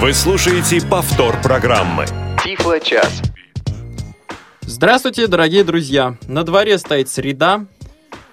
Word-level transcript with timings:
Вы 0.00 0.14
слушаете 0.14 0.80
повтор 0.80 1.42
программы. 1.42 2.06
Тифло-час. 2.42 3.20
Здравствуйте, 4.62 5.26
дорогие 5.26 5.62
друзья! 5.62 6.16
На 6.26 6.42
дворе 6.42 6.78
стоит 6.78 7.10
среда, 7.10 7.66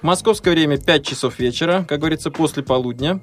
московское 0.01 0.53
время 0.53 0.77
5 0.77 1.05
часов 1.05 1.39
вечера, 1.39 1.85
как 1.85 1.99
говорится, 1.99 2.31
после 2.31 2.63
полудня. 2.63 3.19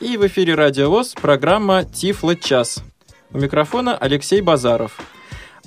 И 0.00 0.16
в 0.16 0.26
эфире 0.26 0.56
Радио 0.56 0.90
ВОЗ 0.90 1.14
программа 1.14 1.84
Тифло-час. 1.84 2.82
У 3.30 3.38
микрофона 3.38 3.96
Алексей 3.96 4.40
Базаров. 4.40 4.98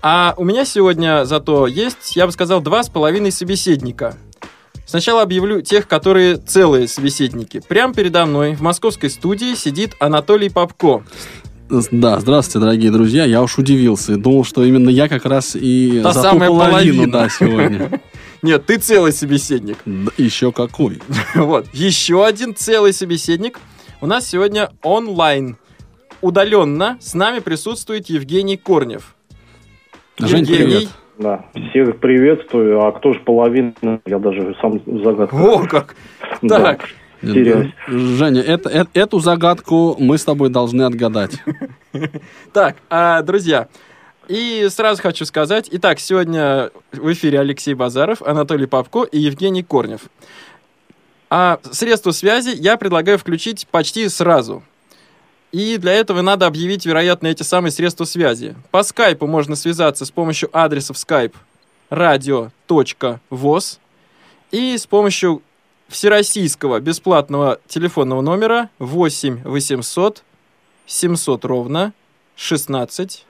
А 0.02 0.34
у 0.36 0.44
меня 0.44 0.66
сегодня 0.66 1.24
зато 1.24 1.66
есть, 1.66 2.18
я 2.18 2.26
бы 2.26 2.34
сказал, 2.34 2.60
два 2.60 2.84
с 2.84 2.90
половиной 2.90 3.32
собеседника. 3.32 4.18
Сначала 4.86 5.22
объявлю 5.22 5.62
тех, 5.62 5.88
которые 5.88 6.36
целые 6.36 6.90
собеседники. 6.90 7.62
Прямо 7.70 7.94
передо 7.94 8.26
мной 8.26 8.56
в 8.56 8.62
московской 8.62 9.10
студии 9.10 9.56
сидит 9.56 9.96
Анатолий 10.00 10.50
Попко. 10.50 11.04
Да, 11.70 12.20
здравствуйте, 12.20 12.60
дорогие 12.66 12.92
друзья. 12.92 13.26
Я 13.26 13.42
уж 13.44 13.58
удивился. 13.58 14.16
Думал, 14.18 14.46
что 14.46 14.64
именно 14.64 14.90
я 14.90 15.10
как 15.10 15.26
раз 15.26 15.56
и 15.56 16.00
Та 16.02 16.14
за 16.14 16.22
ту 16.22 16.28
самая 16.30 16.50
половину, 16.50 16.72
половина. 16.72 17.12
да, 17.12 17.30
сегодня. 17.30 18.02
Нет, 18.42 18.66
ты 18.66 18.78
целый 18.78 19.12
собеседник. 19.12 19.78
Да, 19.86 20.12
Еще 20.18 20.52
какой. 20.52 21.00
Вот, 21.36 21.68
еще 21.74 22.26
один 22.26 22.56
целый 22.56 22.94
собеседник. 22.94 23.60
У 24.00 24.06
нас 24.08 24.28
сегодня 24.28 24.70
онлайн. 24.82 25.58
Удаленно 26.22 26.98
с 27.02 27.14
нами 27.14 27.40
присутствует 27.40 28.08
Евгений 28.10 28.58
Корнев. 28.58 29.16
Жень, 30.20 30.40
Евгений. 30.42 30.58
привет. 30.58 30.90
Да, 31.20 31.46
всех 31.70 31.98
приветствую. 32.00 32.80
А 32.86 32.92
кто 32.92 33.14
же 33.14 33.20
половина? 33.20 33.74
Я 34.06 34.20
даже 34.20 34.56
сам 34.62 34.80
загадку. 35.04 35.36
О, 35.38 35.68
как! 35.68 35.96
Да. 36.42 36.60
Так, 36.60 36.90
Теряюсь. 37.34 37.72
Женя, 37.88 38.42
это, 38.42 38.70
э- 38.70 38.86
эту 38.94 39.20
загадку 39.20 39.96
мы 40.00 40.18
с 40.18 40.24
тобой 40.24 40.50
должны 40.50 40.84
отгадать. 40.84 41.38
так, 42.54 42.78
а, 42.90 43.22
друзья, 43.22 43.68
и 44.28 44.68
сразу 44.70 45.02
хочу 45.02 45.26
сказать, 45.26 45.70
итак, 45.72 46.00
сегодня 46.00 46.72
в 46.92 47.12
эфире 47.14 47.40
Алексей 47.40 47.74
Базаров, 47.74 48.22
Анатолий 48.22 48.66
Попко 48.66 49.04
и 49.04 49.20
Евгений 49.20 49.64
Корнев. 49.64 50.02
А 51.30 51.60
средства 51.72 52.12
связи 52.12 52.52
я 52.56 52.78
предлагаю 52.78 53.18
включить 53.18 53.68
почти 53.70 54.08
сразу. 54.10 54.64
И 55.52 55.78
для 55.78 55.94
этого 55.94 56.22
надо 56.22 56.46
объявить, 56.46 56.86
вероятно, 56.86 57.28
эти 57.28 57.44
самые 57.44 57.72
средства 57.72 58.04
связи. 58.04 58.56
По 58.72 58.84
скайпу 58.84 59.28
можно 59.28 59.56
связаться 59.56 60.06
с 60.06 60.12
помощью 60.12 60.50
адресов 60.52 60.98
skype 60.98 61.34
radio.voz 61.90 63.80
и 64.52 64.78
с 64.78 64.86
помощью 64.86 65.42
всероссийского 65.88 66.80
бесплатного 66.80 67.60
телефонного 67.68 68.22
номера 68.22 68.70
8 68.80 69.44
800 69.44 70.24
700 70.86 71.46
ровно 71.46 71.94
16 72.36 73.26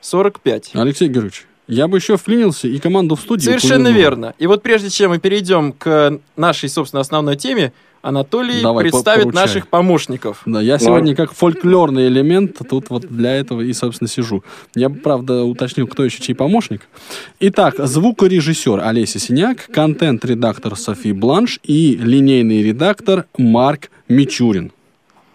45. 0.00 0.70
Алексей 0.74 1.08
Георгиевич, 1.08 1.46
я 1.66 1.88
бы 1.88 1.98
еще 1.98 2.16
вклинился 2.16 2.68
и 2.68 2.78
команду 2.78 3.16
в 3.16 3.20
студию. 3.20 3.44
Совершенно 3.44 3.88
верно. 3.88 4.34
И 4.38 4.46
вот 4.46 4.62
прежде 4.62 4.90
чем 4.90 5.10
мы 5.10 5.18
перейдем 5.18 5.72
к 5.72 6.18
нашей, 6.36 6.68
собственно, 6.68 7.00
основной 7.00 7.36
теме, 7.36 7.72
Анатолий 8.02 8.62
Давай, 8.62 8.84
представит 8.84 9.24
поручай. 9.24 9.42
наших 9.42 9.68
помощников. 9.68 10.42
Да, 10.46 10.60
я 10.60 10.78
сегодня 10.78 11.14
как 11.14 11.32
фольклорный 11.32 12.08
элемент 12.08 12.56
тут 12.68 12.90
вот 12.90 13.06
для 13.06 13.34
этого 13.34 13.60
и, 13.60 13.72
собственно, 13.72 14.08
сижу. 14.08 14.44
Я, 14.74 14.88
бы, 14.88 14.96
правда, 14.96 15.44
уточнил, 15.44 15.86
кто 15.86 16.04
еще 16.04 16.22
чей 16.22 16.34
помощник. 16.34 16.82
Итак, 17.40 17.74
звукорежиссер 17.78 18.80
Олеся 18.80 19.18
Синяк, 19.18 19.66
контент-редактор 19.72 20.76
Софи 20.76 21.12
Бланш 21.12 21.58
и 21.62 21.96
линейный 21.96 22.62
редактор 22.62 23.26
Марк 23.36 23.90
Мичурин. 24.08 24.72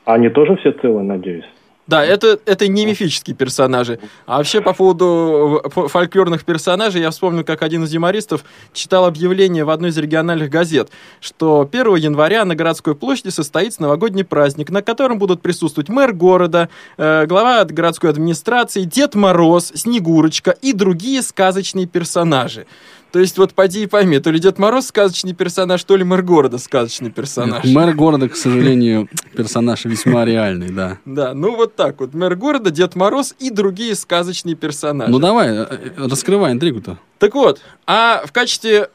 Они 0.05 0.29
тоже 0.29 0.55
все 0.57 0.71
целые, 0.71 1.03
надеюсь? 1.03 1.45
Да, 1.85 2.03
это, 2.05 2.39
это 2.45 2.67
не 2.69 2.85
мифические 2.85 3.35
персонажи. 3.35 3.99
А 4.25 4.37
вообще, 4.37 4.61
по 4.61 4.73
поводу 4.73 5.61
э, 5.63 5.67
фо- 5.67 5.89
фольклорных 5.89 6.45
персонажей, 6.45 7.01
я 7.01 7.11
вспомнил, 7.11 7.43
как 7.43 7.61
один 7.61 7.83
из 7.83 7.91
юмористов 7.91 8.45
читал 8.71 9.05
объявление 9.05 9.65
в 9.65 9.69
одной 9.69 9.89
из 9.89 9.97
региональных 9.97 10.49
газет, 10.49 10.89
что 11.19 11.67
1 11.69 11.95
января 11.95 12.45
на 12.45 12.55
городской 12.55 12.95
площади 12.95 13.29
состоится 13.29 13.81
новогодний 13.81 14.23
праздник, 14.23 14.69
на 14.69 14.81
котором 14.81 15.19
будут 15.19 15.41
присутствовать 15.41 15.89
мэр 15.89 16.13
города, 16.13 16.69
э, 16.97 17.25
глава 17.25 17.65
городской 17.65 18.11
администрации, 18.11 18.83
Дед 18.83 19.15
Мороз, 19.15 19.73
Снегурочка 19.75 20.51
и 20.51 20.71
другие 20.71 21.21
сказочные 21.21 21.85
персонажи. 21.85 22.65
То 23.13 23.19
есть 23.19 23.37
вот 23.37 23.53
поди 23.53 23.83
и 23.83 23.85
пойми, 23.85 24.17
то 24.17 24.31
ли 24.31 24.39
Дед 24.39 24.57
Мороз 24.57 24.87
сказочный 24.87 25.33
персонаж, 25.33 25.83
то 25.83 25.95
ли 25.95 26.03
мэр 26.03 26.23
города 26.23 26.57
сказочный 26.57 27.11
персонаж. 27.11 27.63
Нет, 27.63 27.75
мэр 27.75 27.93
города, 27.93 28.27
к 28.27 28.35
сожалению, 28.35 29.07
персонаж 29.37 29.85
весьма 29.85 30.25
реальный, 30.25 30.69
да. 30.69 30.97
Да, 31.05 31.35
ну 31.35 31.55
вот 31.55 31.75
так 31.75 31.99
вот. 31.99 32.15
Мэр 32.15 32.35
города, 32.35 32.71
Дед 32.71 32.95
Мороз 32.95 33.35
и 33.37 33.51
другие 33.51 33.93
сказочные 33.93 34.55
персонажи. 34.55 35.11
Ну 35.11 35.19
давай, 35.19 35.49
э, 35.49 35.67
э, 35.69 36.07
раскрывай 36.09 36.53
интригу-то. 36.53 36.97
Так 37.19 37.35
вот, 37.35 37.61
а 37.85 38.23
в 38.25 38.31
качестве 38.31 38.89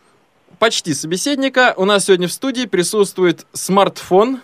почти 0.58 0.94
собеседника 0.94 1.72
у 1.76 1.84
нас 1.84 2.06
сегодня 2.06 2.26
в 2.26 2.32
студии 2.32 2.66
присутствует 2.66 3.46
смартфон 3.52 4.40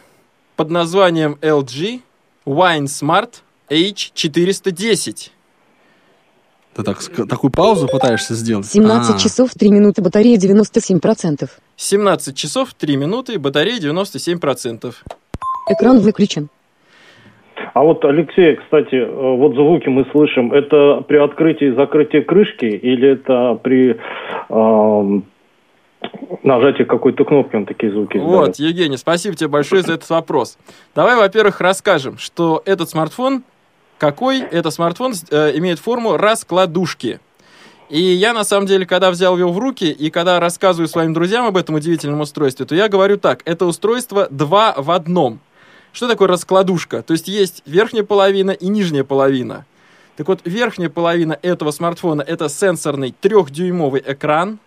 под 0.54 0.70
названием 0.70 1.36
LG 1.42 2.00
Wine 2.46 2.84
Smart 2.84 3.40
H410. 3.68 5.30
Ты 6.74 6.82
так, 6.82 6.98
такую 7.28 7.50
паузу 7.50 7.86
пытаешься 7.86 8.34
сделать? 8.34 8.66
17 8.66 9.14
А, 9.14 9.18
часов 9.18 9.50
3 9.52 9.70
минуты, 9.70 10.02
батарея 10.02 10.36
97%. 10.36 11.48
17 11.76 12.36
часов 12.36 12.74
3 12.74 12.96
минуты, 12.96 13.38
батарея 13.38 13.78
97%. 13.78 14.94
Экран 15.68 16.00
выключен. 16.00 16.48
А 17.72 17.82
вот, 17.82 18.04
Алексей, 18.04 18.56
кстати, 18.56 18.94
э, 18.94 19.36
вот 19.36 19.54
звуки 19.54 19.88
мы 19.88 20.04
слышим. 20.12 20.52
Это 20.52 21.02
при 21.06 21.16
открытии 21.16 21.68
и 21.68 21.74
закрытии 21.74 22.20
крышки 22.20 22.66
или 22.66 23.10
это 23.12 23.58
при 23.62 23.96
эм, 24.48 25.24
нажатии 26.42 26.84
какой-то 26.84 27.24
кнопки 27.24 27.56
он 27.56 27.66
такие 27.66 27.92
звуки 27.92 28.18
Вот, 28.18 28.50
издает? 28.50 28.56
Евгений, 28.56 28.96
спасибо 28.96 29.34
тебе 29.34 29.48
большое 29.48 29.82
за 29.82 29.94
этот 29.94 30.08
вопрос. 30.10 30.58
Давай, 30.94 31.16
во-первых, 31.16 31.60
расскажем, 31.60 32.18
что 32.18 32.62
этот 32.66 32.90
смартфон, 32.90 33.42
какой 33.98 34.40
это 34.40 34.70
смартфон 34.70 35.14
э, 35.30 35.56
имеет 35.56 35.78
форму 35.78 36.16
раскладушки. 36.16 37.20
И 37.90 38.00
я, 38.00 38.32
на 38.32 38.44
самом 38.44 38.66
деле, 38.66 38.86
когда 38.86 39.10
взял 39.10 39.36
его 39.36 39.52
в 39.52 39.58
руки, 39.58 39.90
и 39.90 40.10
когда 40.10 40.40
рассказываю 40.40 40.88
своим 40.88 41.12
друзьям 41.12 41.46
об 41.46 41.56
этом 41.56 41.74
удивительном 41.74 42.20
устройстве, 42.20 42.64
то 42.64 42.74
я 42.74 42.88
говорю 42.88 43.18
так, 43.18 43.42
это 43.44 43.66
устройство 43.66 44.26
два 44.30 44.74
в 44.76 44.90
одном. 44.90 45.40
Что 45.92 46.08
такое 46.08 46.28
раскладушка? 46.28 47.02
То 47.02 47.12
есть 47.12 47.28
есть 47.28 47.62
верхняя 47.66 48.04
половина 48.04 48.50
и 48.50 48.66
нижняя 48.68 49.04
половина. 49.04 49.64
Так 50.16 50.28
вот, 50.28 50.40
верхняя 50.44 50.88
половина 50.88 51.38
этого 51.42 51.70
смартфона 51.70 52.22
это 52.22 52.48
сенсорный 52.48 53.14
трехдюймовый 53.20 54.02
экран, 54.04 54.58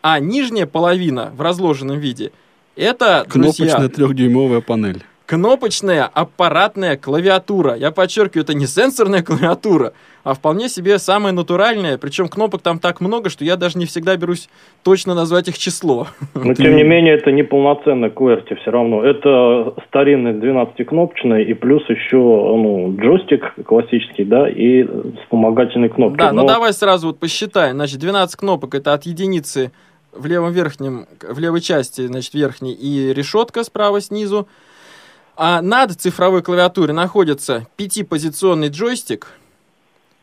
а 0.00 0.18
нижняя 0.18 0.66
половина 0.66 1.32
в 1.36 1.40
разложенном 1.40 1.98
виде 1.98 2.32
это, 2.74 3.26
друзья, 3.28 3.66
Кнопочная 3.66 3.88
трехдюймовая 3.88 4.60
панель. 4.60 5.04
Кнопочная 5.32 6.04
аппаратная 6.12 6.98
клавиатура. 6.98 7.74
Я 7.74 7.90
подчеркиваю, 7.90 8.44
это 8.44 8.52
не 8.52 8.66
сенсорная 8.66 9.22
клавиатура, 9.22 9.94
а 10.24 10.34
вполне 10.34 10.68
себе 10.68 10.98
самая 10.98 11.32
натуральная. 11.32 11.96
Причем 11.96 12.28
кнопок 12.28 12.60
там 12.60 12.78
так 12.78 13.00
много, 13.00 13.30
что 13.30 13.42
я 13.42 13.56
даже 13.56 13.78
не 13.78 13.86
всегда 13.86 14.14
берусь 14.18 14.50
точно 14.82 15.14
назвать 15.14 15.48
их 15.48 15.56
число. 15.56 16.06
Но, 16.34 16.52
тем 16.52 16.76
не 16.76 16.82
менее, 16.82 17.14
это 17.14 17.32
не 17.32 17.44
полноценный 17.44 18.10
QWERTY 18.10 18.60
все 18.60 18.70
равно. 18.70 19.02
Это 19.02 19.72
старинный 19.88 20.32
12-кнопочный 20.32 21.44
и 21.44 21.54
плюс 21.54 21.82
еще 21.88 22.18
ну, 22.18 22.94
джойстик 23.00 23.54
классический, 23.64 24.24
да, 24.24 24.46
и 24.50 24.86
вспомогательные 25.22 25.88
кнопки. 25.88 26.18
Да, 26.18 26.32
ну 26.32 26.42
Но- 26.42 26.48
давай 26.48 26.74
сразу 26.74 27.06
вот 27.06 27.18
посчитаем. 27.18 27.76
Значит, 27.76 28.00
12 28.00 28.36
кнопок 28.36 28.74
это 28.74 28.92
от 28.92 29.04
единицы 29.04 29.72
в 30.12 30.26
левом 30.26 30.52
верхнем, 30.52 31.06
в 31.22 31.38
левой 31.38 31.62
части, 31.62 32.06
значит, 32.06 32.34
верхней, 32.34 32.74
и 32.74 33.14
решетка 33.14 33.64
справа 33.64 34.02
снизу. 34.02 34.46
А 35.36 35.62
над 35.62 35.92
цифровой 36.00 36.42
клавиатурой 36.42 36.94
находится 36.94 37.66
пятипозиционный 37.76 38.68
джойстик, 38.68 39.28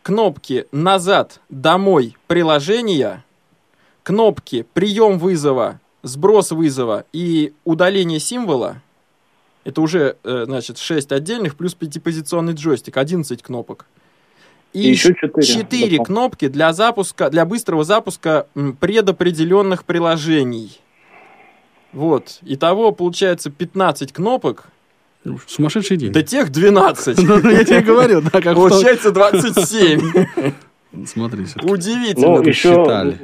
кнопки 0.03 0.67
«Назад», 0.71 1.39
«Домой», 1.49 2.15
«Приложения», 2.27 3.25
кнопки 4.03 4.65
«Прием 4.73 5.17
вызова», 5.17 5.79
«Сброс 6.03 6.51
вызова» 6.51 7.05
и 7.11 7.53
«Удаление 7.65 8.19
символа». 8.19 8.81
Это 9.63 9.81
уже, 9.81 10.15
э, 10.23 10.43
значит, 10.45 10.77
6 10.77 11.11
отдельных 11.11 11.55
плюс 11.55 11.73
пятипозиционный 11.73 12.53
джойстик, 12.53 12.95
11 12.95 13.41
кнопок. 13.41 13.85
И 14.73 14.81
еще 14.81 15.15
четыре. 15.15 15.45
четыре 15.45 15.97
Да. 15.97 16.03
кнопки 16.05 16.47
для 16.47 16.71
запуска, 16.73 17.29
для 17.29 17.45
быстрого 17.45 17.83
запуска 17.83 18.47
предопределенных 18.79 19.83
приложений. 19.83 20.79
Вот. 21.91 22.37
Итого 22.43 22.91
получается 22.91 23.49
15 23.49 24.13
кнопок, 24.13 24.67
Сумасшедший 25.47 25.97
день. 25.97 26.11
до 26.11 26.23
тех 26.23 26.51
12. 26.51 27.19
Ну, 27.27 27.49
Я 27.49 27.63
тебе 27.63 27.81
говорю, 27.81 28.21
да, 28.21 28.41
как 28.41 28.55
Получается 28.55 29.11
27. 29.11 29.99
Смотри. 31.05 31.45
Удивительно. 31.63 32.27
Ну, 32.27 32.41
еще, 32.41 32.69
считали. 32.69 33.15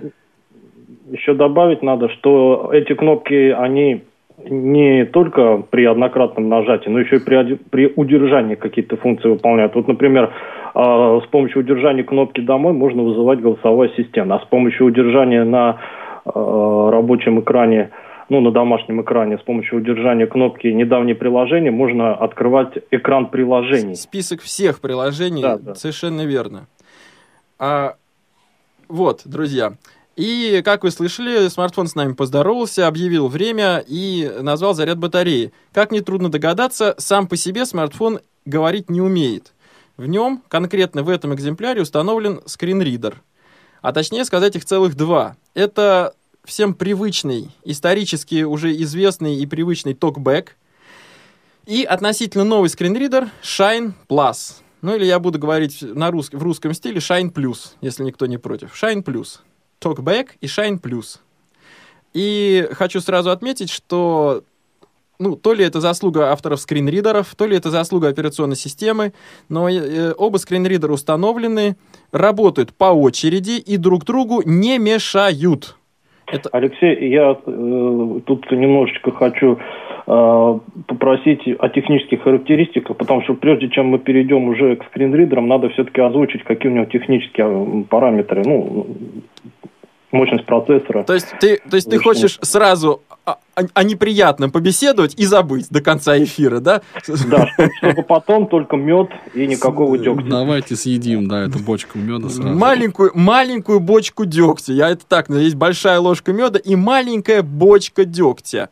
еще 1.11 1.33
добавить 1.33 1.81
надо, 1.81 2.09
что 2.09 2.69
эти 2.71 2.93
кнопки, 2.93 3.49
они 3.51 4.03
не 4.49 5.05
только 5.05 5.63
при 5.69 5.85
однократном 5.85 6.49
нажатии, 6.49 6.89
но 6.89 6.99
еще 6.99 7.17
и 7.17 7.19
при, 7.19 7.55
при 7.55 7.93
удержании 7.95 8.55
какие-то 8.55 8.97
функции 8.97 9.29
выполняют. 9.29 9.75
Вот, 9.75 9.87
например, 9.87 10.33
а, 10.73 11.21
с 11.21 11.25
помощью 11.27 11.61
удержания 11.61 12.03
кнопки 12.03 12.41
«Домой» 12.41 12.73
можно 12.73 13.01
вызывать 13.01 13.39
голосовой 13.39 13.89
ассистент, 13.89 14.31
а 14.31 14.39
с 14.39 14.45
помощью 14.45 14.87
удержания 14.87 15.43
на 15.43 15.79
а, 16.25 16.91
рабочем 16.91 17.39
экране, 17.39 17.91
ну, 18.29 18.41
на 18.41 18.51
домашнем 18.51 19.01
экране, 19.01 19.37
с 19.37 19.41
помощью 19.41 19.77
удержания 19.79 20.25
кнопки 20.25 20.67
«Недавние 20.67 21.15
приложения» 21.15 21.71
можно 21.71 22.13
открывать 22.15 22.73
экран 22.91 23.29
приложений. 23.29 23.95
Список 23.95 24.41
всех 24.41 24.79
приложений, 24.81 25.41
Да, 25.41 25.57
да. 25.57 25.75
совершенно 25.75 26.25
верно. 26.25 26.67
А, 27.59 27.95
вот, 28.87 29.21
друзья. 29.25 29.73
И, 30.15 30.61
как 30.63 30.83
вы 30.83 30.91
слышали, 30.91 31.47
смартфон 31.49 31.87
с 31.87 31.95
нами 31.95 32.13
поздоровался, 32.13 32.87
объявил 32.87 33.27
время 33.27 33.83
и 33.85 34.31
назвал 34.41 34.73
заряд 34.73 34.97
батареи. 34.97 35.51
Как 35.73 35.91
нетрудно 35.91 36.29
догадаться, 36.31 36.95
сам 36.97 37.27
по 37.27 37.35
себе 37.35 37.65
смартфон 37.65 38.19
говорить 38.45 38.89
не 38.89 39.01
умеет. 39.01 39.53
В 39.97 40.07
нем, 40.07 40.41
конкретно 40.47 41.03
в 41.03 41.09
этом 41.09 41.33
экземпляре, 41.33 41.81
установлен 41.81 42.41
скринридер. 42.45 43.21
А 43.81 43.91
точнее 43.91 44.25
сказать, 44.25 44.55
их 44.55 44.65
целых 44.65 44.95
два. 44.95 45.35
Это 45.53 46.13
всем 46.45 46.73
привычный, 46.73 47.51
исторически 47.63 48.43
уже 48.43 48.75
известный 48.83 49.35
и 49.35 49.45
привычный 49.45 49.93
токбэк, 49.93 50.55
и 51.65 51.83
относительно 51.83 52.43
новый 52.43 52.69
скринридер 52.69 53.29
Shine 53.41 53.93
Plus. 54.07 54.61
Ну 54.81 54.95
или 54.95 55.05
я 55.05 55.19
буду 55.19 55.39
говорить 55.39 55.81
на 55.81 56.11
рус... 56.11 56.29
в 56.31 56.41
русском 56.41 56.73
стиле 56.73 56.97
Shine 56.97 57.33
Plus, 57.33 57.71
если 57.81 58.03
никто 58.03 58.27
не 58.27 58.37
против. 58.37 58.71
Shine 58.81 59.03
Plus. 59.03 59.39
Talkback 59.81 60.29
и 60.41 60.45
Shine 60.45 60.79
Plus. 60.79 61.17
И 62.13 62.69
хочу 62.71 63.01
сразу 63.01 63.31
отметить, 63.31 63.71
что 63.71 64.43
ну, 65.17 65.35
то 65.35 65.53
ли 65.53 65.65
это 65.65 65.81
заслуга 65.81 66.31
авторов 66.31 66.61
скринридеров, 66.61 67.33
то 67.35 67.45
ли 67.45 67.57
это 67.57 67.71
заслуга 67.71 68.09
операционной 68.09 68.55
системы, 68.55 69.13
но 69.49 69.69
э, 69.69 70.13
оба 70.17 70.37
скринридера 70.37 70.93
установлены, 70.93 71.77
работают 72.11 72.73
по 72.73 72.85
очереди 72.85 73.51
и 73.51 73.77
друг 73.77 74.05
другу 74.05 74.41
не 74.45 74.77
мешают. 74.77 75.75
Это... 76.27 76.49
Алексей, 76.51 77.09
я 77.09 77.31
э, 77.31 78.19
тут 78.25 78.51
немножечко 78.51 79.11
хочу 79.11 79.59
э, 80.07 80.59
попросить 80.87 81.41
о 81.59 81.69
технических 81.69 82.23
характеристиках, 82.23 82.97
потому 82.97 83.21
что 83.23 83.35
прежде 83.35 83.69
чем 83.69 83.87
мы 83.87 83.99
перейдем 83.99 84.47
уже 84.47 84.75
к 84.75 84.85
скринридерам, 84.85 85.47
надо 85.47 85.69
все-таки 85.69 86.01
озвучить, 86.01 86.43
какие 86.43 86.71
у 86.71 86.75
него 86.75 86.85
технические 86.85 87.47
э, 87.47 87.83
параметры, 87.89 88.43
ну, 88.43 88.87
мощность 90.11 90.45
процессора. 90.45 91.03
То 91.03 91.13
есть 91.13 91.35
ты, 91.39 91.57
то 91.69 91.75
есть 91.75 91.89
ты 91.89 91.99
хочешь 91.99 92.39
сразу 92.41 93.01
о, 93.25 93.31
о- 93.55 93.67
о 93.73 93.83
неприятном 93.83 94.51
побеседовать 94.51 95.15
и 95.19 95.25
забыть 95.25 95.69
до 95.69 95.81
конца 95.81 96.17
эфира, 96.17 96.59
да? 96.59 96.81
Да, 97.29 97.47
чтоб- 97.47 97.69
чтобы 97.77 98.03
потом 98.03 98.47
только 98.47 98.75
мед 98.77 99.09
и 99.33 99.47
никакого 99.47 99.97
дегтя. 99.97 100.29
Давайте 100.29 100.75
съедим, 100.75 101.27
да, 101.27 101.43
эту 101.45 101.59
бочку 101.59 101.97
меда 101.97 102.29
сразу. 102.29 102.49
Маленькую, 102.57 103.11
маленькую 103.15 103.79
бочку 103.79 104.25
дегтя. 104.25 104.73
Я 104.73 104.89
это 104.89 105.05
так, 105.07 105.29
есть 105.29 105.55
большая 105.55 105.99
ложка 105.99 106.33
меда 106.33 106.59
и 106.59 106.75
маленькая 106.75 107.41
бочка 107.41 108.05
дегтя. 108.05 108.69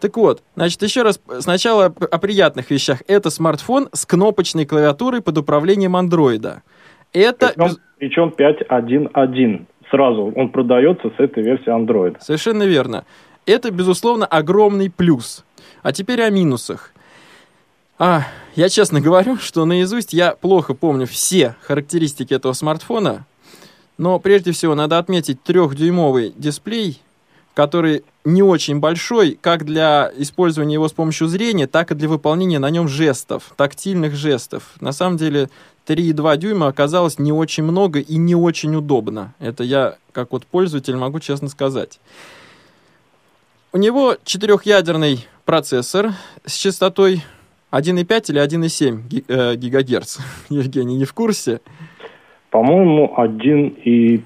Так 0.00 0.16
вот, 0.16 0.42
значит, 0.56 0.82
еще 0.82 1.02
раз, 1.02 1.20
сначала 1.38 1.84
о 1.84 2.18
приятных 2.18 2.70
вещах. 2.70 3.02
Это 3.06 3.30
смартфон 3.30 3.88
с 3.92 4.04
кнопочной 4.04 4.66
клавиатурой 4.66 5.20
под 5.20 5.38
управлением 5.38 5.94
андроида. 5.94 6.62
Это 7.12 7.52
Причем, 7.98 8.32
причем 8.32 8.34
5.1.1. 8.36 9.66
Сразу 9.90 10.32
он 10.34 10.48
продается 10.48 11.08
с 11.16 11.20
этой 11.20 11.42
версии 11.42 11.68
Android. 11.68 12.16
Совершенно 12.20 12.62
верно. 12.62 13.04
Это, 13.46 13.70
безусловно, 13.70 14.26
огромный 14.26 14.90
плюс. 14.90 15.44
А 15.82 15.92
теперь 15.92 16.22
о 16.22 16.30
минусах. 16.30 16.92
А, 17.98 18.26
я 18.54 18.68
честно 18.68 19.00
говорю, 19.02 19.36
что 19.36 19.64
наизусть 19.64 20.12
я 20.12 20.32
плохо 20.32 20.74
помню 20.74 21.06
все 21.06 21.56
характеристики 21.62 22.34
этого 22.34 22.52
смартфона, 22.52 23.26
но 23.98 24.18
прежде 24.18 24.52
всего 24.52 24.74
надо 24.74 24.98
отметить 24.98 25.42
трехдюймовый 25.42 26.32
дисплей, 26.36 27.00
который 27.54 28.04
не 28.24 28.42
очень 28.42 28.78
большой, 28.78 29.38
как 29.40 29.64
для 29.64 30.10
использования 30.16 30.74
его 30.74 30.88
с 30.88 30.92
помощью 30.92 31.26
зрения, 31.26 31.66
так 31.66 31.90
и 31.90 31.94
для 31.94 32.08
выполнения 32.08 32.58
на 32.58 32.70
нем 32.70 32.88
жестов, 32.88 33.52
тактильных 33.56 34.14
жестов. 34.14 34.62
На 34.80 34.92
самом 34.92 35.16
деле 35.18 35.50
3,2 35.86 36.36
дюйма 36.38 36.68
оказалось 36.68 37.18
не 37.18 37.32
очень 37.32 37.64
много 37.64 37.98
и 37.98 38.16
не 38.16 38.34
очень 38.34 38.74
удобно. 38.74 39.34
Это 39.38 39.64
я, 39.64 39.96
как 40.12 40.32
вот 40.32 40.46
пользователь, 40.46 40.96
могу 40.96 41.20
честно 41.20 41.48
сказать. 41.48 42.00
У 43.74 43.78
него 43.78 44.16
четырехъядерный 44.24 45.26
процессор 45.46 46.10
с 46.44 46.54
частотой 46.54 47.22
1,5 47.70 48.30
или 48.30 48.38
1,7 48.38 49.08
ги- 49.08 49.24
э, 49.28 49.54
гигагерц. 49.56 50.18
Евгений, 50.50 50.96
не 50.96 51.06
в 51.06 51.14
курсе? 51.14 51.60
По-моему, 52.50 53.14
1.7. 53.16 54.22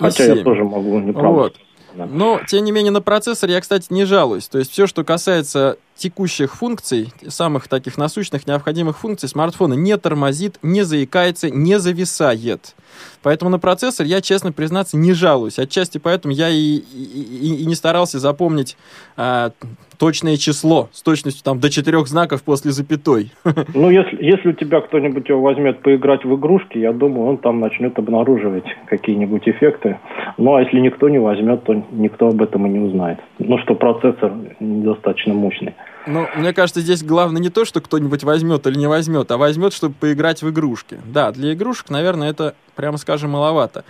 Хотя 0.00 0.24
я 0.24 0.34
7. 0.34 0.44
тоже 0.44 0.64
могу 0.64 0.98
неправду. 0.98 1.52
Вот. 1.94 2.10
Но, 2.10 2.40
тем 2.46 2.64
не 2.64 2.72
менее, 2.72 2.90
на 2.90 3.00
процессор 3.00 3.50
я, 3.50 3.60
кстати, 3.60 3.86
не 3.90 4.04
жалуюсь. 4.04 4.48
То 4.48 4.58
есть 4.58 4.72
все, 4.72 4.88
что 4.88 5.04
касается 5.04 5.78
текущих 5.98 6.54
функций, 6.54 7.12
самых 7.26 7.68
таких 7.68 7.98
насущных, 7.98 8.46
необходимых 8.46 8.98
функций, 8.98 9.28
смартфона 9.28 9.74
не 9.74 9.96
тормозит, 9.98 10.58
не 10.62 10.82
заикается, 10.82 11.50
не 11.50 11.78
зависает. 11.78 12.74
Поэтому 13.22 13.50
на 13.50 13.58
процессор 13.58 14.06
я, 14.06 14.20
честно 14.20 14.52
признаться, 14.52 14.96
не 14.96 15.12
жалуюсь. 15.12 15.58
Отчасти 15.58 15.98
поэтому 15.98 16.32
я 16.32 16.48
и, 16.48 16.56
и- 16.56 17.56
и- 17.62 17.66
не 17.66 17.74
старался 17.74 18.18
запомнить 18.18 18.76
а, 19.16 19.50
точное 19.98 20.36
число 20.36 20.88
с 20.92 21.02
точностью 21.02 21.42
там, 21.44 21.58
до 21.60 21.68
четырех 21.70 22.06
знаков 22.06 22.42
после 22.44 22.70
запятой. 22.70 23.32
Ну, 23.74 23.90
если, 23.90 24.22
если 24.24 24.50
у 24.50 24.52
тебя 24.52 24.80
кто-нибудь 24.80 25.28
его 25.28 25.40
возьмет 25.42 25.82
поиграть 25.82 26.24
в 26.24 26.34
игрушки, 26.36 26.78
я 26.78 26.92
думаю, 26.92 27.26
он 27.28 27.38
там 27.38 27.60
начнет 27.60 27.98
обнаруживать 27.98 28.64
какие-нибудь 28.86 29.48
эффекты. 29.48 29.98
Ну, 30.38 30.54
а 30.54 30.62
если 30.62 30.78
никто 30.80 31.08
не 31.08 31.18
возьмет, 31.18 31.64
то 31.64 31.74
никто 31.90 32.28
об 32.28 32.40
этом 32.40 32.66
и 32.66 32.70
не 32.70 32.78
узнает. 32.78 33.18
Ну, 33.38 33.58
что 33.58 33.74
процессор 33.74 34.32
недостаточно 34.60 35.34
мощный. 35.34 35.74
Ну, 36.06 36.26
мне 36.36 36.52
кажется, 36.52 36.80
здесь 36.80 37.02
главное 37.02 37.40
не 37.42 37.50
то, 37.50 37.64
что 37.64 37.80
кто-нибудь 37.80 38.24
возьмет 38.24 38.66
или 38.66 38.78
не 38.78 38.86
возьмет, 38.86 39.30
а 39.30 39.36
возьмет, 39.36 39.72
чтобы 39.72 39.94
поиграть 40.00 40.42
в 40.42 40.48
игрушки. 40.50 40.98
Да, 41.04 41.32
для 41.32 41.52
игрушек, 41.52 41.90
наверное, 41.90 42.30
это, 42.30 42.54
прямо 42.76 42.96
скажем, 42.96 43.30
маловато. 43.30 43.84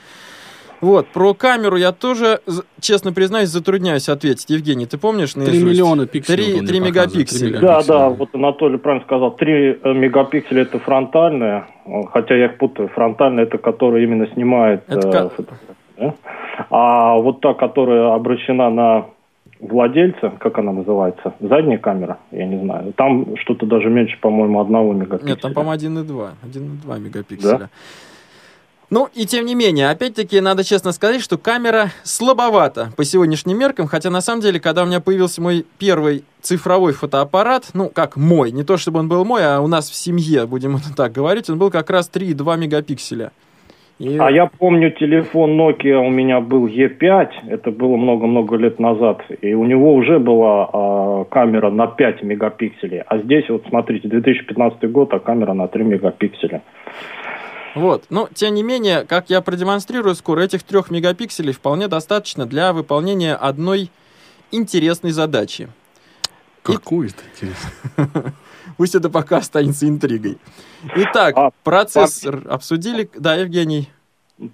Вот, 0.80 1.08
про 1.08 1.34
камеру 1.34 1.76
я 1.76 1.90
тоже, 1.90 2.40
честно 2.80 3.12
признаюсь, 3.12 3.48
затрудняюсь 3.48 4.08
ответить. 4.08 4.48
Евгений, 4.48 4.86
ты 4.86 4.96
помнишь 4.96 5.32
3 5.32 5.42
наизусть? 5.42 5.64
миллиона 5.64 6.06
пикселей. 6.06 6.36
Три- 6.44 6.52
вот 6.52 6.58
он 6.60 6.64
мне 6.64 6.68
три 6.68 6.78
показывает, 6.80 7.14
мегапикселя. 7.16 7.58
3 7.58 7.60
Да, 7.60 7.82
да, 7.82 8.08
вот 8.10 8.28
Анатолий 8.34 8.78
правильно 8.78 9.04
сказал. 9.04 9.32
3 9.32 9.80
мегапикселя 9.94 10.62
это 10.62 10.78
фронтальная, 10.78 11.66
э, 11.84 11.90
хотя 12.12 12.36
я 12.36 12.44
их 12.46 12.58
путаю. 12.58 12.88
Фронтальная 12.94 13.42
это 13.44 13.58
которая 13.58 14.04
именно 14.04 14.28
снимает 14.34 14.84
Это 14.86 15.08
э, 15.08 15.10
ка- 15.12 15.28
фотографии, 15.30 15.74
да? 15.98 16.14
А 16.70 17.14
вот 17.16 17.40
та, 17.40 17.54
которая 17.54 18.14
обращена 18.14 18.70
на 18.70 19.06
владельца, 19.60 20.32
как 20.38 20.58
она 20.58 20.72
называется, 20.72 21.34
задняя 21.40 21.78
камера, 21.78 22.18
я 22.30 22.46
не 22.46 22.58
знаю. 22.62 22.92
Там 22.94 23.36
что-то 23.36 23.66
даже 23.66 23.88
меньше, 23.88 24.18
по-моему, 24.20 24.60
одного 24.60 24.92
мегапикселя. 24.92 25.30
Нет, 25.30 25.40
там, 25.40 25.54
по-моему, 25.54 26.00
1,2. 26.00 26.30
1,2 26.44 27.00
мегапикселя. 27.00 27.70
Ну, 28.90 29.06
и 29.14 29.26
тем 29.26 29.44
не 29.44 29.54
менее, 29.54 29.90
опять-таки, 29.90 30.40
надо 30.40 30.64
честно 30.64 30.92
сказать, 30.92 31.20
что 31.20 31.36
камера 31.36 31.92
слабовата 32.04 32.90
по 32.96 33.04
сегодняшним 33.04 33.58
меркам, 33.58 33.86
хотя, 33.86 34.08
на 34.08 34.22
самом 34.22 34.40
деле, 34.40 34.60
когда 34.60 34.82
у 34.82 34.86
меня 34.86 35.00
появился 35.00 35.42
мой 35.42 35.66
первый 35.76 36.24
цифровой 36.40 36.94
фотоаппарат, 36.94 37.68
ну, 37.74 37.90
как 37.90 38.16
мой, 38.16 38.50
не 38.50 38.64
то 38.64 38.78
чтобы 38.78 39.00
он 39.00 39.08
был 39.08 39.26
мой, 39.26 39.44
а 39.44 39.60
у 39.60 39.66
нас 39.66 39.90
в 39.90 39.94
семье, 39.94 40.46
будем 40.46 40.80
так 40.96 41.12
говорить, 41.12 41.50
он 41.50 41.58
был 41.58 41.70
как 41.70 41.90
раз 41.90 42.10
3,2 42.12 42.56
мегапикселя. 42.56 43.32
И- 43.98 44.16
А 44.16 44.30
я 44.30 44.46
помню, 44.46 44.92
телефон 44.92 45.60
Nokia 45.60 45.96
у 45.96 46.08
меня 46.10 46.40
был 46.40 46.68
E5, 46.68 47.30
это 47.48 47.72
было 47.72 47.96
много-много 47.96 48.56
лет 48.56 48.78
назад, 48.78 49.22
и 49.40 49.54
у 49.54 49.64
него 49.64 49.92
уже 49.94 50.20
была 50.20 50.70
а, 50.72 51.24
камера 51.24 51.70
на 51.70 51.88
5 51.88 52.22
мегапикселей. 52.22 53.00
А 53.00 53.18
здесь, 53.18 53.48
вот 53.48 53.64
смотрите, 53.68 54.06
2015 54.08 54.88
год, 54.92 55.12
а 55.14 55.18
камера 55.18 55.52
на 55.52 55.66
3 55.66 55.82
мегапикселя. 55.82 56.62
Вот. 57.74 58.04
Но, 58.08 58.28
тем 58.32 58.54
не 58.54 58.62
менее, 58.62 59.04
как 59.04 59.30
я 59.30 59.40
продемонстрирую 59.40 60.14
скоро, 60.14 60.40
этих 60.42 60.62
трех 60.62 60.90
мегапикселей 60.90 61.52
вполне 61.52 61.88
достаточно 61.88 62.46
для 62.46 62.72
выполнения 62.72 63.34
одной 63.34 63.90
интересной 64.52 65.10
задачи. 65.10 65.68
Какую-то, 66.62 67.22
интересно. 67.34 68.32
Пусть 68.76 68.94
это 68.94 69.10
пока 69.10 69.38
останется 69.38 69.88
интригой. 69.88 70.38
Итак, 70.94 71.34
А, 71.36 71.50
процессор 71.64 72.42
обсудили. 72.48 73.08
Да, 73.16 73.34
Евгений. 73.34 73.88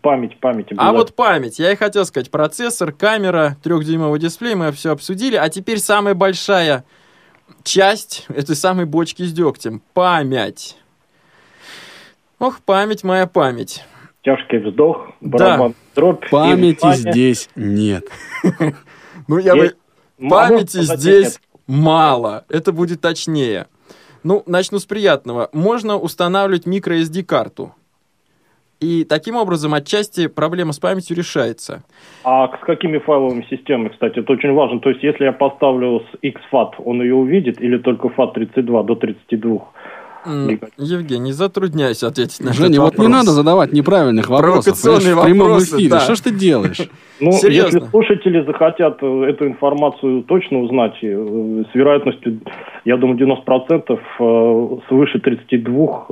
Память, 0.00 0.40
память. 0.40 0.68
А 0.78 0.92
вот 0.92 1.14
память. 1.14 1.58
Я 1.58 1.72
и 1.72 1.76
хотел 1.76 2.06
сказать. 2.06 2.30
Процессор, 2.30 2.92
камера, 2.92 3.56
трехдюймовый 3.62 4.18
дисплей. 4.18 4.54
Мы 4.54 4.72
все 4.72 4.92
обсудили. 4.92 5.36
А 5.36 5.48
теперь 5.50 5.78
самая 5.78 6.14
большая 6.14 6.84
часть 7.62 8.24
этой 8.28 8.56
самой 8.56 8.86
бочки 8.86 9.22
с 9.22 9.32
дегтем. 9.32 9.82
Память. 9.92 10.78
Ох, 12.38 12.60
память 12.60 13.04
моя 13.04 13.26
память. 13.26 13.84
Тяжкий 14.22 14.56
вздох, 14.58 15.10
барабан, 15.20 15.74
дробь. 15.94 16.24
и 16.24 16.28
Памяти 16.30 16.94
здесь 16.94 17.50
нет. 17.54 18.06
Ну, 19.26 19.38
я 19.38 19.54
бы... 19.54 19.74
Памяти 20.28 20.82
здесь 20.82 21.40
мало. 21.66 22.44
Это 22.50 22.72
будет 22.72 23.00
точнее. 23.00 23.68
Ну, 24.24 24.42
начну 24.46 24.78
с 24.78 24.86
приятного. 24.86 25.50
Можно 25.52 25.98
устанавливать 25.98 26.66
microSD-карту. 26.66 27.72
И 28.80 29.04
таким 29.04 29.36
образом 29.36 29.74
отчасти 29.74 30.26
проблема 30.28 30.72
с 30.72 30.78
памятью 30.78 31.16
решается. 31.16 31.82
А 32.24 32.48
с 32.48 32.60
какими 32.64 32.98
файловыми 32.98 33.46
системами, 33.48 33.88
кстати, 33.88 34.18
это 34.18 34.32
очень 34.32 34.52
важно. 34.52 34.80
То 34.80 34.90
есть, 34.90 35.02
если 35.02 35.24
я 35.24 35.32
поставлю 35.32 36.00
с 36.00 36.24
XFAT, 36.24 36.72
он 36.78 37.02
ее 37.02 37.14
увидит, 37.14 37.60
или 37.60 37.78
только 37.78 38.08
FAT32 38.08 38.84
до 38.84 38.94
32? 38.94 39.68
Евгений, 40.26 41.20
не 41.20 41.32
затрудняйсь 41.32 42.02
ответить 42.02 42.40
на 42.40 42.52
Женя, 42.52 42.66
этот 42.66 42.78
вот 42.78 42.92
не 42.98 43.04
вопрос. 43.04 43.12
надо 43.12 43.30
задавать 43.30 43.72
неправильных 43.72 44.28
вопросов. 44.28 44.80
Провокационные 44.80 45.14
в 45.14 45.24
прямом 45.24 45.48
вопросы, 45.48 45.76
эфире. 45.76 45.90
да. 45.90 46.00
Что 46.00 46.14
ж 46.14 46.20
ты 46.20 46.30
делаешь? 46.30 46.80
Ну, 47.20 47.30
Серьезно? 47.30 47.76
если 47.78 47.90
слушатели 47.90 48.44
захотят 48.44 48.98
э, 49.00 49.06
эту 49.06 49.46
информацию 49.46 50.24
точно 50.24 50.58
узнать, 50.58 50.94
э, 51.00 51.62
с 51.70 51.74
вероятностью, 51.74 52.40
я 52.84 52.96
думаю, 52.96 53.16
90% 53.16 53.98
э, 54.18 54.88
свыше 54.88 55.20
32 55.20 56.06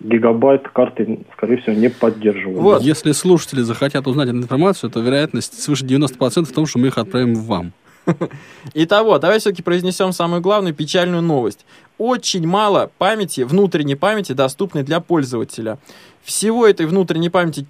гигабайт 0.00 0.68
карты, 0.68 1.18
скорее 1.36 1.56
всего, 1.58 1.74
не 1.74 1.90
поддерживают. 1.90 2.60
Вот. 2.60 2.82
Если 2.82 3.12
слушатели 3.12 3.62
захотят 3.62 4.06
узнать 4.06 4.28
эту 4.28 4.38
информацию, 4.38 4.90
то 4.90 5.00
вероятность 5.00 5.60
свыше 5.60 5.84
90% 5.84 6.44
в 6.44 6.52
том, 6.52 6.66
что 6.66 6.78
мы 6.78 6.88
их 6.88 6.98
отправим 6.98 7.34
вам. 7.34 7.72
Итого, 8.74 9.18
давай 9.18 9.38
все-таки 9.38 9.62
произнесем 9.62 10.12
самую 10.12 10.42
главную 10.42 10.74
печальную 10.74 11.22
новость. 11.22 11.64
Очень 11.98 12.46
мало 12.46 12.90
памяти, 12.98 13.42
внутренней 13.42 13.94
памяти, 13.94 14.32
доступной 14.32 14.82
для 14.82 15.00
пользователя. 15.00 15.78
Всего 16.22 16.66
этой 16.66 16.86
внутренней 16.86 17.30
памяти 17.30 17.66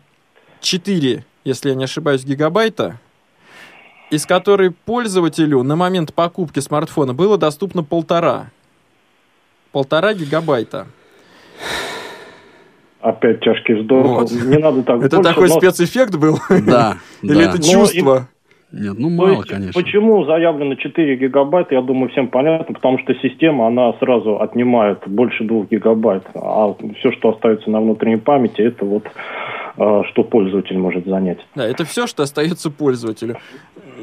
4, 0.61 1.25
если 1.45 1.69
я 1.69 1.75
не 1.75 1.85
ошибаюсь, 1.85 2.25
гигабайта, 2.25 2.99
из 4.11 4.25
которой 4.25 4.71
пользователю 4.71 5.63
на 5.63 5.77
момент 5.77 6.15
покупки 6.15 6.61
смартфона 6.61 7.13
было 7.13 7.37
доступно 7.37 7.83
полтора. 7.83 8.51
Полтора 9.73 10.15
гигабайта. 10.15 10.87
Опять 13.01 13.41
тяжкий 13.41 13.75
вздох. 13.75 14.07
Вот. 14.07 14.31
Не 14.31 14.57
надо 14.57 14.83
так 14.83 15.03
Это 15.03 15.17
больше, 15.17 15.31
такой 15.35 15.49
но- 15.49 15.59
спецэффект 15.59 16.15
был? 16.17 16.39
Да. 16.49 16.99
Или 17.23 17.45
это 17.45 17.59
Но 17.59 17.63
чувство? 17.63 18.29
Нет, 18.75 18.99
ну 18.99 19.09
мало, 19.09 19.37
есть, 19.37 19.49
конечно. 19.49 19.81
Почему 19.81 20.25
заявлено 20.25 20.75
4 20.75 21.17
гигабайта, 21.17 21.77
я 21.77 21.83
думаю, 21.83 22.11
всем 22.11 22.29
понятно, 22.29 22.75
потому 22.75 22.99
что 22.99 23.15
система, 23.15 23.69
она 23.69 23.93
сразу 23.95 24.41
отнимает 24.41 24.99
больше 25.07 25.45
2 25.45 25.67
гигабайт, 25.71 26.25
а 26.35 26.75
все, 26.99 27.13
что 27.13 27.31
остается 27.31 27.71
на 27.71 27.81
внутренней 27.81 28.17
памяти, 28.17 28.63
это 28.63 28.85
вот 28.85 29.05
э, 29.77 30.03
что 30.11 30.25
пользователь 30.25 30.77
может 30.77 31.07
занять. 31.07 31.39
Да, 31.55 31.65
это 31.65 31.85
все, 31.85 32.09
что 32.09 32.25
остается 32.25 32.71
пользователю. 32.71 33.37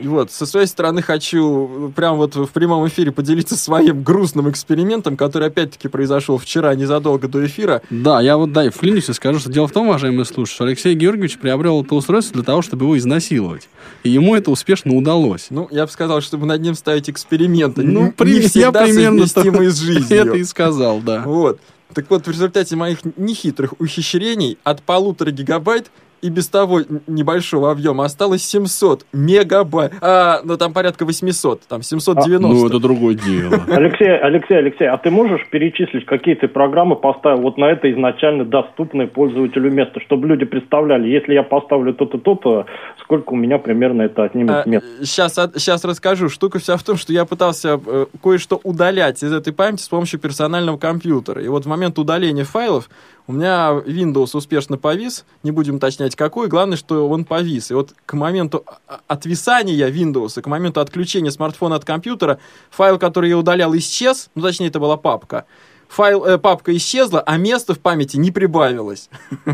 И 0.01 0.07
вот, 0.07 0.31
со 0.31 0.45
своей 0.45 0.67
стороны 0.67 1.01
хочу 1.01 1.91
прям 1.95 2.17
вот 2.17 2.35
в 2.35 2.47
прямом 2.47 2.87
эфире 2.87 3.11
поделиться 3.11 3.55
своим 3.55 4.03
грустным 4.03 4.49
экспериментом, 4.49 5.15
который 5.17 5.47
опять-таки 5.49 5.87
произошел 5.87 6.37
вчера, 6.37 6.73
незадолго 6.75 7.27
до 7.27 7.45
эфира. 7.45 7.81
Да, 7.89 8.19
я 8.21 8.37
вот, 8.37 8.51
да, 8.51 8.65
и 8.65 8.69
вклинюсь 8.69 9.09
и 9.09 9.13
скажу, 9.13 9.39
что 9.39 9.51
дело 9.51 9.67
в 9.67 9.71
том, 9.71 9.87
уважаемые 9.89 10.25
слушатели, 10.25 10.55
что 10.55 10.63
Алексей 10.65 10.95
Георгиевич 10.95 11.37
приобрел 11.37 11.83
это 11.83 11.93
устройство 11.95 12.33
для 12.35 12.43
того, 12.43 12.61
чтобы 12.61 12.85
его 12.85 12.97
изнасиловать. 12.97 13.69
И 14.03 14.09
ему 14.09 14.35
это 14.35 14.51
успешно 14.51 14.95
удалось. 14.95 15.47
Ну, 15.49 15.67
я 15.71 15.85
бы 15.85 15.91
сказал, 15.91 16.21
чтобы 16.21 16.45
над 16.45 16.61
ним 16.61 16.75
ставить 16.75 17.09
эксперименты. 17.09 17.83
Ну, 17.83 18.05
не 18.05 18.11
при- 18.11 18.41
я 18.41 18.47
всегда 18.47 18.83
примерно 18.83 19.27
совместимые 19.27 19.69
с 19.71 19.77
жизнью. 19.79 20.19
Это 20.21 20.37
и 20.37 20.43
сказал, 20.43 20.99
да. 21.01 21.21
Вот. 21.25 21.59
Так 21.93 22.05
вот, 22.09 22.25
в 22.25 22.31
результате 22.31 22.75
моих 22.75 22.99
нехитрых 23.17 23.73
ухищрений 23.79 24.57
от 24.63 24.81
полутора 24.81 25.31
гигабайт 25.31 25.91
и 26.21 26.29
без 26.29 26.47
того 26.47 26.81
небольшого 27.07 27.71
объема 27.71 28.05
осталось 28.05 28.43
700 28.43 29.05
мегабайт. 29.13 29.93
А, 30.01 30.41
ну 30.43 30.57
там 30.57 30.73
порядка 30.73 31.05
800, 31.05 31.61
там 31.67 31.81
790. 31.81 32.47
Ну, 32.47 32.67
это 32.67 32.79
другое 32.79 33.15
дело. 33.15 33.55
Алексей, 33.67 34.17
Алексей, 34.17 34.57
Алексей, 34.57 34.87
а 34.87 34.97
ты 34.97 35.11
можешь 35.11 35.47
перечислить, 35.49 36.05
какие 36.05 36.35
ты 36.35 36.47
программы 36.47 36.95
поставил 36.95 37.41
вот 37.41 37.57
на 37.57 37.65
это 37.65 37.91
изначально 37.91 38.45
доступное 38.45 39.07
пользователю 39.07 39.71
место, 39.71 39.99
чтобы 40.01 40.27
люди 40.27 40.45
представляли, 40.45 41.07
если 41.07 41.33
я 41.33 41.43
поставлю 41.43 41.93
то-то, 41.93 42.17
то-то, 42.17 42.65
сколько 43.11 43.33
у 43.33 43.35
меня 43.35 43.57
примерно 43.57 44.03
это 44.03 44.23
отнимет 44.23 44.65
места? 44.65 44.87
сейчас, 45.03 45.33
сейчас 45.33 45.83
расскажу. 45.83 46.29
Штука 46.29 46.59
вся 46.59 46.77
в 46.77 46.83
том, 46.83 46.95
что 46.95 47.11
я 47.11 47.25
пытался 47.25 47.77
э, 47.85 48.05
кое-что 48.23 48.61
удалять 48.63 49.21
из 49.21 49.33
этой 49.33 49.51
памяти 49.51 49.81
с 49.81 49.89
помощью 49.89 50.17
персонального 50.17 50.77
компьютера. 50.77 51.43
И 51.43 51.49
вот 51.49 51.65
в 51.65 51.67
момент 51.67 51.99
удаления 51.99 52.45
файлов 52.45 52.89
у 53.27 53.33
меня 53.33 53.71
Windows 53.85 54.29
успешно 54.31 54.77
повис, 54.77 55.25
не 55.43 55.51
будем 55.51 55.75
уточнять 55.75 56.15
какой, 56.15 56.47
главное, 56.47 56.77
что 56.77 57.09
он 57.09 57.25
повис. 57.25 57.69
И 57.69 57.73
вот 57.73 57.93
к 58.05 58.13
моменту 58.13 58.63
а- 58.87 59.01
отвисания 59.07 59.89
Windows, 59.89 60.41
к 60.41 60.47
моменту 60.47 60.79
отключения 60.79 61.31
смартфона 61.31 61.75
от 61.75 61.83
компьютера, 61.83 62.39
файл, 62.69 62.97
который 62.97 63.29
я 63.29 63.37
удалял, 63.37 63.75
исчез, 63.75 64.29
ну, 64.35 64.41
точнее, 64.41 64.67
это 64.67 64.79
была 64.79 64.95
папка. 64.95 65.43
Файл, 65.89 66.23
э, 66.23 66.37
папка 66.37 66.73
исчезла, 66.77 67.19
а 67.19 67.35
места 67.35 67.73
в 67.73 67.79
памяти 67.79 68.15
не 68.15 68.31
прибавилось. 68.31 69.09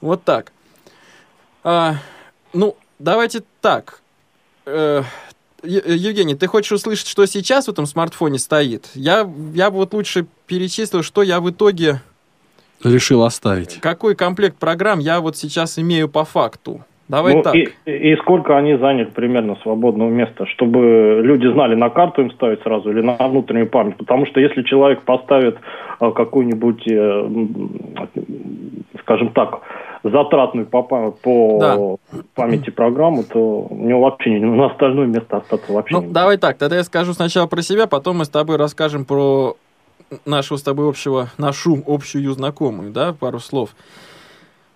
Вот 0.00 0.22
так. 0.22 0.52
Ну, 2.52 2.76
давайте 2.98 3.40
так. 3.60 4.00
Э, 4.66 5.02
Е- 5.64 5.82
Евгений, 5.86 6.36
ты 6.36 6.46
хочешь 6.46 6.70
услышать, 6.70 7.08
что 7.08 7.26
сейчас 7.26 7.66
в 7.66 7.70
этом 7.72 7.84
смартфоне 7.86 8.38
стоит? 8.38 8.90
Я, 8.94 9.28
я 9.54 9.70
бы 9.72 9.78
вот 9.78 9.92
лучше 9.92 10.26
перечислил, 10.46 11.02
что 11.02 11.22
я 11.22 11.40
в 11.40 11.50
итоге, 11.50 12.00
Решил 12.84 13.24
оставить. 13.24 13.80
какой 13.80 14.14
комплект 14.14 14.56
программ 14.56 15.00
я 15.00 15.20
вот 15.20 15.36
сейчас 15.36 15.76
имею 15.80 16.08
по 16.08 16.24
факту. 16.24 16.84
Давай 17.08 17.34
Ну, 17.34 17.42
так. 17.42 17.56
и, 17.56 17.70
и 17.86 18.16
сколько 18.18 18.56
они 18.56 18.76
заняли 18.76 19.06
примерно 19.06 19.56
свободного 19.62 20.10
места, 20.10 20.46
чтобы 20.46 21.22
люди 21.24 21.50
знали, 21.52 21.74
на 21.74 21.88
карту 21.90 22.22
им 22.22 22.30
ставить 22.30 22.62
сразу 22.62 22.90
или 22.90 23.00
на 23.00 23.16
внутреннюю 23.16 23.68
память. 23.68 23.96
Потому 23.96 24.26
что 24.26 24.38
если 24.38 24.62
человек 24.62 25.02
поставит 25.02 25.56
э, 26.00 26.10
какую-нибудь, 26.12 26.86
э, 26.86 27.28
скажем 29.00 29.32
так, 29.32 29.60
затратную 30.02 30.66
по, 30.66 30.82
по 30.82 31.98
памяти 32.34 32.70
программу, 32.70 33.24
то 33.24 33.66
у 33.70 33.74
него 33.74 34.00
вообще 34.00 34.30
не, 34.30 34.40
на 34.40 34.66
остальное 34.66 35.06
место 35.06 35.38
остаться 35.38 35.72
вообще 35.72 35.94
Ну, 35.94 36.02
не 36.02 36.12
давай 36.12 36.36
так, 36.36 36.58
тогда 36.58 36.76
я 36.76 36.84
скажу 36.84 37.12
сначала 37.12 37.46
про 37.46 37.62
себя, 37.62 37.86
потом 37.86 38.18
мы 38.18 38.24
с 38.24 38.28
тобой 38.28 38.56
расскажем 38.56 39.04
про 39.04 39.56
нашего 40.24 40.56
с 40.56 40.62
тобой 40.62 40.88
общего, 40.88 41.30
нашу 41.36 41.82
общую 41.86 42.32
знакомую, 42.32 42.92
да, 42.92 43.12
пару 43.12 43.40
слов. 43.40 43.74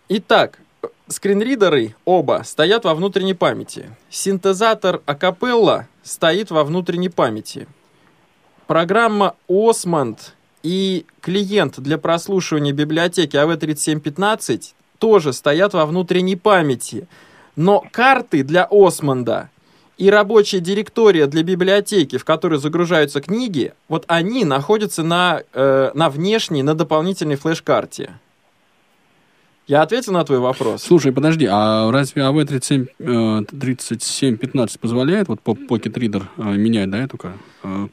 Итак, 0.09 0.59
скринридеры 1.09 1.95
оба 2.05 2.43
стоят 2.45 2.85
во 2.85 2.95
внутренней 2.95 3.35
памяти. 3.35 3.91
Синтезатор 4.11 5.01
Acapella 5.07 5.85
стоит 6.03 6.51
во 6.51 6.65
внутренней 6.65 7.09
памяти. 7.09 7.67
Программа 8.67 9.35
Osmond 9.49 10.19
и 10.63 11.07
клиент 11.21 11.81
для 11.81 11.99
прослушивания 11.99 12.73
библиотеки 12.73 13.37
AV3715 13.37 14.75
тоже 15.03 15.33
стоят 15.33 15.75
во 15.75 15.85
внутренней 15.85 16.37
памяти. 16.37 17.09
Но 17.57 17.85
карты 17.91 18.45
для 18.45 18.69
Осмонда 18.71 19.51
и 19.99 20.09
рабочая 20.09 20.61
директория 20.61 21.27
для 21.27 21.43
библиотеки, 21.43 22.19
в 22.19 22.25
которой 22.25 22.61
загружаются 22.61 23.21
книги, 23.21 23.73
вот 23.89 24.05
они 24.07 24.45
находятся 24.45 25.03
на, 25.03 25.43
э, 25.53 25.91
на 25.95 26.09
внешней, 26.09 26.63
на 26.63 26.77
дополнительной 26.77 27.35
флеш-карте. 27.35 28.13
Я 29.69 29.83
ответил 29.83 30.13
на 30.13 30.25
твой 30.25 30.41
вопрос? 30.41 30.83
Слушай, 30.83 31.13
подожди, 31.13 31.47
а 31.49 31.91
разве 31.93 32.23
AV37, 32.23 32.89
э, 32.99 33.45
3715 33.49 34.81
позволяет 34.81 35.29
вот 35.29 35.39
Pocket 35.45 35.93
Reader 35.95 36.25
э, 36.37 36.43
менять, 36.57 36.91
да, 36.91 36.99
эту 36.99 37.17
ка- 37.17 37.35
э, 37.63 37.87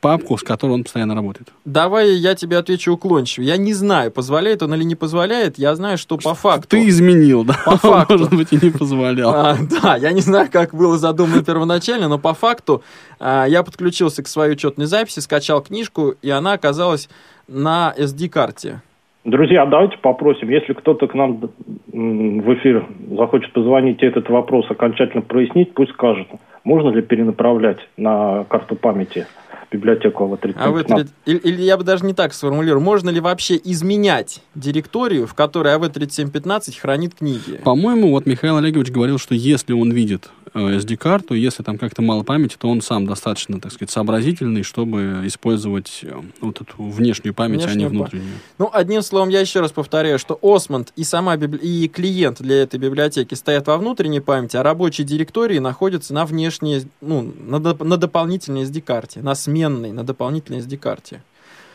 папку, 0.00 0.36
с 0.36 0.42
которой 0.42 0.72
он 0.72 0.82
постоянно 0.82 1.14
работает? 1.14 1.50
Давай 1.64 2.10
я 2.16 2.34
тебе 2.34 2.58
отвечу 2.58 2.92
уклончиво. 2.92 3.44
Я 3.44 3.56
не 3.58 3.74
знаю, 3.74 4.10
позволяет 4.10 4.62
он 4.62 4.74
или 4.74 4.82
не 4.82 4.96
позволяет. 4.96 5.56
Я 5.56 5.76
знаю, 5.76 5.98
что 5.98 6.18
по 6.18 6.34
факту... 6.34 6.68
Ты 6.70 6.88
изменил, 6.88 7.44
да? 7.44 7.60
По 7.64 7.76
факту. 7.76 8.18
Может 8.18 8.34
быть, 8.34 8.52
и 8.52 8.58
не 8.60 8.70
позволял. 8.70 9.30
А, 9.32 9.58
да, 9.82 9.96
я 9.96 10.10
не 10.10 10.20
знаю, 10.20 10.48
как 10.50 10.74
было 10.74 10.98
задумано 10.98 11.44
первоначально, 11.44 12.08
но 12.08 12.18
по 12.18 12.34
факту 12.34 12.82
а, 13.20 13.46
я 13.46 13.62
подключился 13.62 14.24
к 14.24 14.28
своей 14.28 14.54
учетной 14.54 14.86
записи, 14.86 15.20
скачал 15.20 15.62
книжку, 15.62 16.16
и 16.22 16.28
она 16.28 16.54
оказалась 16.54 17.08
на 17.46 17.94
SD-карте. 17.96 18.82
Друзья, 19.24 19.64
давайте 19.66 19.98
попросим, 19.98 20.48
если 20.48 20.72
кто-то 20.72 21.06
к 21.06 21.14
нам 21.14 21.38
в 21.38 22.54
эфир 22.54 22.84
захочет 23.10 23.52
позвонить 23.52 24.02
и 24.02 24.06
этот 24.06 24.28
вопрос 24.28 24.68
окончательно 24.68 25.22
прояснить, 25.22 25.74
пусть 25.74 25.92
скажет, 25.92 26.26
можно 26.64 26.88
ли 26.88 27.02
перенаправлять 27.02 27.78
на 27.96 28.44
карту 28.44 28.74
памяти 28.74 29.26
библиотеку 29.72 30.24
АВ-3715. 30.24 30.54
А 30.56 30.70
вы, 30.70 30.84
или, 31.26 31.38
или 31.38 31.62
я 31.62 31.76
бы 31.76 31.84
даже 31.84 32.04
не 32.04 32.14
так 32.14 32.34
сформулирую, 32.34 32.80
можно 32.80 33.10
ли 33.10 33.20
вообще 33.20 33.60
изменять 33.62 34.42
директорию, 34.54 35.26
в 35.26 35.34
которой 35.34 35.74
АВ-3715 35.74 36.78
хранит 36.80 37.14
книги? 37.14 37.60
По-моему, 37.64 38.10
вот 38.10 38.26
Михаил 38.26 38.56
Олегович 38.56 38.90
говорил, 38.90 39.18
что 39.18 39.34
если 39.34 39.72
он 39.72 39.92
видит 39.92 40.30
э, 40.54 40.58
SD-карту, 40.58 41.34
если 41.34 41.62
там 41.62 41.78
как-то 41.78 42.02
мало 42.02 42.22
памяти, 42.22 42.56
то 42.58 42.68
он 42.68 42.80
сам 42.82 43.06
достаточно, 43.06 43.60
так 43.60 43.72
сказать, 43.72 43.90
сообразительный, 43.90 44.62
чтобы 44.62 45.22
использовать 45.24 46.00
э, 46.02 46.14
вот 46.40 46.60
эту 46.60 46.74
внешнюю 46.82 47.34
память, 47.34 47.62
Внешнюю 47.62 47.86
а 47.86 47.90
не 47.90 47.96
внутреннюю. 47.96 48.34
Ну, 48.58 48.70
одним 48.72 49.02
словом, 49.02 49.28
я 49.28 49.40
еще 49.40 49.60
раз 49.60 49.72
повторяю, 49.72 50.18
что 50.18 50.38
Осмонд 50.42 50.92
и 50.96 51.04
сама 51.04 51.36
библи... 51.36 51.58
и 51.58 51.88
клиент 51.88 52.40
для 52.40 52.62
этой 52.62 52.78
библиотеки 52.78 53.34
стоят 53.34 53.66
во 53.66 53.78
внутренней 53.78 54.20
памяти, 54.20 54.56
а 54.56 54.62
рабочие 54.62 55.06
директории 55.06 55.58
находятся 55.58 56.14
на 56.14 56.24
внешней, 56.24 56.82
ну, 57.00 57.32
на, 57.38 57.56
доп- 57.56 57.84
на 57.84 57.96
дополнительной 57.96 58.62
SD-карте, 58.62 59.20
на 59.22 59.34
сменной, 59.62 59.92
на 59.92 60.02
дополнительной 60.04 60.60
SD-карте. 60.60 61.22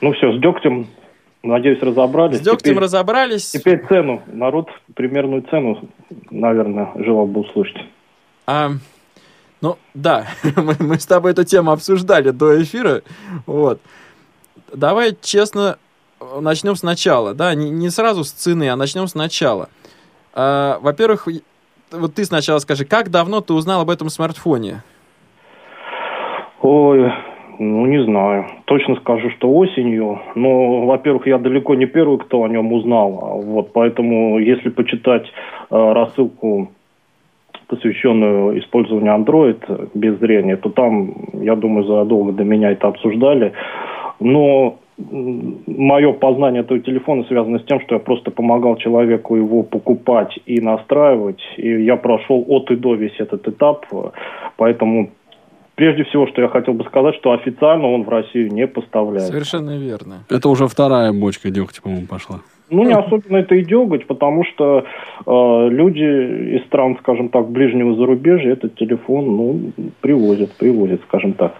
Ну 0.01 0.13
все, 0.13 0.32
с 0.34 0.41
дегтем, 0.41 0.88
надеюсь, 1.44 1.82
разобрались. 1.82 2.38
С 2.38 2.41
дегтем 2.41 2.58
Теперь- 2.74 2.84
разобрались. 2.84 3.50
Теперь 3.51 3.86
цену. 3.88 4.22
Народ 4.27 4.70
примерную 4.94 5.44
цену, 5.44 5.89
наверное, 6.29 6.91
желал 6.96 7.25
бы 7.25 7.41
услышать. 7.41 7.77
А, 8.46 8.72
ну, 9.62 9.77
да, 9.94 10.27
мы, 10.56 10.75
мы 10.79 11.00
с 11.00 11.06
тобой 11.06 11.32
эту 11.32 11.44
тему 11.44 11.72
обсуждали 11.72 12.32
до 12.32 12.62
эфира. 12.62 13.01
Вот. 13.46 13.79
Давай 14.74 15.17
честно 15.22 15.77
начнем 16.41 16.75
сначала, 16.75 17.34
да, 17.34 17.53
не, 17.56 17.70
не 17.70 17.89
сразу 17.89 18.24
с 18.24 18.32
цены, 18.32 18.70
а 18.70 18.75
начнем 18.75 19.08
сначала. 19.08 19.70
А, 20.34 20.79
во-первых, 20.82 21.27
вот 21.91 22.13
ты 22.13 22.25
сначала 22.25 22.60
скажи, 22.60 22.86
как 22.86 23.10
давно 23.10 23.39
ты 23.41 23.53
узнал 23.53 23.82
об 23.82 23.89
этом 23.89 24.10
смартфоне? 24.10 24.84
Ой, 26.62 27.12
ну 27.60 27.86
не 27.86 28.04
знаю. 28.04 28.46
Точно 28.66 28.96
скажу, 28.96 29.30
что 29.32 29.50
осенью. 29.50 30.20
Но, 30.36 30.86
во-первых, 30.86 31.28
я 31.28 31.38
далеко 31.38 31.76
не 31.76 31.86
первый, 31.86 32.18
кто 32.18 32.44
о 32.44 32.50
нем 32.50 32.72
узнал. 32.72 33.20
А 33.22 33.36
Вот, 33.36 33.74
поэтому, 33.74 34.40
если 34.40 34.70
почитать 34.70 35.26
э, 35.26 35.94
рассылку, 35.94 36.70
посвященную 37.68 38.60
использованию 38.60 39.14
Android 39.14 39.90
без 39.94 40.20
зрения, 40.20 40.56
то 40.56 40.70
там, 40.70 41.14
я 41.34 41.56
думаю, 41.56 41.86
задолго 41.86 42.32
до 42.32 42.44
меня 42.44 42.72
это 42.72 42.88
обсуждали. 42.88 43.54
Но 44.20 44.80
мое 44.98 46.14
познание 46.14 46.62
этого 46.62 46.80
телефона 46.80 47.24
связано 47.26 47.60
с 47.60 47.66
тем, 47.66 47.80
что 47.82 47.96
я 47.96 48.00
просто 48.00 48.32
помогал 48.32 48.78
человеку 48.78 49.36
его 49.36 49.64
покупать 49.64 50.40
и 50.46 50.60
настраивать. 50.60 51.42
И 51.58 51.84
я 51.84 51.98
прошел 51.98 52.44
от 52.48 52.72
и 52.72 52.76
до 52.76 52.96
весь 52.96 53.20
этот 53.20 53.48
этап. 53.48 53.86
Поэтому 54.58 55.10
прежде 55.77 56.03
всего, 56.05 56.27
что 56.27 56.41
я 56.41 56.50
хотел 56.50 56.74
бы 56.74 56.84
сказать, 56.86 57.15
что 57.15 57.31
официально 57.31 57.88
он 57.88 58.03
в 58.03 58.10
Россию 58.10 58.51
не 58.51 58.67
поставляется. 58.67 59.31
Совершенно 59.31 59.77
верно. 59.77 60.25
Это 60.29 60.50
уже 60.50 60.67
вторая 60.67 61.13
бочка 61.13 61.50
дегтя, 61.50 61.81
по-моему, 61.81 62.07
пошла. 62.07 62.39
Ну, 62.69 62.84
не 62.84 62.93
особенно 62.93 63.38
это 63.38 63.55
и 63.55 63.63
дергать, 63.63 64.07
потому 64.07 64.43
что 64.43 64.84
э, 65.25 65.69
люди 65.69 66.57
из 66.57 66.65
стран, 66.65 66.98
скажем 67.01 67.29
так, 67.29 67.48
ближнего 67.50 67.96
зарубежья 67.96 68.53
этот 68.53 68.75
телефон, 68.75 69.38
ну, 69.38 69.72
привозят, 70.01 70.51
привозят, 70.53 71.01
скажем 71.07 71.34
так. 71.34 71.53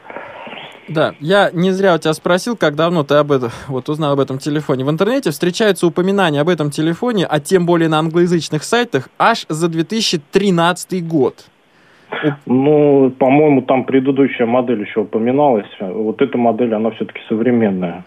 Да, 0.90 1.14
я 1.20 1.50
не 1.54 1.72
зря 1.72 1.96
у 1.96 1.98
тебя 1.98 2.14
спросил, 2.14 2.58
как 2.58 2.76
давно 2.76 3.04
ты 3.04 3.16
об 3.16 3.32
этом, 3.32 3.52
вот 3.68 3.88
узнал 3.88 4.14
об 4.14 4.20
этом 4.20 4.40
телефоне. 4.40 4.84
В 4.84 4.90
интернете 4.90 5.32
встречаются 5.32 5.86
упоминания 5.86 6.42
об 6.42 6.50
этом 6.50 6.72
телефоне, 6.72 7.26
а 7.26 7.40
тем 7.40 7.66
более 7.66 7.88
на 7.88 8.00
англоязычных 8.00 8.64
сайтах, 8.64 9.10
аж 9.20 9.46
за 9.48 9.70
2013 9.70 11.08
год. 11.08 11.46
Ну, 12.46 13.12
по-моему, 13.12 13.62
там 13.62 13.84
предыдущая 13.86 14.46
модель 14.48 14.82
еще 14.82 15.02
упоминалась. 15.02 15.68
Вот 15.80 16.22
эта 16.22 16.38
модель, 16.38 16.74
она 16.74 16.92
все-таки 16.92 17.20
современная. 17.28 18.06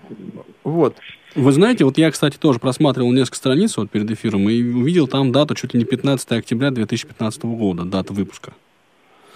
Вот. 0.65 0.97
Вы 1.37 1.53
знаете, 1.53 1.85
вот 1.85 1.97
я, 1.99 2.11
кстати, 2.11 2.37
тоже 2.37 2.59
просматривал 2.59 3.13
несколько 3.13 3.37
страниц 3.37 3.77
вот 3.77 3.91
перед 3.91 4.11
эфиром 4.11 4.49
и 4.49 4.63
увидел 4.63 5.07
там 5.07 5.31
дату 5.33 5.55
чуть 5.55 5.75
ли 5.75 5.79
не 5.81 5.85
15 5.85 6.33
октября 6.33 6.71
2015 6.71 7.45
года, 7.45 7.85
дата 7.85 8.13
выпуска. 8.13 8.53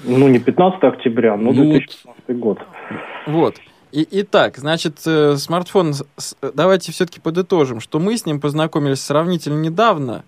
Ну, 0.05 0.27
не 0.29 0.41
15 0.41 0.83
октября, 0.83 1.37
но 1.37 1.53
Ну, 1.53 1.65
вот- 1.65 1.73
2015 1.73 2.37
год. 2.39 2.59
Вот. 3.27 3.55
И, 3.93 4.07
итак, 4.11 4.57
значит, 4.59 4.97
э, 5.07 5.37
смартфон, 5.37 5.95
с- 5.95 6.37
давайте 6.53 6.91
все-таки 6.91 7.21
подытожим, 7.21 7.79
что 7.79 8.01
мы 8.01 8.17
с 8.19 8.27
ним 8.27 8.41
познакомились 8.41 9.01
сравнительно 9.01 9.61
недавно. 9.61 10.25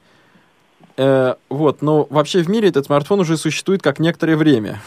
Э, 0.96 1.34
вот, 1.48 1.82
но 1.82 2.06
вообще 2.10 2.42
в 2.42 2.48
мире 2.48 2.68
этот 2.68 2.86
смартфон 2.86 3.20
уже 3.20 3.36
существует 3.36 3.82
как 3.82 3.98
некоторое 3.98 4.36
время. 4.36 4.80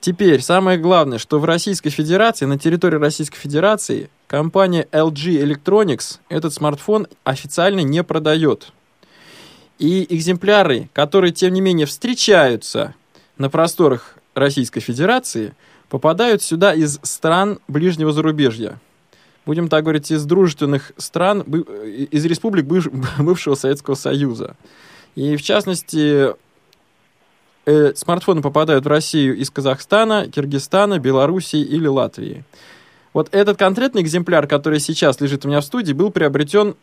Теперь, 0.00 0.40
самое 0.42 0.78
главное, 0.78 1.18
что 1.18 1.40
в 1.40 1.44
Российской 1.44 1.90
Федерации, 1.90 2.44
на 2.44 2.58
территории 2.58 2.96
Российской 2.96 3.38
Федерации, 3.38 4.10
компания 4.26 4.86
LG 4.92 5.42
Electronics 5.42 6.18
этот 6.28 6.54
смартфон 6.54 7.08
официально 7.24 7.80
не 7.80 8.04
продает. 8.04 8.72
И 9.78 10.06
экземпляры, 10.08 10.88
которые, 10.92 11.32
тем 11.32 11.52
не 11.52 11.60
менее, 11.60 11.86
встречаются 11.86 12.94
на 13.38 13.48
просторах 13.50 14.16
Российской 14.34 14.80
Федерации, 14.80 15.54
попадают 15.88 16.42
сюда 16.42 16.74
из 16.74 17.00
стран 17.02 17.58
ближнего 17.66 18.12
зарубежья. 18.12 18.80
Будем 19.46 19.68
так 19.68 19.82
говорить, 19.82 20.10
из 20.10 20.24
дружественных 20.24 20.92
стран, 20.96 21.40
из 21.40 22.24
республик 22.24 22.66
быв- 22.66 22.90
бывшего 23.18 23.54
Советского 23.54 23.94
Союза. 23.94 24.56
И 25.14 25.36
в 25.36 25.42
частности, 25.42 26.34
э, 27.66 27.94
смартфоны 27.94 28.42
попадают 28.42 28.84
в 28.84 28.88
Россию 28.88 29.36
из 29.36 29.50
Казахстана, 29.50 30.28
Киргизстана, 30.28 30.98
Белоруссии 30.98 31.60
или 31.60 31.86
Латвии. 31.86 32.44
Вот 33.12 33.28
этот 33.32 33.58
конкретный 33.58 34.02
экземпляр, 34.02 34.46
который 34.46 34.80
сейчас 34.80 35.20
лежит 35.20 35.44
у 35.44 35.48
меня 35.48 35.60
в 35.60 35.64
студии, 35.64 35.92
был 35.92 36.10
приобретен 36.10 36.76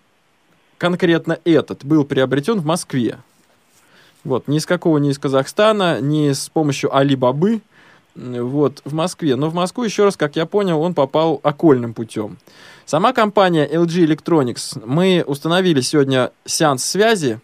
конкретно 0.78 1.40
этот, 1.46 1.86
был 1.86 2.04
приобретен 2.04 2.60
в 2.60 2.66
Москве. 2.66 3.20
Вот, 4.24 4.48
ни 4.48 4.58
из 4.58 4.66
какого, 4.66 4.98
ни 4.98 5.12
из 5.12 5.20
Казахстана, 5.20 6.02
ни 6.02 6.32
с 6.32 6.50
помощью 6.50 6.96
Алибабы, 6.96 7.62
вот, 8.16 8.82
в 8.84 8.94
Москве. 8.94 9.36
Но 9.36 9.50
в 9.50 9.54
Москву, 9.54 9.84
еще 9.84 10.06
раз, 10.06 10.18
как 10.18 10.36
я 10.36 10.46
понял, 10.46 10.82
он 10.82 10.94
попал 10.94 11.40
окольным 11.44 11.94
путем. 11.94 12.38
Сама 12.86 13.14
компания 13.14 13.68
LG 13.68 14.06
Electronics, 14.06 14.82
мы 14.86 15.24
установили 15.26 15.82
сегодня 15.82 16.32
сеанс 16.46 16.84
связи, 16.84 17.40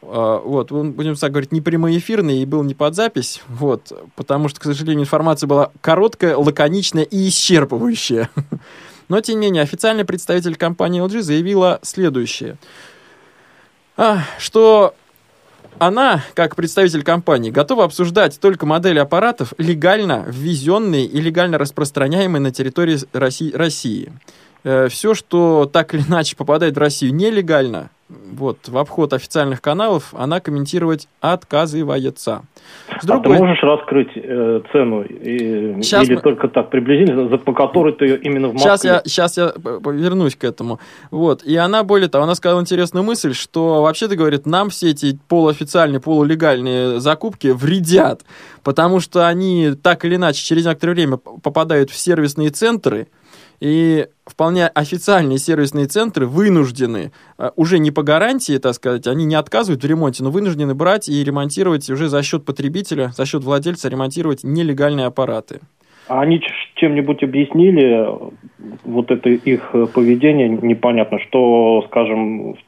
вот, 0.00 0.70
он, 0.70 0.92
будем 0.92 1.16
так 1.16 1.32
говорить, 1.32 1.52
не 1.52 1.60
прямоэфирный 1.60 2.38
и 2.38 2.46
был 2.46 2.62
не 2.62 2.74
под 2.74 2.94
запись, 2.94 3.42
вот, 3.48 3.92
потому 4.14 4.48
что, 4.48 4.60
к 4.60 4.64
сожалению, 4.64 5.02
информация 5.02 5.46
была 5.48 5.72
короткая, 5.80 6.36
лаконичная 6.36 7.02
и 7.02 7.28
исчерпывающая. 7.28 8.28
Но, 9.08 9.20
тем 9.20 9.40
не 9.40 9.46
менее, 9.46 9.62
официальный 9.62 10.04
представитель 10.04 10.54
компании 10.54 11.02
LG 11.02 11.22
заявила 11.22 11.80
следующее, 11.82 12.58
а, 13.96 14.20
что 14.38 14.94
она, 15.78 16.24
как 16.34 16.56
представитель 16.56 17.02
компании, 17.02 17.50
готова 17.50 17.84
обсуждать 17.84 18.38
только 18.38 18.66
модели 18.66 18.98
аппаратов, 18.98 19.54
легально 19.58 20.24
ввезенные 20.28 21.06
и 21.06 21.20
легально 21.20 21.58
распространяемые 21.58 22.40
на 22.40 22.50
территории 22.50 22.98
России. 23.12 23.52
России. 23.52 24.12
Все, 24.64 25.14
что 25.14 25.70
так 25.72 25.94
или 25.94 26.02
иначе 26.02 26.36
попадает 26.36 26.74
в 26.74 26.78
Россию 26.78 27.14
нелегально, 27.14 27.90
вот, 28.08 28.68
в 28.68 28.78
обход 28.78 29.12
официальных 29.12 29.60
каналов, 29.60 30.14
она 30.16 30.40
комментировать 30.40 31.08
отказывается. 31.20 32.42
С 33.00 33.04
А 33.04 33.06
другой- 33.06 33.36
ты 33.36 33.42
можешь 33.44 33.62
раскрыть 33.62 34.08
э, 34.14 34.60
цену? 34.72 35.02
И- 35.02 35.82
Щас 35.82 36.04
или 36.06 36.14
мы- 36.14 36.20
только 36.22 36.48
так 36.48 36.70
приблизительно, 36.70 37.28
за, 37.28 37.38
по 37.38 37.52
которой 37.52 37.92
ты 37.92 38.16
именно 38.16 38.48
в 38.48 38.54
Москве? 38.54 38.70
Сейчас 38.70 38.84
я, 38.84 39.02
сейчас 39.04 39.36
я 39.36 39.52
вернусь 39.56 40.36
к 40.36 40.44
этому. 40.44 40.80
Вот. 41.10 41.42
И 41.44 41.54
она, 41.56 41.82
более 41.84 42.08
того, 42.08 42.24
она 42.24 42.34
сказала 42.34 42.60
интересную 42.60 43.04
мысль, 43.04 43.34
что 43.34 43.82
вообще-то, 43.82 44.16
говорит, 44.16 44.46
нам 44.46 44.70
все 44.70 44.90
эти 44.90 45.18
полуофициальные, 45.28 46.00
полулегальные 46.00 47.00
закупки 47.00 47.48
вредят, 47.48 48.22
потому 48.62 49.00
что 49.00 49.26
они 49.28 49.72
так 49.82 50.04
или 50.04 50.16
иначе 50.16 50.42
через 50.42 50.64
некоторое 50.66 50.92
время 50.94 51.16
попадают 51.18 51.90
в 51.90 51.96
сервисные 51.96 52.50
центры, 52.50 53.08
и 53.60 54.06
вполне 54.26 54.66
официальные 54.66 55.38
сервисные 55.38 55.86
центры 55.86 56.26
вынуждены, 56.26 57.12
э, 57.38 57.50
уже 57.56 57.78
не 57.78 57.90
по 57.90 58.02
гарантии, 58.02 58.58
так 58.58 58.74
сказать, 58.74 59.06
они 59.06 59.24
не 59.24 59.34
отказывают 59.34 59.82
в 59.82 59.86
ремонте, 59.86 60.22
но 60.22 60.30
вынуждены 60.30 60.74
брать 60.74 61.08
и 61.08 61.24
ремонтировать 61.24 61.88
уже 61.90 62.08
за 62.08 62.22
счет 62.22 62.44
потребителя, 62.44 63.08
за 63.16 63.26
счет 63.26 63.42
владельца 63.44 63.88
ремонтировать 63.88 64.44
нелегальные 64.44 65.06
аппараты. 65.06 65.60
А 66.08 66.22
они 66.22 66.40
чем-нибудь 66.76 67.22
объяснили 67.22 67.84
э, 67.84 68.30
вот 68.84 69.10
это 69.10 69.28
их 69.28 69.70
э, 69.74 69.86
поведение 69.86 70.48
непонятно, 70.48 71.18
что, 71.20 71.84
скажем, 71.88 72.54
в 72.54 72.58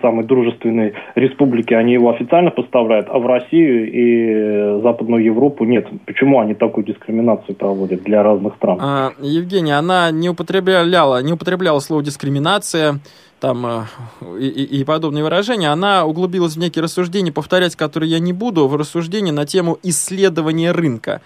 самой 0.00 0.24
дружественной 0.24 0.94
республике 1.14 1.76
они 1.76 1.94
его 1.94 2.10
официально 2.10 2.50
поставляют, 2.50 3.08
а 3.10 3.18
в 3.18 3.26
Россию 3.26 3.92
и 3.92 4.26
э, 4.30 4.80
Западную 4.82 5.24
Европу 5.24 5.64
нет. 5.64 5.86
Почему 6.06 6.40
они 6.40 6.54
такую 6.54 6.84
дискриминацию 6.86 7.56
проводят 7.56 8.02
для 8.04 8.22
разных 8.22 8.54
стран? 8.56 8.78
А, 8.80 9.12
Евгения, 9.20 9.74
она 9.76 10.10
не 10.10 10.28
употребляла, 10.30 11.22
не 11.22 11.32
употребляла 11.32 11.80
слово 11.80 12.02
дискриминация 12.04 13.00
там, 13.40 13.66
э, 13.66 14.38
и- 14.38 14.80
и 14.80 14.84
подобные 14.84 15.24
выражения. 15.24 15.70
Она 15.70 16.06
углубилась 16.06 16.56
в 16.56 16.58
некие 16.58 16.82
рассуждения, 16.84 17.32
повторять 17.32 17.74
которые 17.74 18.10
я 18.10 18.18
не 18.20 18.32
буду, 18.32 18.68
в 18.68 18.76
рассуждения 18.76 19.32
на 19.32 19.44
тему 19.44 19.78
исследования 19.82 20.72
рынка. 20.72 21.20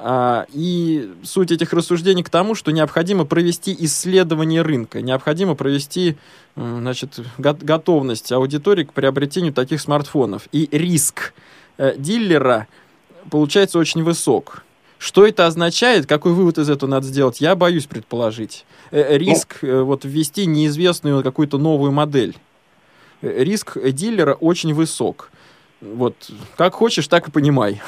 А, 0.00 0.46
И 0.52 1.12
суть 1.24 1.50
этих 1.50 1.72
рассуждений 1.72 2.22
к 2.22 2.30
тому, 2.30 2.54
что 2.54 2.70
необходимо 2.70 3.24
провести 3.24 3.74
исследование 3.80 4.62
рынка, 4.62 5.02
необходимо 5.02 5.56
провести 5.56 6.16
значит, 6.54 7.18
го- 7.36 7.58
готовность 7.60 8.30
аудитории 8.30 8.84
к 8.84 8.92
приобретению 8.92 9.52
таких 9.52 9.80
смартфонов. 9.80 10.48
И 10.52 10.68
риск 10.70 11.32
э, 11.78 11.94
дилера 11.98 12.68
получается 13.28 13.78
очень 13.80 14.04
высок. 14.04 14.62
Что 14.98 15.26
это 15.26 15.46
означает, 15.46 16.06
какой 16.06 16.32
вывод 16.32 16.58
из 16.58 16.70
этого 16.70 16.90
надо 16.90 17.06
сделать, 17.06 17.40
я 17.40 17.54
боюсь 17.56 17.86
предположить. 17.86 18.64
Э, 18.92 19.16
Риск 19.16 19.58
э, 19.62 19.80
вот 19.82 20.04
ввести 20.04 20.46
неизвестную 20.46 21.22
какую-то 21.24 21.58
новую 21.58 21.90
модель. 21.92 22.36
Э, 23.22 23.42
Риск 23.44 23.76
дилера 23.92 24.34
очень 24.34 24.74
высок. 24.74 25.30
Вот, 25.80 26.14
как 26.56 26.74
хочешь, 26.74 27.06
так 27.08 27.28
и 27.28 27.30
понимай. 27.30 27.80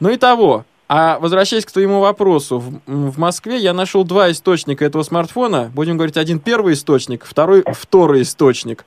Ну 0.00 0.10
и 0.10 0.16
того. 0.16 0.64
А 0.88 1.18
возвращаясь 1.18 1.66
к 1.66 1.72
твоему 1.72 2.00
вопросу, 2.00 2.58
в, 2.58 2.80
в 2.86 3.18
Москве 3.18 3.58
я 3.58 3.74
нашел 3.74 4.04
два 4.04 4.30
источника 4.30 4.84
этого 4.86 5.02
смартфона. 5.02 5.70
Будем 5.74 5.98
говорить, 5.98 6.16
один 6.16 6.40
первый 6.40 6.74
источник, 6.74 7.24
второй 7.26 7.62
второй 7.66 8.22
источник. 8.22 8.86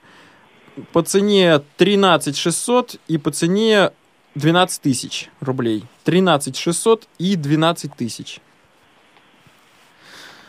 По 0.92 1.02
цене 1.02 1.60
13 1.76 2.36
600 2.36 2.96
и 3.06 3.18
по 3.18 3.30
цене 3.30 3.92
12 4.34 4.82
тысяч 4.82 5.30
рублей. 5.40 5.84
13 6.04 6.56
600 6.56 7.06
и 7.18 7.36
12 7.36 7.94
тысяч. 7.94 8.40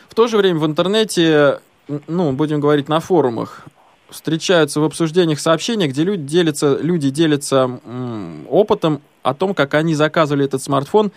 В 0.08 0.14
то 0.14 0.26
же 0.26 0.38
время 0.38 0.58
в 0.58 0.66
интернете, 0.66 1.60
ну, 2.06 2.32
будем 2.32 2.60
говорить, 2.60 2.88
на 2.88 3.00
форумах, 3.00 3.64
встречаются 4.14 4.80
в 4.80 4.84
обсуждениях 4.84 5.38
сообщения, 5.40 5.86
где 5.88 6.04
люди 6.04 6.22
делятся, 6.22 6.78
люди 6.80 7.10
делятся 7.10 7.80
опытом 8.48 9.02
о 9.22 9.34
том, 9.34 9.54
как 9.54 9.74
они 9.74 9.94
заказывали 9.94 10.44
этот 10.44 10.62
смартфон 10.62 11.12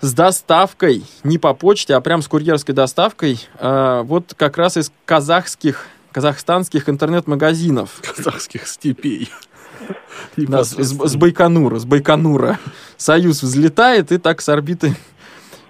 с 0.00 0.12
доставкой, 0.14 1.04
не 1.24 1.38
по 1.38 1.52
почте, 1.54 1.94
а 1.94 2.00
прям 2.00 2.22
с 2.22 2.28
курьерской 2.28 2.74
доставкой, 2.74 3.38
э, 3.58 4.02
вот 4.04 4.32
как 4.36 4.56
раз 4.56 4.76
из 4.78 4.90
казахских, 5.04 5.86
казахстанских 6.12 6.88
интернет-магазинов. 6.88 8.00
казахских 8.02 8.66
степей. 8.66 9.30
Да, 10.36 10.62
с, 10.62 10.72
с- 10.76 11.08
с 11.08 11.16
Байконура, 11.16 11.78
с 11.78 11.84
Байконура. 11.84 12.58
Союз 12.96 13.42
взлетает 13.42 14.12
и 14.12 14.18
так 14.18 14.40
с 14.42 14.48
орбиты. 14.48 14.94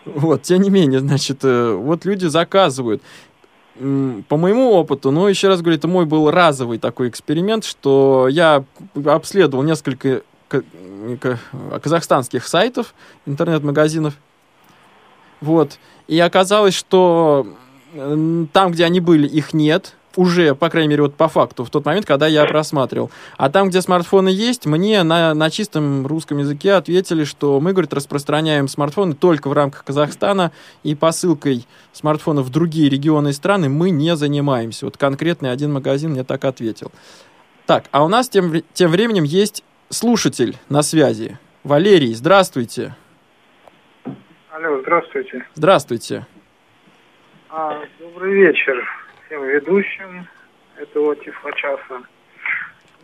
Вот, 0.05 0.43
тем 0.43 0.63
не 0.63 0.71
менее, 0.71 1.01
значит, 1.01 1.39
э, 1.43 1.73
вот 1.73 2.05
люди 2.05 2.27
заказывают. 2.27 3.03
По 3.81 4.37
моему 4.37 4.73
опыту, 4.73 5.11
ну, 5.11 5.27
еще 5.27 5.49
раз 5.49 5.63
говорю, 5.63 5.79
это 5.79 5.89
мой 5.89 6.05
был 6.05 6.31
разовый 6.31 6.79
такой 6.79 7.09
эксперимент, 7.09 7.65
что 7.65 8.29
я 8.29 8.63
обследовал 9.07 9.63
несколько 9.63 10.21
ка- 10.49 11.39
казахстанских 11.83 12.47
сайтов, 12.47 12.95
интернет-магазинов. 13.25 14.15
Вот. 15.41 15.79
И 16.09 16.19
оказалось, 16.19 16.75
что 16.75 17.47
там, 17.95 18.73
где 18.73 18.85
они 18.85 19.01
были, 19.01 19.27
их 19.27 19.55
нет. 19.55 19.97
Уже, 20.17 20.57
по 20.57 20.69
крайней 20.71 20.89
мере, 20.89 21.03
вот 21.03 21.15
по 21.15 21.29
факту, 21.29 21.65
в 21.65 21.71
тот 21.71 21.85
момент, 21.85 22.05
когда 22.05 22.27
я 22.27 22.45
просматривал. 22.45 23.13
А 23.37 23.49
там, 23.49 23.69
где 23.69 23.81
смартфоны 23.81 24.29
есть, 24.29 24.67
мне 24.67 25.05
на, 25.05 25.35
на 25.35 25.51
чистом 25.51 26.05
русском 26.05 26.39
языке 26.39 26.73
ответили, 26.73 27.23
что 27.23 27.61
мы, 27.61 27.73
говорит, 27.73 27.93
распространяем 27.95 28.67
смартфоны 28.67 29.15
только 29.15 29.49
в 29.49 29.53
рамках 29.53 29.85
Казахстана, 29.85 30.51
и 30.83 30.97
посылкой 30.97 31.65
смартфонов 31.93 32.47
в 32.47 32.51
другие 32.51 32.89
регионы 32.89 33.29
и 33.29 33.33
страны 33.33 33.69
мы 33.69 33.91
не 33.91 34.17
занимаемся. 34.17 34.87
Вот 34.87 34.97
конкретный 34.97 35.53
один 35.53 35.73
магазин 35.73 36.11
мне 36.11 36.25
так 36.25 36.45
ответил. 36.45 36.91
Так, 37.67 37.85
а 37.93 38.05
у 38.05 38.09
нас 38.09 38.29
тем, 38.29 38.53
тем 38.73 38.91
временем 38.91 39.23
есть 39.23 39.63
слушатель 39.91 40.57
на 40.69 40.83
связи. 40.83 41.39
Валерий, 41.63 42.15
здравствуйте. 42.15 42.97
Алло, 44.51 44.81
здравствуйте. 44.81 45.47
Здравствуйте. 45.55 46.27
А, 47.49 47.81
добрый 48.01 48.35
вечер 48.35 48.85
всем 49.31 49.45
ведущим 49.45 50.27
этого 50.77 51.15
тифлочаса. 51.15 52.03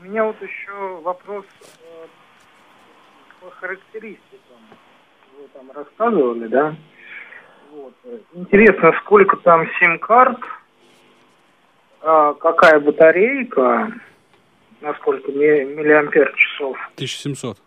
У 0.00 0.04
меня 0.04 0.24
вот 0.24 0.36
еще 0.42 1.00
вопрос 1.02 1.44
э, 1.62 2.06
по 3.40 3.50
характеристикам. 3.50 4.58
Вы 5.38 5.46
там 5.54 5.70
рассказывали, 5.70 6.48
да? 6.48 6.74
Вот. 7.70 7.94
Интересно, 8.34 8.92
сколько 9.02 9.36
там 9.36 9.68
сим-карт, 9.78 10.38
а, 12.00 12.34
какая 12.34 12.80
батарейка, 12.80 13.92
на 14.80 14.94
сколько 14.94 15.30
ми- 15.30 15.64
миллиампер 15.64 16.34
часов. 16.36 16.76
1700. 16.96 17.58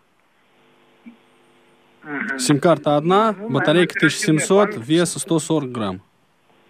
Мгм. 2.02 2.38
Сим-карта 2.38 2.96
одна, 2.96 3.32
Ну, 3.38 3.48
батарейка 3.50 3.94
наверное, 3.94 4.10
1700, 4.10 4.62
оперативная 4.68 4.86
вес 4.86 5.12
140 5.18 5.72
грамм. 5.72 6.00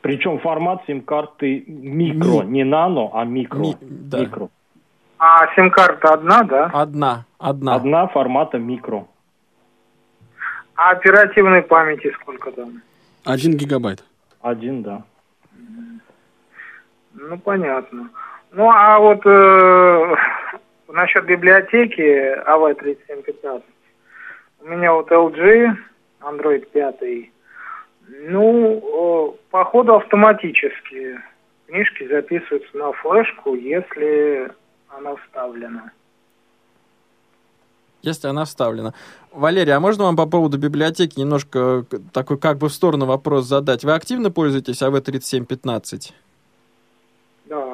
Причем 0.00 0.38
формат 0.38 0.80
сим-карты 0.86 1.64
микро, 1.68 2.42
Ми- 2.42 2.46
не 2.46 2.64
нано, 2.64 3.10
а 3.14 3.24
микро. 3.24 3.60
Ми- 3.60 3.76
да. 3.80 4.18
Микро. 4.18 4.48
А 5.18 5.54
сим-карта 5.54 6.14
одна, 6.14 6.42
да? 6.42 6.70
Одна, 6.72 7.24
одна. 7.38 7.74
Одна 7.76 8.06
формата 8.08 8.58
микро. 8.58 9.04
А 10.74 10.92
оперативной 10.92 11.62
памяти 11.62 12.10
сколько 12.20 12.50
там? 12.52 12.80
1 13.24 13.56
гигабайт. 13.56 14.02
Один, 14.40 14.82
да. 14.82 15.02
Ну, 17.12 17.38
понятно. 17.38 18.08
Ну, 18.52 18.70
а 18.70 18.98
вот 18.98 19.20
э, 19.26 20.16
насчет 20.88 21.26
библиотеки 21.26 22.00
AV3715. 22.48 23.62
У 24.62 24.68
меня 24.68 24.92
вот 24.94 25.10
LG, 25.10 25.76
Android 26.22 26.66
5. 26.72 27.30
Ну, 28.12 29.32
э, 29.32 29.38
походу 29.50 29.94
автоматически 29.94 31.20
книжки 31.66 32.08
записываются 32.08 32.76
на 32.76 32.92
флешку, 32.92 33.54
если 33.54 34.50
она 34.88 35.14
вставлена. 35.14 35.92
Если 38.02 38.26
она 38.26 38.44
вставлена. 38.44 38.94
Валерий, 39.30 39.72
а 39.72 39.80
можно 39.80 40.04
вам 40.04 40.16
по 40.16 40.26
поводу 40.26 40.58
библиотеки 40.58 41.20
немножко 41.20 41.84
такой 42.12 42.38
как 42.38 42.58
бы 42.58 42.68
в 42.68 42.72
сторону 42.72 43.06
вопрос 43.06 43.46
задать? 43.46 43.84
Вы 43.84 43.92
активно 43.92 44.30
пользуетесь 44.30 44.82
АВ-3715? 44.82 46.12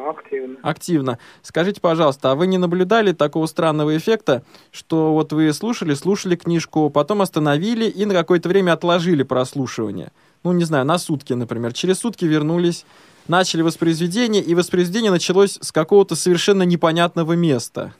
Активно. 0.09 0.57
Активно. 0.62 1.19
Скажите, 1.42 1.81
пожалуйста, 1.81 2.31
а 2.31 2.35
вы 2.35 2.47
не 2.47 2.59
наблюдали 2.59 3.12
такого 3.12 3.47
странного 3.47 3.97
эффекта, 3.97 4.42
что 4.71 5.12
вот 5.12 5.33
вы 5.33 5.53
слушали, 5.53 5.95
слушали 5.95 6.37
книжку, 6.37 6.90
потом 6.90 7.23
остановили 7.23 7.87
и 7.87 8.05
на 8.05 8.14
какое-то 8.14 8.49
время 8.49 8.73
отложили 8.73 9.23
прослушивание? 9.23 10.11
Ну, 10.45 10.53
не 10.53 10.64
знаю, 10.64 10.85
на 10.85 10.99
сутки, 10.99 11.33
например. 11.33 11.73
Через 11.73 11.99
сутки 11.99 12.25
вернулись, 12.25 12.87
начали 13.27 13.62
воспроизведение, 13.62 14.42
и 14.42 14.55
воспроизведение 14.55 15.11
началось 15.11 15.59
с 15.61 15.73
какого-то 15.73 16.14
совершенно 16.14 16.62
непонятного 16.62 17.33
места. 17.33 17.92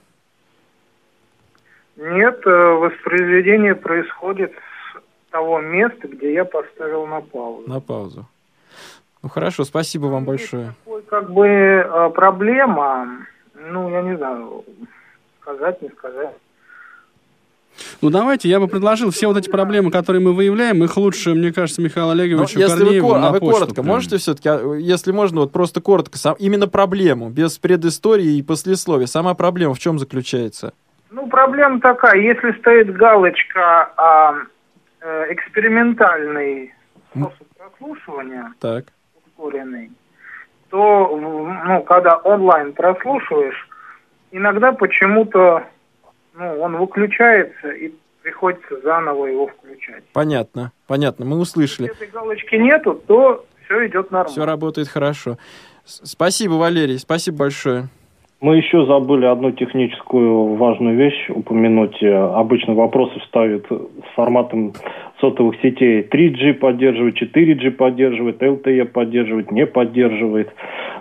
Нет, 1.97 2.47
э, 2.47 2.51
воспроизведение 2.51 3.75
происходит 3.75 4.53
с 4.53 5.31
того 5.33 5.61
места, 5.61 6.07
где 6.07 6.35
я 6.35 6.45
поставил 6.45 7.07
на 7.07 7.21
паузу. 7.21 7.69
На 7.69 7.81
паузу. 7.81 8.27
Ну, 9.27 9.31
хорошо, 9.31 9.65
спасибо 9.65 10.07
вам 10.07 10.25
большое. 10.25 10.73
Такой, 10.85 11.03
как 11.03 11.33
бы 11.33 11.49
э, 11.49 12.11
проблема, 12.15 13.27
ну, 13.57 13.91
я 13.91 14.01
не 14.03 14.17
знаю, 14.17 14.65
сказать, 15.41 15.83
не 15.83 15.89
сказать. 15.89 16.31
Ну, 18.01 18.11
давайте, 18.11 18.49
я 18.49 18.61
бы 18.61 18.69
предложил 18.69 19.11
все 19.11 19.27
вот 19.27 19.37
эти 19.37 19.51
проблемы, 19.51 19.91
которые 19.91 20.23
мы 20.23 20.33
выявляем, 20.33 20.85
их 20.85 20.97
лучше, 20.97 21.35
мне 21.35 21.53
кажется, 21.53 21.83
Михаилу 21.83 22.11
Ну, 22.11 22.12
Олеговичу 22.12 22.61
если 22.61 22.75
вы, 22.75 22.79
Корнееву 22.85 23.09
ко- 23.09 23.19
на 23.19 23.29
а 23.29 23.33
вы 23.33 23.41
коротко 23.41 23.75
прям. 23.75 23.87
можете 23.87 24.19
все-таки, 24.19 24.49
если 24.81 25.11
можно, 25.11 25.41
вот 25.41 25.51
просто 25.51 25.81
коротко, 25.81 26.19
сам, 26.19 26.37
именно 26.39 26.69
проблему, 26.69 27.29
без 27.29 27.59
предыстории 27.59 28.37
и 28.39 28.43
послесловия. 28.45 29.07
Сама 29.07 29.35
проблема 29.35 29.75
в 29.75 29.81
чем 29.81 29.99
заключается? 29.99 30.73
Ну, 31.11 31.29
проблема 31.29 31.81
такая, 31.81 32.21
если 32.21 32.53
стоит 32.61 32.97
галочка 32.97 33.91
а, 33.97 34.35
э, 35.01 35.33
экспериментальный 35.35 36.73
способ 37.11 37.47
прослушивания, 37.59 38.53
Так. 38.61 38.85
Ускоренный, 39.37 39.90
то, 40.70 41.16
ну, 41.16 41.83
когда 41.85 42.16
онлайн 42.16 42.72
прослушиваешь, 42.72 43.68
иногда 44.33 44.72
почему-то, 44.72 45.64
ну, 46.35 46.61
он 46.61 46.77
выключается 46.77 47.68
и 47.70 47.92
приходится 48.22 48.81
заново 48.81 49.27
его 49.27 49.46
включать. 49.46 50.05
Понятно, 50.12 50.72
понятно, 50.87 51.25
мы 51.25 51.38
услышали. 51.38 51.87
Если 51.87 52.05
этой 52.05 52.12
галочки 52.12 52.57
нету, 52.57 53.01
то 53.07 53.46
все 53.64 53.87
идет 53.87 54.11
нормально. 54.11 54.33
Все 54.33 54.44
работает 54.44 54.88
хорошо. 54.88 55.38
Спасибо, 55.85 56.55
Валерий, 56.55 56.99
спасибо 56.99 57.38
большое. 57.38 57.88
Мы 58.42 58.59
еще 58.59 58.85
забыли 58.85 59.25
одну 59.25 59.51
техническую 59.53 60.57
важную 60.57 60.94
вещь 60.96 61.31
упомянуть. 61.31 61.96
Э, 62.03 62.35
Обычно 62.35 62.75
вопросы 62.75 63.14
ставят 63.29 63.64
с 63.70 64.14
форматом 64.14 64.75
сотовых 65.20 65.57
сетей. 65.62 66.03
3G 66.03 66.53
поддерживает, 66.55 67.16
4G 67.20 67.70
поддерживает, 67.70 68.42
LTE 68.42 68.85
поддерживает, 68.85 69.51
не 69.51 69.64
поддерживает. 69.64 70.51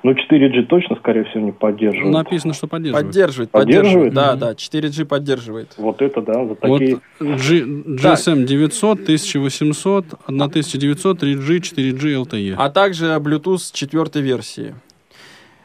Ну, 0.04 0.12
4G 0.14 0.64
точно, 0.68 0.96
скорее 0.96 1.26
всего, 1.26 1.44
не 1.44 1.52
поддерживает. 1.52 2.14
Написано, 2.14 2.54
что 2.54 2.68
поддерживает. 2.68 3.06
Поддерживает, 3.08 3.52
Поддерживает? 3.52 4.14
поддерживает. 4.14 4.40
Да, 4.40 4.48
да, 4.48 4.52
4G 4.54 5.06
поддерживает. 5.06 5.74
Вот 5.78 6.02
это, 6.02 6.22
да, 6.22 6.34
за 6.36 6.40
Вот 6.44 6.60
такие... 6.62 7.00
G- 7.20 7.66
GSM 7.98 8.44
900, 8.46 9.02
1800, 9.02 10.06
1900, 10.28 11.24
3G, 11.24 11.60
4G, 11.60 12.24
LTE. 12.24 12.56
а 12.58 12.70
также 12.70 13.08
Bluetooth 13.18 13.72
четвертой 13.74 14.22
версии. 14.22 14.74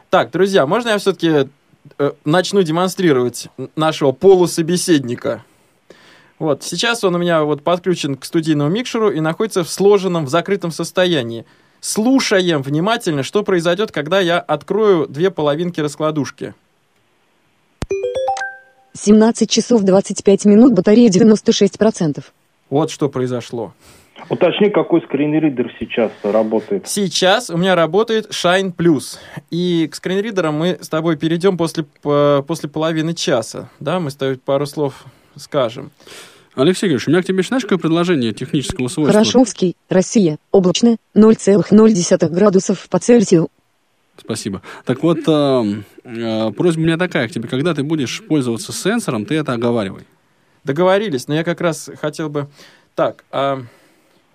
Так, 0.09 0.31
друзья, 0.31 0.67
можно 0.67 0.89
я 0.89 0.97
все-таки 0.97 1.47
начну 2.25 2.63
демонстрировать 2.63 3.47
нашего 3.75 4.11
полусобеседника? 4.11 5.43
Вот, 6.39 6.63
сейчас 6.63 7.03
он 7.03 7.15
у 7.15 7.17
меня 7.19 7.43
вот 7.43 7.61
подключен 7.61 8.15
к 8.15 8.25
студийному 8.25 8.69
микшеру 8.71 9.11
и 9.11 9.19
находится 9.19 9.63
в 9.63 9.69
сложенном, 9.69 10.25
в 10.25 10.29
закрытом 10.29 10.71
состоянии. 10.71 11.45
Слушаем 11.81 12.61
внимательно, 12.61 13.21
что 13.21 13.43
произойдет, 13.43 13.91
когда 13.91 14.19
я 14.19 14.39
открою 14.39 15.07
две 15.07 15.29
половинки 15.29 15.79
раскладушки. 15.79 16.55
17 18.93 19.49
часов 19.49 19.83
25 19.83 20.45
минут, 20.45 20.73
батарея 20.73 21.09
96%. 21.09 22.23
Вот 22.69 22.91
что 22.91 23.09
произошло. 23.09 23.73
Уточни, 24.29 24.69
какой 24.69 25.01
скринридер 25.01 25.73
сейчас 25.79 26.11
работает. 26.23 26.87
Сейчас 26.87 27.49
у 27.49 27.57
меня 27.57 27.75
работает 27.75 28.29
Shine 28.29 28.73
Plus. 28.75 29.17
И 29.49 29.87
к 29.91 29.95
скринридерам 29.95 30.55
мы 30.55 30.77
с 30.79 30.89
тобой 30.89 31.17
перейдем 31.17 31.57
после, 31.57 31.83
по- 32.01 32.43
после 32.47 32.69
половины 32.69 33.13
часа. 33.13 33.69
Да, 33.79 33.99
мы 33.99 34.11
с 34.11 34.15
тобой 34.15 34.37
пару 34.37 34.65
слов 34.65 35.05
скажем. 35.35 35.91
Алексей 36.55 36.87
Григорьевич, 36.87 37.07
у 37.07 37.11
меня 37.11 37.21
к 37.21 37.25
тебе, 37.25 37.43
знаешь, 37.43 37.63
какое 37.63 37.77
предложение 37.77 38.33
технического 38.33 38.89
свойства? 38.89 39.13
Хорошовский, 39.13 39.75
Россия, 39.89 40.37
облачно, 40.51 40.97
0,0 41.15 42.29
градусов 42.29 42.89
по 42.89 42.99
Цельсию. 42.99 43.47
Спасибо. 44.17 44.61
Так 44.85 45.01
вот, 45.01 45.19
э, 45.27 45.83
э, 46.03 46.51
просьба 46.51 46.81
у 46.81 46.83
меня 46.83 46.97
такая 46.97 47.27
к 47.27 47.31
тебе. 47.31 47.47
Когда 47.47 47.73
ты 47.73 47.83
будешь 47.83 48.21
пользоваться 48.27 48.73
сенсором, 48.73 49.25
ты 49.25 49.35
это 49.35 49.53
оговаривай. 49.53 50.03
Договорились, 50.63 51.27
но 51.27 51.35
я 51.35 51.43
как 51.43 51.61
раз 51.61 51.89
хотел 51.99 52.29
бы... 52.29 52.47
Так, 52.95 53.23
а... 53.31 53.63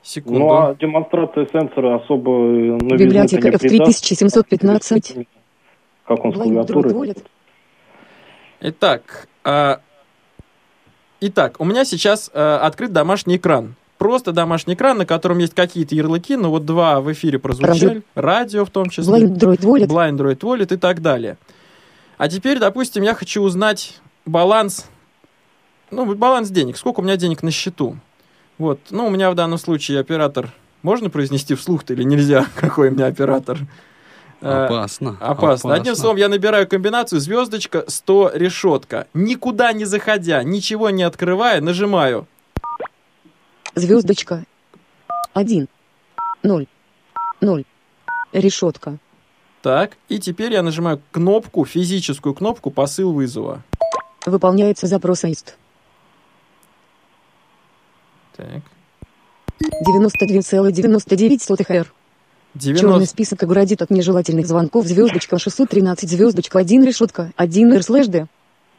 секунду. 0.07 0.38
Ну, 0.38 0.53
а 0.53 0.75
демонстрация 0.75 1.47
сенсора 1.53 1.97
особо 1.97 2.31
э, 2.31 2.77
новизны 2.77 2.97
Библиотека 2.97 3.51
не 3.51 3.59
придаст. 3.59 4.12
F3715. 4.12 5.27
Как 6.07 6.25
он 6.25 6.33
с 6.33 6.37
клавиатурой? 6.37 7.14
Итак, 8.61 9.29
а, 9.45 9.81
итак, 11.21 11.57
у 11.59 11.64
меня 11.64 11.85
сейчас 11.85 12.31
а, 12.33 12.59
открыт 12.59 12.92
домашний 12.92 13.37
экран. 13.37 13.75
Просто 13.99 14.33
домашний 14.33 14.75
экран, 14.75 14.99
на 14.99 15.07
котором 15.07 15.38
есть 15.38 15.55
какие-то 15.55 15.95
ярлыки, 15.95 16.37
ну 16.37 16.51
вот 16.51 16.64
два 16.66 17.01
в 17.01 17.11
эфире 17.12 17.38
прозвучали, 17.38 18.03
радио, 18.14 18.64
в 18.64 18.71
том 18.71 18.90
числе. 18.90 19.25
Blind 19.25 19.38
Droid 19.38 19.61
Wallet. 19.61 19.87
Blind 19.87 20.16
Droid 20.19 20.38
Wallet 20.40 20.75
и 20.75 20.77
так 20.77 21.01
далее. 21.01 21.38
А 22.19 22.29
теперь, 22.29 22.59
допустим, 22.59 23.03
я 23.03 23.14
хочу 23.14 23.42
узнать 23.42 24.01
баланс, 24.27 24.88
ну, 25.90 26.14
баланс 26.14 26.51
денег, 26.51 26.77
сколько 26.77 27.01
у 27.01 27.03
меня 27.03 27.16
денег 27.16 27.42
на 27.42 27.51
счету. 27.51 27.97
Вот, 28.59 28.81
ну, 28.90 29.07
у 29.07 29.11
меня 29.11 29.31
в 29.31 29.35
данном 29.35 29.59
случае 29.59 30.01
оператор, 30.01 30.51
можно 30.83 31.11
произнести 31.11 31.55
вслух-то 31.55 31.92
или 31.92 32.03
нельзя, 32.03 32.47
какой 32.55 32.88
у 32.88 32.92
меня 32.92 33.07
оператор? 33.07 33.59
Э, 34.40 34.66
Опасно. 34.66 35.16
Опасно. 35.21 35.75
Одним 35.75 35.95
словом, 35.97 36.16
я 36.16 36.29
набираю 36.29 36.69
комбинацию 36.69 37.21
звездочка 37.21 37.85
100 37.87 38.33
решетка. 38.35 39.07
Никуда 39.14 39.73
не 39.73 39.85
заходя, 39.85 40.42
ничего 40.42 40.90
не 40.90 41.03
открывая, 41.03 41.61
нажимаю. 41.61 42.27
Звездочка. 43.75 44.45
1. 45.35 45.69
0. 46.42 46.66
0. 47.40 47.64
Решетка. 48.33 48.99
Так, 49.62 49.97
и 50.09 50.19
теперь 50.19 50.53
я 50.53 50.62
нажимаю 50.62 51.01
кнопку, 51.11 51.64
физическую 51.64 52.35
кнопку 52.35 52.71
посыл 52.71 53.12
вызова. 53.12 53.62
Выполняется 54.25 54.87
запрос 54.87 55.25
АИСТ. 55.25 55.57
Так. 58.37 58.62
92,99 59.87 61.70
Р. 61.70 61.87
90... 62.55 62.81
Черный 62.81 63.07
список 63.07 63.42
оградит 63.42 63.83
от 63.83 63.90
нежелательных 63.90 64.46
звонков 64.46 64.87
звездочка 64.87 65.38
613 65.38 66.09
звездочка 66.09 66.59
1 66.59 66.85
решетка 66.85 67.31
1 67.37 67.72
р 67.72 67.83
слэш 67.83 68.07
д. 68.07 68.27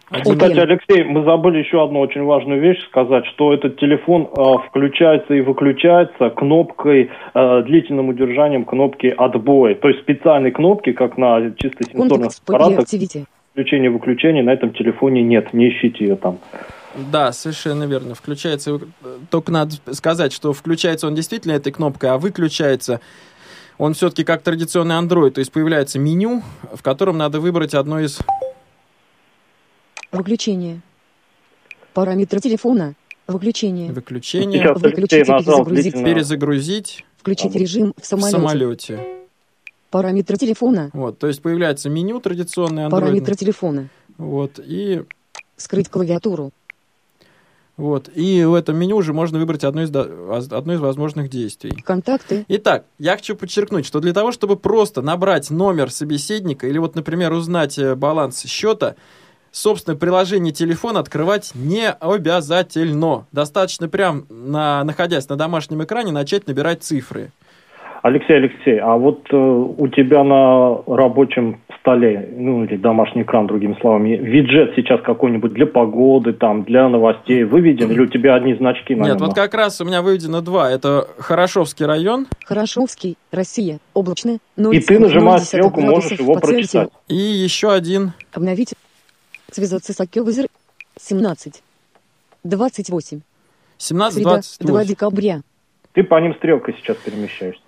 Один. 0.10 0.34
Окей. 0.34 0.34
Кстати, 0.36 0.60
Алексей, 0.60 1.04
мы 1.04 1.24
забыли 1.26 1.58
еще 1.58 1.84
одну 1.84 2.00
очень 2.00 2.24
важную 2.24 2.62
вещь 2.62 2.82
сказать, 2.88 3.26
что 3.26 3.54
этот 3.54 3.78
телефон 3.78 4.30
э, 4.38 4.68
включается 4.70 5.34
и 5.34 5.42
выключается 5.42 6.30
кнопкой, 6.30 7.10
э, 7.34 7.64
длительным 7.64 8.08
удержанием 8.10 8.64
кнопки 8.64 9.08
отбой. 9.08 9.76
То 9.76 9.90
есть 9.90 10.00
специальной 10.02 10.52
кнопки, 10.52 10.94
как 10.94 11.18
на 11.18 11.52
чисто 11.58 11.84
сенсорных 11.84 12.32
аппаратах, 12.42 12.88
выключения 13.90 14.44
на 14.44 14.52
этом 14.52 14.72
телефоне 14.72 15.24
нет. 15.24 15.54
Не 15.54 15.70
ищите 15.70 16.06
ее 16.06 16.16
там. 16.16 16.38
Да, 17.12 17.32
совершенно 17.32 17.84
верно. 17.84 18.16
Включается, 18.16 18.74
вы- 18.74 18.88
только 19.30 19.52
надо 19.52 19.76
сказать, 19.94 20.34
что 20.34 20.52
включается 20.54 21.08
он 21.08 21.16
действительно 21.16 21.52
этой 21.54 21.72
кнопкой, 21.72 22.10
а 22.12 22.18
выключается 22.18 23.00
он 23.78 23.94
все-таки 23.94 24.24
как 24.24 24.42
традиционный 24.42 24.96
Android, 24.96 25.30
то 25.32 25.40
есть 25.40 25.52
появляется 25.52 26.00
меню, 26.00 26.42
в 26.74 26.82
котором 26.82 27.18
надо 27.18 27.40
выбрать 27.40 27.76
одно 27.76 28.00
из... 28.00 28.18
Выключение. 30.12 30.82
Параметры 31.94 32.40
телефона. 32.40 32.96
Выключение. 33.28 33.92
Выключения, 33.92 34.64
Сейчас 34.64 34.82
перезагрузить. 34.82 35.94
перезагрузить 35.94 37.06
Включить 37.18 37.56
режим 37.56 37.94
в 37.98 38.02
в 38.02 38.06
самолете. 38.06 38.32
самолете. 38.38 39.00
Параметры 39.92 40.38
телефона. 40.38 40.90
Вот, 40.94 41.20
то 41.20 41.28
есть 41.28 41.42
появляется 41.42 41.90
меню 41.90 42.20
традиционное 42.20 42.90
Параметры 42.90 43.34
Android. 43.34 43.38
телефона. 43.38 43.90
Вот, 44.18 44.60
и, 44.64 45.04
Скрыть 45.58 45.90
клавиатуру. 45.90 46.52
Вот, 47.78 48.10
и 48.16 48.44
в 48.44 48.56
этом 48.56 48.76
меню 48.76 48.98
уже 48.98 49.14
можно 49.14 49.38
выбрать 49.38 49.64
одно 49.64 49.84
из, 49.84 49.96
одно 49.96 50.74
из 50.74 50.80
возможных 50.80 51.30
действий. 51.30 51.72
Контакты. 51.86 52.44
Итак, 52.48 52.86
я 52.98 53.16
хочу 53.16 53.36
подчеркнуть, 53.36 53.86
что 53.86 54.00
для 54.00 54.14
того, 54.14 54.32
чтобы 54.32 54.56
просто 54.58 55.04
набрать 55.04 55.52
номер 55.52 55.92
собеседника 55.92 56.68
или 56.68 56.80
вот, 56.80 56.96
например, 56.96 57.34
узнать 57.34 57.78
э, 57.78 57.94
баланс 57.94 58.44
счета, 58.46 58.96
собственно, 59.52 59.96
приложение 59.96 60.52
телефона 60.52 61.00
открывать 61.00 61.52
не 61.54 61.88
обязательно. 61.90 63.28
Достаточно 63.32 63.88
прям, 63.88 64.26
на, 64.30 64.84
находясь 64.84 65.30
на 65.30 65.36
домашнем 65.36 65.84
экране, 65.84 66.12
начать 66.12 66.48
набирать 66.48 66.82
цифры. 66.82 67.30
Алексей, 68.02 68.38
Алексей, 68.38 68.80
а 68.80 68.96
вот 68.96 69.22
э, 69.32 69.36
у 69.36 69.88
тебя 69.90 70.24
на 70.24 70.82
рабочем 70.88 71.62
столе, 71.88 72.28
ну 72.36 72.66
или 72.66 72.76
домашний 72.76 73.22
экран, 73.22 73.48
другими 73.48 73.78
словами, 73.80 74.18
виджет 74.18 74.74
сейчас 74.76 75.02
какой-нибудь 75.02 75.54
для 75.54 75.66
погоды, 75.66 76.34
там, 76.34 76.64
для 76.64 76.90
новостей 76.90 77.46
выведен, 77.46 77.90
или 77.90 78.02
у 78.02 78.08
тебя 78.08 78.36
одни 78.36 78.56
значки 78.56 78.94
на 78.94 79.06
Нет, 79.06 79.16
нем? 79.20 79.28
вот 79.28 79.36
как 79.36 79.54
раз 79.54 79.80
у 79.80 79.86
меня 79.86 80.02
выведено 80.02 80.42
два. 80.42 80.70
Это 80.70 81.08
Хорошовский 81.18 81.86
район 81.86 82.28
Хорошовский. 82.46 83.18
Россия. 83.32 83.80
Облачно. 83.94 84.40
И 84.58 84.80
ты 84.82 85.00
нажимаешь 85.00 85.44
стрелку, 85.44 85.80
можешь 85.80 86.10
градусов 86.10 86.20
его 86.20 86.34
по 86.34 86.42
Цельсию. 86.42 86.90
прочитать. 86.90 86.90
и 87.08 87.16
еще 87.16 87.72
один. 87.72 88.12
Обновить. 88.34 88.74
Связаться 89.50 89.94
с 89.94 90.00
Акёвызер. 90.02 90.48
17. 91.00 91.64
28. 92.44 93.22
Среда. 93.78 94.42
2 94.60 94.82
17-28. 94.84 94.86
декабря. 94.86 95.42
Ты 95.94 96.04
по 96.04 96.20
ним 96.20 96.36
стрелкой 96.36 96.76
сейчас 96.80 96.98
перемещаешься. 96.98 97.62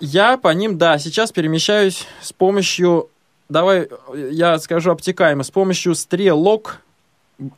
Я 0.00 0.36
по 0.36 0.48
ним, 0.54 0.78
да, 0.78 0.98
сейчас 0.98 1.32
перемещаюсь 1.32 2.06
с 2.20 2.32
помощью, 2.32 3.08
давай 3.48 3.88
я 4.14 4.58
скажу 4.58 4.90
обтекаемо, 4.90 5.42
с 5.42 5.50
помощью 5.50 5.94
стрелок 5.94 6.82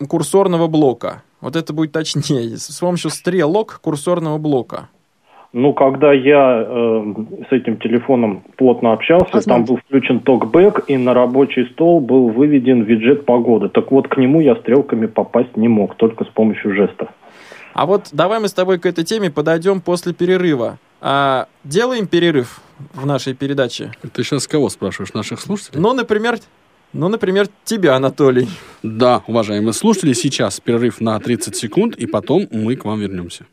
курсорного 0.08 0.66
блока. 0.66 1.22
Вот 1.40 1.56
это 1.56 1.72
будет 1.72 1.92
точнее. 1.92 2.56
С 2.56 2.78
помощью 2.78 3.10
стрелок 3.10 3.80
курсорного 3.82 4.38
блока. 4.38 4.88
Ну, 5.52 5.72
когда 5.72 6.12
я 6.12 6.64
э, 6.64 7.14
с 7.48 7.52
этим 7.52 7.78
телефоном 7.78 8.44
плотно 8.56 8.92
общался, 8.92 9.24
Посмотрите. 9.24 9.50
там 9.50 9.64
был 9.64 9.76
включен 9.78 10.20
токбэк, 10.20 10.84
и 10.86 10.96
на 10.96 11.12
рабочий 11.12 11.64
стол 11.72 12.00
был 12.00 12.28
выведен 12.28 12.82
виджет 12.82 13.26
погоды. 13.26 13.68
Так 13.68 13.90
вот, 13.90 14.06
к 14.06 14.16
нему 14.16 14.40
я 14.40 14.54
стрелками 14.54 15.06
попасть 15.06 15.56
не 15.56 15.66
мог, 15.66 15.96
только 15.96 16.24
с 16.24 16.28
помощью 16.28 16.74
жестов. 16.76 17.08
А 17.74 17.86
вот 17.86 18.10
давай 18.12 18.38
мы 18.38 18.46
с 18.46 18.52
тобой 18.52 18.78
к 18.78 18.86
этой 18.86 19.04
теме 19.04 19.30
подойдем 19.30 19.80
после 19.80 20.14
перерыва. 20.14 20.78
А, 21.00 21.48
делаем 21.64 22.06
перерыв 22.06 22.60
в 22.92 23.06
нашей 23.06 23.34
передаче. 23.34 23.92
Ты 24.12 24.22
сейчас 24.22 24.46
кого 24.46 24.68
спрашиваешь? 24.68 25.14
Наших 25.14 25.40
слушателей? 25.40 25.80
Ну, 25.80 25.92
например, 25.94 26.38
ну, 26.92 27.08
например, 27.08 27.48
тебя, 27.64 27.96
Анатолий. 27.96 28.48
Да, 28.82 29.22
уважаемые 29.26 29.72
слушатели, 29.72 30.12
сейчас 30.12 30.60
перерыв 30.60 31.00
на 31.00 31.18
30 31.18 31.56
секунд, 31.56 31.96
и 31.96 32.06
потом 32.06 32.48
мы 32.50 32.76
к 32.76 32.84
вам 32.84 33.00
вернемся. 33.00 33.46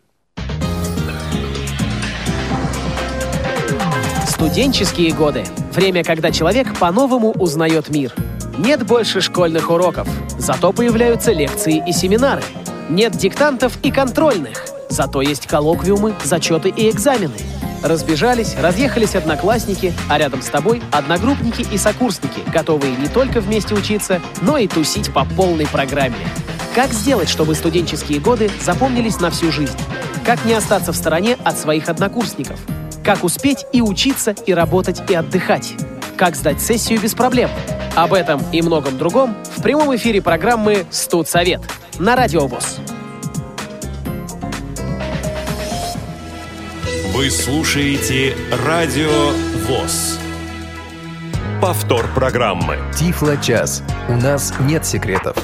Студенческие 4.27 5.13
годы. 5.13 5.43
Время, 5.73 6.03
когда 6.03 6.31
человек 6.31 6.77
по-новому 6.79 7.31
узнает 7.31 7.89
мир. 7.89 8.13
Нет 8.57 8.85
больше 8.85 9.21
школьных 9.21 9.69
уроков, 9.69 10.07
зато 10.39 10.73
появляются 10.73 11.31
лекции 11.31 11.83
и 11.87 11.91
семинары. 11.91 12.41
Нет 12.89 13.13
диктантов 13.13 13.77
и 13.83 13.91
контрольных, 13.91 14.65
зато 14.89 15.21
есть 15.21 15.47
коллоквиумы, 15.47 16.15
зачеты 16.23 16.69
и 16.69 16.89
экзамены. 16.89 17.35
Разбежались, 17.83 18.55
разъехались 18.59 19.15
одноклассники, 19.15 19.93
а 20.09 20.17
рядом 20.17 20.41
с 20.41 20.47
тобой 20.47 20.81
одногруппники 20.91 21.65
и 21.71 21.77
сокурсники, 21.77 22.41
готовые 22.51 22.95
не 22.95 23.07
только 23.07 23.39
вместе 23.39 23.75
учиться, 23.75 24.21
но 24.41 24.57
и 24.57 24.67
тусить 24.67 25.13
по 25.13 25.25
полной 25.25 25.67
программе. 25.67 26.15
Как 26.73 26.91
сделать, 26.91 27.29
чтобы 27.29 27.55
студенческие 27.55 28.19
годы 28.19 28.49
запомнились 28.61 29.19
на 29.19 29.31
всю 29.31 29.51
жизнь? 29.51 29.77
Как 30.25 30.43
не 30.45 30.53
остаться 30.53 30.91
в 30.91 30.95
стороне 30.95 31.37
от 31.43 31.57
своих 31.57 31.89
однокурсников? 31.89 32.59
Как 33.03 33.23
успеть 33.23 33.65
и 33.71 33.81
учиться, 33.81 34.35
и 34.45 34.53
работать, 34.53 35.09
и 35.09 35.13
отдыхать? 35.13 35.73
Как 36.17 36.35
сдать 36.35 36.61
сессию 36.61 36.99
без 36.99 37.13
проблем? 37.13 37.49
Об 37.95 38.13
этом 38.13 38.41
и 38.51 38.61
многом 38.61 38.97
другом 38.97 39.35
в 39.55 39.61
прямом 39.61 39.95
эфире 39.95 40.21
программы 40.21 40.85
«Студсовет» 40.91 41.61
на 41.99 42.15
Радио 42.15 42.45
ВОЗ. 42.47 42.79
Вы 47.17 47.31
слушаете 47.31 48.35
Радио 48.63 49.31
ВОЗ. 49.65 50.19
Повтор 51.59 52.05
программы. 52.13 52.77
Тифло-час. 52.93 53.81
У 54.07 54.13
нас 54.13 54.53
нет 54.59 54.85
секретов. 54.85 55.35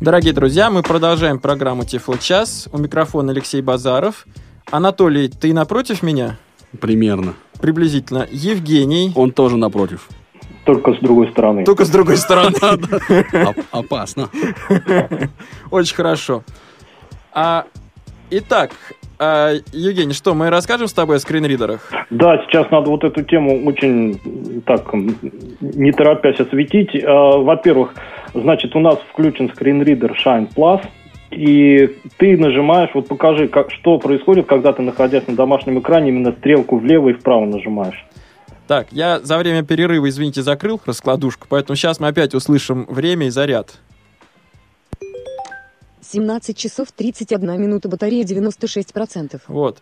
Дорогие 0.00 0.32
друзья, 0.32 0.68
мы 0.68 0.82
продолжаем 0.82 1.38
программу 1.38 1.84
Тифло 1.84 2.18
час. 2.18 2.68
У 2.72 2.78
микрофона 2.78 3.30
Алексей 3.30 3.62
Базаров. 3.62 4.26
Анатолий, 4.68 5.28
ты 5.28 5.54
напротив 5.54 6.02
меня? 6.02 6.38
Примерно. 6.80 7.34
Приблизительно. 7.60 8.26
Евгений. 8.28 9.12
Он 9.14 9.30
тоже 9.30 9.56
напротив. 9.56 10.08
Только 10.64 10.92
с 10.92 10.98
другой 10.98 11.30
стороны. 11.30 11.64
Только 11.64 11.84
с 11.84 11.88
другой 11.88 12.16
стороны. 12.16 12.56
Оп- 13.46 13.64
Опасно. 13.70 14.28
Очень 15.70 15.94
хорошо. 15.94 16.42
А, 17.32 17.64
итак, 18.30 18.72
а, 19.18 19.52
Евгений, 19.72 20.12
что, 20.12 20.34
мы 20.34 20.50
расскажем 20.50 20.88
с 20.88 20.92
тобой 20.92 21.16
о 21.16 21.18
скринридерах? 21.18 21.90
Да, 22.10 22.38
сейчас 22.44 22.70
надо 22.70 22.90
вот 22.90 23.04
эту 23.04 23.22
тему 23.22 23.64
очень 23.66 24.62
так 24.66 24.92
не 25.60 25.92
торопясь 25.92 26.40
осветить. 26.40 27.02
А, 27.04 27.38
Во-первых, 27.38 27.94
значит, 28.34 28.76
у 28.76 28.80
нас 28.80 28.98
включен 29.10 29.50
скринридер 29.50 30.16
Shine 30.24 30.48
Plus, 30.54 30.82
и 31.30 31.96
ты 32.18 32.36
нажимаешь, 32.36 32.90
вот 32.94 33.08
покажи, 33.08 33.48
как, 33.48 33.70
что 33.70 33.98
происходит, 33.98 34.46
когда 34.46 34.72
ты, 34.72 34.82
находясь 34.82 35.26
на 35.26 35.34
домашнем 35.34 35.80
экране, 35.80 36.10
именно 36.10 36.32
стрелку 36.32 36.78
влево 36.78 37.10
и 37.10 37.12
вправо 37.14 37.44
нажимаешь. 37.44 38.04
Так, 38.66 38.88
я 38.90 39.20
за 39.20 39.38
время 39.38 39.62
перерыва, 39.62 40.08
извините, 40.08 40.42
закрыл 40.42 40.80
раскладушку, 40.84 41.46
поэтому 41.48 41.76
сейчас 41.76 42.00
мы 42.00 42.08
опять 42.08 42.34
услышим 42.34 42.84
время 42.88 43.26
и 43.26 43.30
заряд. 43.30 43.78
17 46.06 46.56
часов 46.56 46.92
31 46.92 47.60
минута, 47.60 47.88
батарея 47.88 48.24
96%. 48.24 49.40
Вот. 49.48 49.78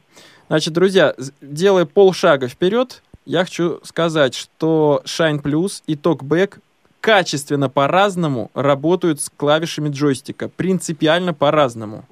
Значит, 0.48 0.72
друзья, 0.74 1.14
делая 1.40 1.84
полшага 1.84 2.48
вперед, 2.48 3.02
я 3.26 3.44
хочу 3.44 3.80
сказать, 3.84 4.34
что 4.34 5.02
Shine 5.04 5.42
Plus 5.42 5.82
и 5.86 5.94
TalkBack 5.94 6.58
качественно 7.00 7.68
по-разному 7.68 8.50
работают 8.54 9.20
с 9.20 9.30
клавишами 9.30 9.90
джойстика. 9.90 10.48
Принципиально 10.48 11.34
по-разному. 11.34 12.04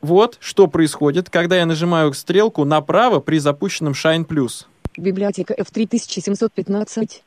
Вот 0.00 0.38
что 0.40 0.66
происходит, 0.66 1.30
когда 1.30 1.56
я 1.56 1.66
нажимаю 1.66 2.12
стрелку 2.14 2.64
направо 2.64 3.20
при 3.20 3.38
запущенном 3.38 3.92
Shine 3.92 4.26
Plus. 4.26 4.66
Библиотека 4.96 5.54
F3715. 5.54 7.20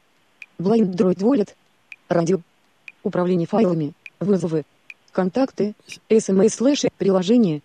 Blind 0.60 0.96
Droid 0.96 1.20
Wallet. 1.20 1.50
Радио. 2.10 2.40
Управление 3.04 3.48
файлами. 3.48 3.94
Вызовы. 4.20 4.66
Контакты. 5.14 5.76
смс 6.10 6.56
слэш 6.56 6.82
приложение. 6.98 7.62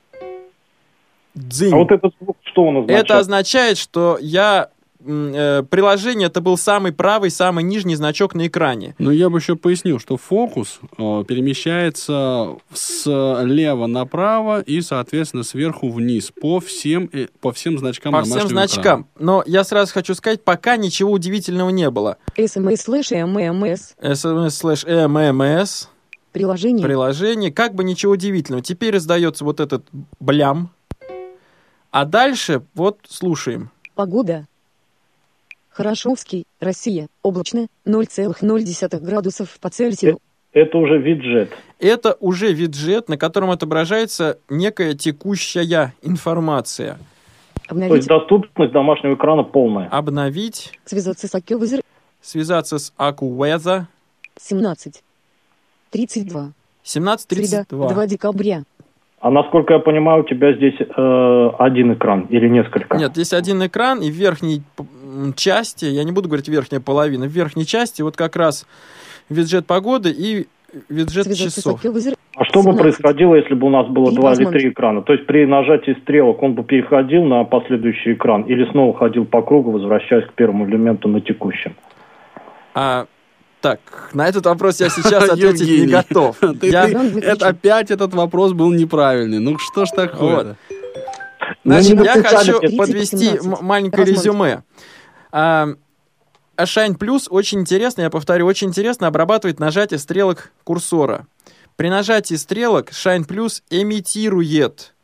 Дзынь. 1.35 1.73
А 1.73 1.77
вот 1.77 1.91
этот 1.91 2.13
звук 2.21 2.37
что 2.43 2.65
он 2.65 2.79
означает? 2.79 3.05
Это 3.05 3.19
означает, 3.19 3.79
что 3.79 4.19
я 4.21 4.71
э, 5.05 5.63
приложение 5.71 6.27
это 6.27 6.41
был 6.41 6.57
самый 6.57 6.93
правый, 6.93 7.31
самый 7.31 7.65
нижний 7.65 7.95
значок 7.95 8.35
на 8.35 8.47
экране. 8.47 8.95
Ну, 8.99 9.11
я 9.11 9.31
бы 9.31 9.39
еще 9.39 9.57
пояснил, 9.57 9.99
что 10.01 10.17
фокус 10.17 10.81
э, 10.83 11.25
перемещается 11.27 12.57
слева 12.73 13.87
направо 13.87 14.61
и, 14.61 14.81
соответственно, 14.81 15.43
сверху 15.45 15.91
вниз 15.91 16.33
по 16.41 16.61
всем, 16.61 17.09
э, 17.13 17.29
по 17.41 17.53
всем 17.53 17.79
значкам 17.79 18.13
По 18.13 18.23
всем 18.23 18.49
значкам. 18.49 19.07
Но 19.19 19.43
я 19.47 19.65
сразу 19.65 19.93
хочу 19.93 20.15
сказать, 20.15 20.43
пока 20.43 20.77
ничего 20.77 21.13
удивительного 21.13 21.71
не 21.71 21.91
было. 21.91 22.19
смс 22.37 22.81
слэш 22.83 23.11
ммс. 23.13 23.95
SMS 24.01 24.51
слэш 24.51 24.85
MMS, 24.85 25.89
Приложение. 26.39 26.85
приложение, 26.85 27.53
как 27.53 27.75
бы 27.75 27.85
ничего 27.85 28.13
удивительного. 28.13 28.63
Теперь 28.63 28.95
раздается 28.95 29.45
вот 29.45 29.61
этот 29.61 29.85
блям. 30.21 30.71
А 31.91 32.05
дальше 32.05 32.63
вот 32.75 32.99
слушаем. 33.09 33.71
Погода. 33.95 34.47
Хорошовский, 35.71 36.45
Россия. 36.61 37.09
Облачно. 37.23 37.67
0,0 37.87 39.01
градусов 39.01 39.59
по 39.61 39.71
Цельсию. 39.71 40.19
Это 40.53 40.79
уже 40.79 40.99
виджет. 40.99 41.51
Это 41.79 42.17
уже 42.21 42.53
виджет, 42.53 43.09
на 43.09 43.17
котором 43.17 43.51
отображается 43.51 44.39
некая 44.49 44.95
текущая 44.95 45.95
информация. 46.03 46.99
То 47.69 47.75
есть 47.77 47.83
Обновить. 47.85 48.07
доступность 48.07 48.73
домашнего 48.73 49.15
экрана 49.15 49.43
полная. 49.45 49.89
Обновить, 49.89 50.73
Связаться 50.87 51.29
с 51.29 51.35
AccuWeather. 51.35 51.83
связаться 52.23 52.79
с 52.79 52.93
Акуэза 52.97 53.89
17. 54.41 55.03
32. 55.91 56.53
Среда. 56.83 57.13
1732. 57.13 57.89
2 57.89 58.07
декабря. 58.07 58.63
А 59.21 59.31
насколько 59.31 59.75
я 59.75 59.81
понимаю, 59.81 60.23
у 60.23 60.27
тебя 60.27 60.53
здесь 60.53 60.77
э, 60.81 61.51
один 61.59 61.93
экран 61.95 62.27
или 62.31 62.49
несколько? 62.49 62.97
Нет, 62.97 63.13
здесь 63.13 63.33
один 63.33 63.67
экран, 63.67 64.01
и 64.01 64.11
в 64.11 64.15
верхней 64.15 64.63
части, 65.35 65.87
я 65.87 66.05
не 66.05 66.13
буду 66.13 66.29
говорить 66.29 66.49
верхняя 66.49 66.81
половина, 66.81 67.27
в 67.27 67.31
верхней 67.31 67.67
части 67.67 68.03
вот 68.03 68.17
как 68.17 68.37
раз 68.37 68.65
виджет 69.29 69.67
погоды 69.67 70.11
и 70.11 70.47
виджет 70.89 71.25
Связаться 71.25 71.61
часов. 71.61 71.85
А 72.37 72.45
что 72.45 72.61
бы 72.61 72.71
17. 72.71 72.81
происходило, 72.81 73.35
если 73.35 73.55
бы 73.55 73.67
у 73.67 73.71
нас 73.71 73.89
было 73.89 74.13
два 74.13 74.35
или 74.35 74.45
три 74.45 74.69
экрана? 74.69 75.03
То 75.03 75.13
есть 75.13 75.27
при 75.27 75.45
нажатии 75.45 75.97
стрелок 76.03 76.41
он 76.41 76.55
бы 76.55 76.63
переходил 76.63 77.25
на 77.25 77.43
последующий 77.43 78.13
экран 78.13 78.43
или 78.43 78.71
снова 78.71 78.97
ходил 78.97 79.25
по 79.25 79.43
кругу, 79.43 79.73
возвращаясь 79.73 80.27
к 80.27 80.35
первому 80.35 80.69
элементу 80.69 81.09
на 81.09 81.21
текущем? 81.21 81.75
А, 82.75 83.07
так, 83.61 83.81
на 84.13 84.29
этот 84.29 84.47
вопрос 84.47 84.81
я 84.81 84.89
сейчас 84.89 85.29
ответить 85.29 85.69
не 85.69 85.87
готов. 85.87 86.37
Ты- 86.61 86.69
Я- 86.69 86.87
ты- 86.87 87.21
это 87.21 87.49
опять 87.49 87.91
этот 87.91 88.15
вопрос 88.15 88.53
был 88.53 88.73
неправильный. 88.73 89.39
Ну 89.39 89.59
что 89.59 89.85
ж 89.85 89.91
такое? 89.91 90.57
Значит, 91.65 91.95
Ну, 91.97 92.01
не 92.03 92.05
я 92.07 92.23
хочу 92.23 92.61
подвести 92.77 93.31
30-17. 93.37 93.39
м- 93.45 93.65
маленькое 93.65 94.07
резюме. 94.07 94.63
А, 95.33 95.69
а 96.57 96.65
Shine 96.65 96.97
Plus 96.97 97.27
очень 97.31 97.61
интересно, 97.61 98.03
я 98.03 98.11
повторю, 98.11 98.47
очень 98.47 98.69
интересно 98.69 99.07
обрабатывает 99.07 99.61
нажатие 99.61 99.99
стрелок 99.99 100.51
курсора. 100.65 101.27
При 101.77 101.91
нажатии 101.91 102.35
стрелок 102.35 102.91
Shine 102.91 103.27
Plus 103.27 103.63
имитирует 103.71 104.95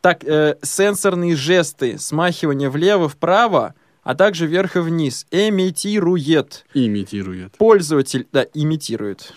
так, 0.00 0.22
э, 0.24 0.56
сенсорные 0.62 1.34
жесты, 1.36 1.98
смахивание 1.98 2.68
влево-вправо, 2.70 3.74
а 4.04 4.14
также 4.14 4.46
вверх 4.46 4.76
и 4.76 4.80
вниз. 4.80 5.26
Имитирует. 5.30 6.64
Имитирует. 6.74 7.56
Пользователь, 7.58 8.26
да, 8.32 8.44
имитирует. 8.54 9.34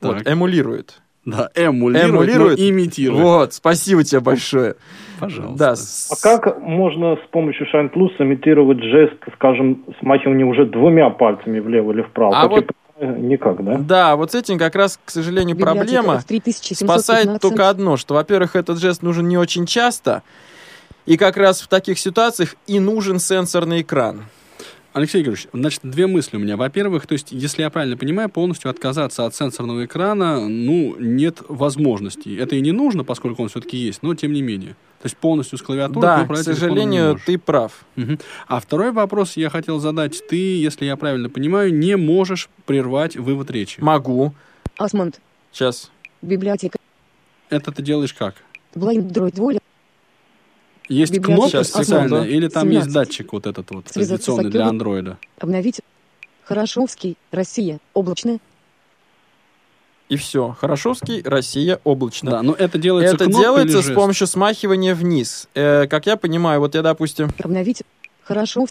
Вот, 0.00 0.18
Так. 0.18 0.26
эмулирует. 0.28 1.00
Да, 1.24 1.48
эмулирует, 1.54 2.04
Эмулирует? 2.10 2.58
но 2.58 2.68
имитирует. 2.68 3.22
Вот, 3.22 3.52
спасибо 3.54 4.04
тебе 4.04 4.20
большое. 4.20 4.74
Пожалуйста. 5.18 5.56
Да, 5.58 5.74
А 6.10 6.16
как 6.42 6.60
можно 6.60 7.16
с 7.16 7.30
помощью 7.30 7.66
Shine 7.72 7.90
Plus 7.94 8.10
имитировать 8.18 8.82
жест, 8.82 9.14
скажем, 9.36 9.84
смахивания 10.00 10.44
уже 10.44 10.66
двумя 10.66 11.08
пальцами 11.08 11.60
влево 11.60 11.92
или 11.92 12.02
вправо? 12.02 12.36
А 12.38 12.42
Как 12.42 12.50
вот- 12.50 12.66
никак, 13.00 13.64
да? 13.64 13.76
Да, 13.78 14.16
вот 14.16 14.32
с 14.32 14.34
этим 14.34 14.58
как 14.58 14.74
раз, 14.74 15.00
к 15.02 15.10
сожалению, 15.10 15.56
Библиотека 15.56 15.84
проблема. 16.02 16.22
F3715. 16.28 16.74
Спасает 16.84 17.40
только 17.40 17.70
одно, 17.70 17.96
что, 17.96 18.12
во-первых, 18.14 18.54
этот 18.54 18.78
жест 18.78 19.02
нужен 19.02 19.26
не 19.26 19.38
очень 19.38 19.64
часто, 19.64 20.22
и 21.06 21.16
как 21.16 21.36
раз 21.36 21.60
в 21.60 21.68
таких 21.68 21.98
ситуациях 21.98 22.56
и 22.66 22.80
нужен 22.80 23.18
сенсорный 23.18 23.82
экран. 23.82 24.24
Алексей 24.94 25.22
Григорьевич, 25.22 25.48
значит, 25.52 25.80
две 25.82 26.06
мысли 26.06 26.36
у 26.36 26.40
меня. 26.40 26.56
Во-первых, 26.56 27.08
то 27.08 27.14
есть, 27.14 27.32
если 27.32 27.62
я 27.62 27.70
правильно 27.70 27.96
понимаю, 27.96 28.28
полностью 28.28 28.70
отказаться 28.70 29.26
от 29.26 29.34
сенсорного 29.34 29.86
экрана, 29.86 30.48
ну, 30.48 30.94
нет 31.00 31.38
возможности. 31.48 32.38
Это 32.38 32.54
и 32.54 32.60
не 32.60 32.70
нужно, 32.70 33.02
поскольку 33.02 33.42
он 33.42 33.48
все-таки 33.48 33.76
есть, 33.76 34.04
но 34.04 34.14
тем 34.14 34.32
не 34.32 34.40
менее. 34.40 34.76
То 35.02 35.06
есть 35.06 35.16
полностью 35.16 35.58
с 35.58 35.62
клавиатурой 35.62 36.00
да, 36.00 36.24
ты 36.24 36.32
к 36.32 36.36
сожалению, 36.36 37.18
ты 37.26 37.38
прав. 37.38 37.84
Мгм. 37.96 38.20
А 38.46 38.60
второй 38.60 38.92
вопрос 38.92 39.36
я 39.36 39.50
хотел 39.50 39.80
задать. 39.80 40.22
Ты, 40.28 40.36
если 40.36 40.84
я 40.84 40.96
правильно 40.96 41.28
понимаю, 41.28 41.74
не 41.74 41.96
можешь 41.96 42.48
прервать 42.64 43.16
вывод 43.16 43.50
речи. 43.50 43.80
Могу. 43.80 44.32
Асмонд. 44.78 45.20
Сейчас. 45.50 45.90
Библиотека. 46.22 46.78
Это 47.50 47.72
ты 47.72 47.82
делаешь 47.82 48.14
как? 48.14 48.36
Blind 48.76 49.10
Droid 49.10 49.34
Wallet. 49.34 49.63
Есть 50.88 51.20
кнопка 51.22 51.48
Сейчас, 51.48 51.68
специальная, 51.68 52.24
или 52.24 52.48
там 52.48 52.64
17. 52.68 52.84
есть 52.84 52.94
датчик 52.94 53.32
вот 53.32 53.46
этот 53.46 53.70
вот, 53.70 53.86
традиционный 53.86 54.50
для 54.50 54.66
андроида? 54.66 55.18
Обновить. 55.38 55.80
Хорошовский, 56.44 57.16
Россия. 57.32 57.78
Облачно. 57.94 58.38
И 60.10 60.16
все. 60.16 60.54
Хорошовский, 60.60 61.22
Россия, 61.22 61.80
облачно. 61.84 62.30
Да, 62.30 62.42
но 62.42 62.52
это 62.52 62.76
делается 62.76 63.14
Это 63.14 63.26
делается 63.26 63.78
или 63.78 63.82
с 63.82 63.86
жест? 63.86 63.94
помощью 63.94 64.26
смахивания 64.26 64.94
вниз. 64.94 65.48
Э, 65.54 65.86
как 65.86 66.04
я 66.06 66.16
понимаю, 66.16 66.60
вот 66.60 66.74
я, 66.74 66.82
допустим, 66.82 67.30
Обновить. 67.42 67.82
Хорошо. 68.22 68.66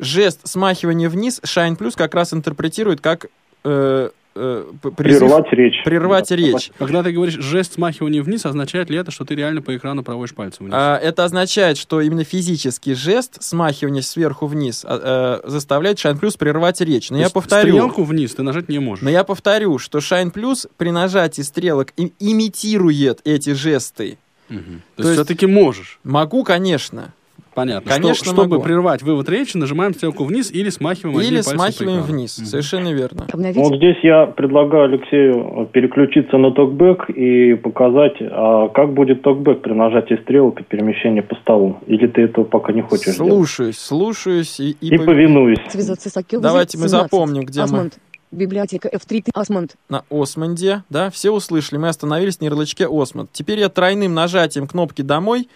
жест 0.00 0.40
смахивания 0.44 1.08
вниз 1.08 1.40
Shine 1.44 1.78
Plus 1.78 1.92
как 1.96 2.14
раз 2.16 2.34
интерпретирует 2.34 3.00
как 3.00 3.26
э, 3.64 4.10
э, 4.36 4.64
призыв 4.96 5.20
Прервать 5.20 5.52
речь. 5.52 5.82
прервать 5.84 6.28
Да, 6.28 6.36
речь. 6.36 6.70
Когда 6.78 7.02
ты 7.02 7.10
говоришь 7.12 7.34
жест 7.34 7.72
смахивания 7.74 8.22
вниз, 8.22 8.44
означает 8.46 8.90
ли 8.90 8.96
это, 8.98 9.10
что 9.10 9.24
ты 9.24 9.34
реально 9.34 9.62
по 9.62 9.76
экрану 9.76 10.02
проводишь 10.04 10.34
пальцем 10.34 10.66
вниз? 10.66 10.74
А, 10.76 10.96
это 10.98 11.24
означает, 11.24 11.78
что 11.78 12.00
именно 12.00 12.24
физический 12.24 12.94
жест 12.94 13.42
смахивания 13.42 14.02
сверху 14.02 14.46
вниз 14.46 14.84
а, 14.86 15.40
э, 15.44 15.48
заставляет 15.50 15.98
Shine 15.98 16.20
Plus 16.20 16.36
прервать 16.38 16.80
речь. 16.80 17.10
Но 17.10 17.16
То 17.16 17.22
я 17.22 17.30
повторю, 17.30 17.72
Стрелку 17.72 18.04
вниз 18.04 18.34
ты 18.34 18.42
нажать 18.42 18.68
не 18.68 18.78
можешь. 18.78 19.02
но 19.02 19.10
я 19.10 19.24
повторю, 19.24 19.78
что 19.78 19.98
Shine 19.98 20.32
Plus 20.32 20.68
при 20.76 20.90
нажатии 20.90 21.42
стрелок 21.42 21.92
и- 21.96 22.12
имитирует 22.20 23.20
эти 23.24 23.54
жесты. 23.54 24.18
Мгм. 24.48 24.82
То 24.96 25.02
То, 25.02 25.08
есть 25.08 25.18
есть- 25.18 25.28
все-таки 25.28 25.46
можешь. 25.46 25.98
Могу, 26.04 26.44
конечно. 26.44 27.12
Понятно. 27.56 27.90
Конечно, 27.90 28.14
Что- 28.14 28.24
чтобы 28.26 28.48
могу. 28.50 28.62
прервать 28.62 29.02
вывод 29.02 29.28
речи, 29.30 29.56
нажимаем 29.56 29.94
стрелку 29.94 30.24
вниз 30.24 30.52
или 30.52 30.68
смахиваем 30.68 31.18
Или 31.26 31.40
смахиваем 31.40 32.02
вниз. 32.02 32.36
Мгм. 32.38 32.46
Совершенно 32.46 32.92
верно. 32.92 33.26
Обновить. 33.32 33.56
Вот 33.56 33.76
здесь 33.76 33.96
я 34.02 34.26
предлагаю 34.26 34.84
Алексею 34.84 35.66
переключиться 35.72 36.36
на 36.36 36.52
токбэк 36.52 37.08
и 37.08 37.54
показать, 37.54 38.16
а 38.20 38.68
как 38.68 38.92
будет 38.92 39.22
токбэк 39.22 39.62
при 39.62 39.72
нажатии 39.72 40.18
стрелок 40.22 40.60
и 40.60 40.64
перемещении 40.64 41.22
по 41.22 41.34
столу. 41.36 41.78
Или 41.86 42.06
ты 42.06 42.22
этого 42.24 42.44
пока 42.44 42.74
не 42.74 42.82
хочешь 42.82 43.16
делать? 43.16 43.32
Слушаюсь, 43.32 43.78
слушаюсь 43.78 44.60
и, 44.60 44.76
и 44.78 44.88
И 44.88 44.96
пов- 44.98 45.06
повинуюсь. 45.06 45.58
Связаться 45.70 46.10
с 46.10 46.16
Акел 46.18 46.42
Давайте 46.42 46.76
мы 46.76 46.88
17. 46.88 47.10
запомним, 47.10 47.42
где 47.44 47.60
мы. 47.60 47.64
Осмонд. 47.64 47.98
Библиотека 48.32 48.88
F3. 48.88 49.22
ты- 49.22 49.30
Осмонд. 49.32 49.76
на 49.88 50.02
Осмонде, 50.10 50.82
да, 50.90 51.08
все 51.10 51.30
услышали, 51.30 51.78
мы 51.78 51.88
остановились 51.88 52.38
на 52.40 52.44
ярлычке 52.46 52.86
Осмонд. 52.86 53.30
Теперь 53.32 53.60
я 53.60 53.70
тройным 53.70 54.12
нажатием 54.12 54.66
кнопки 54.66 55.00
«Домой» 55.00 55.48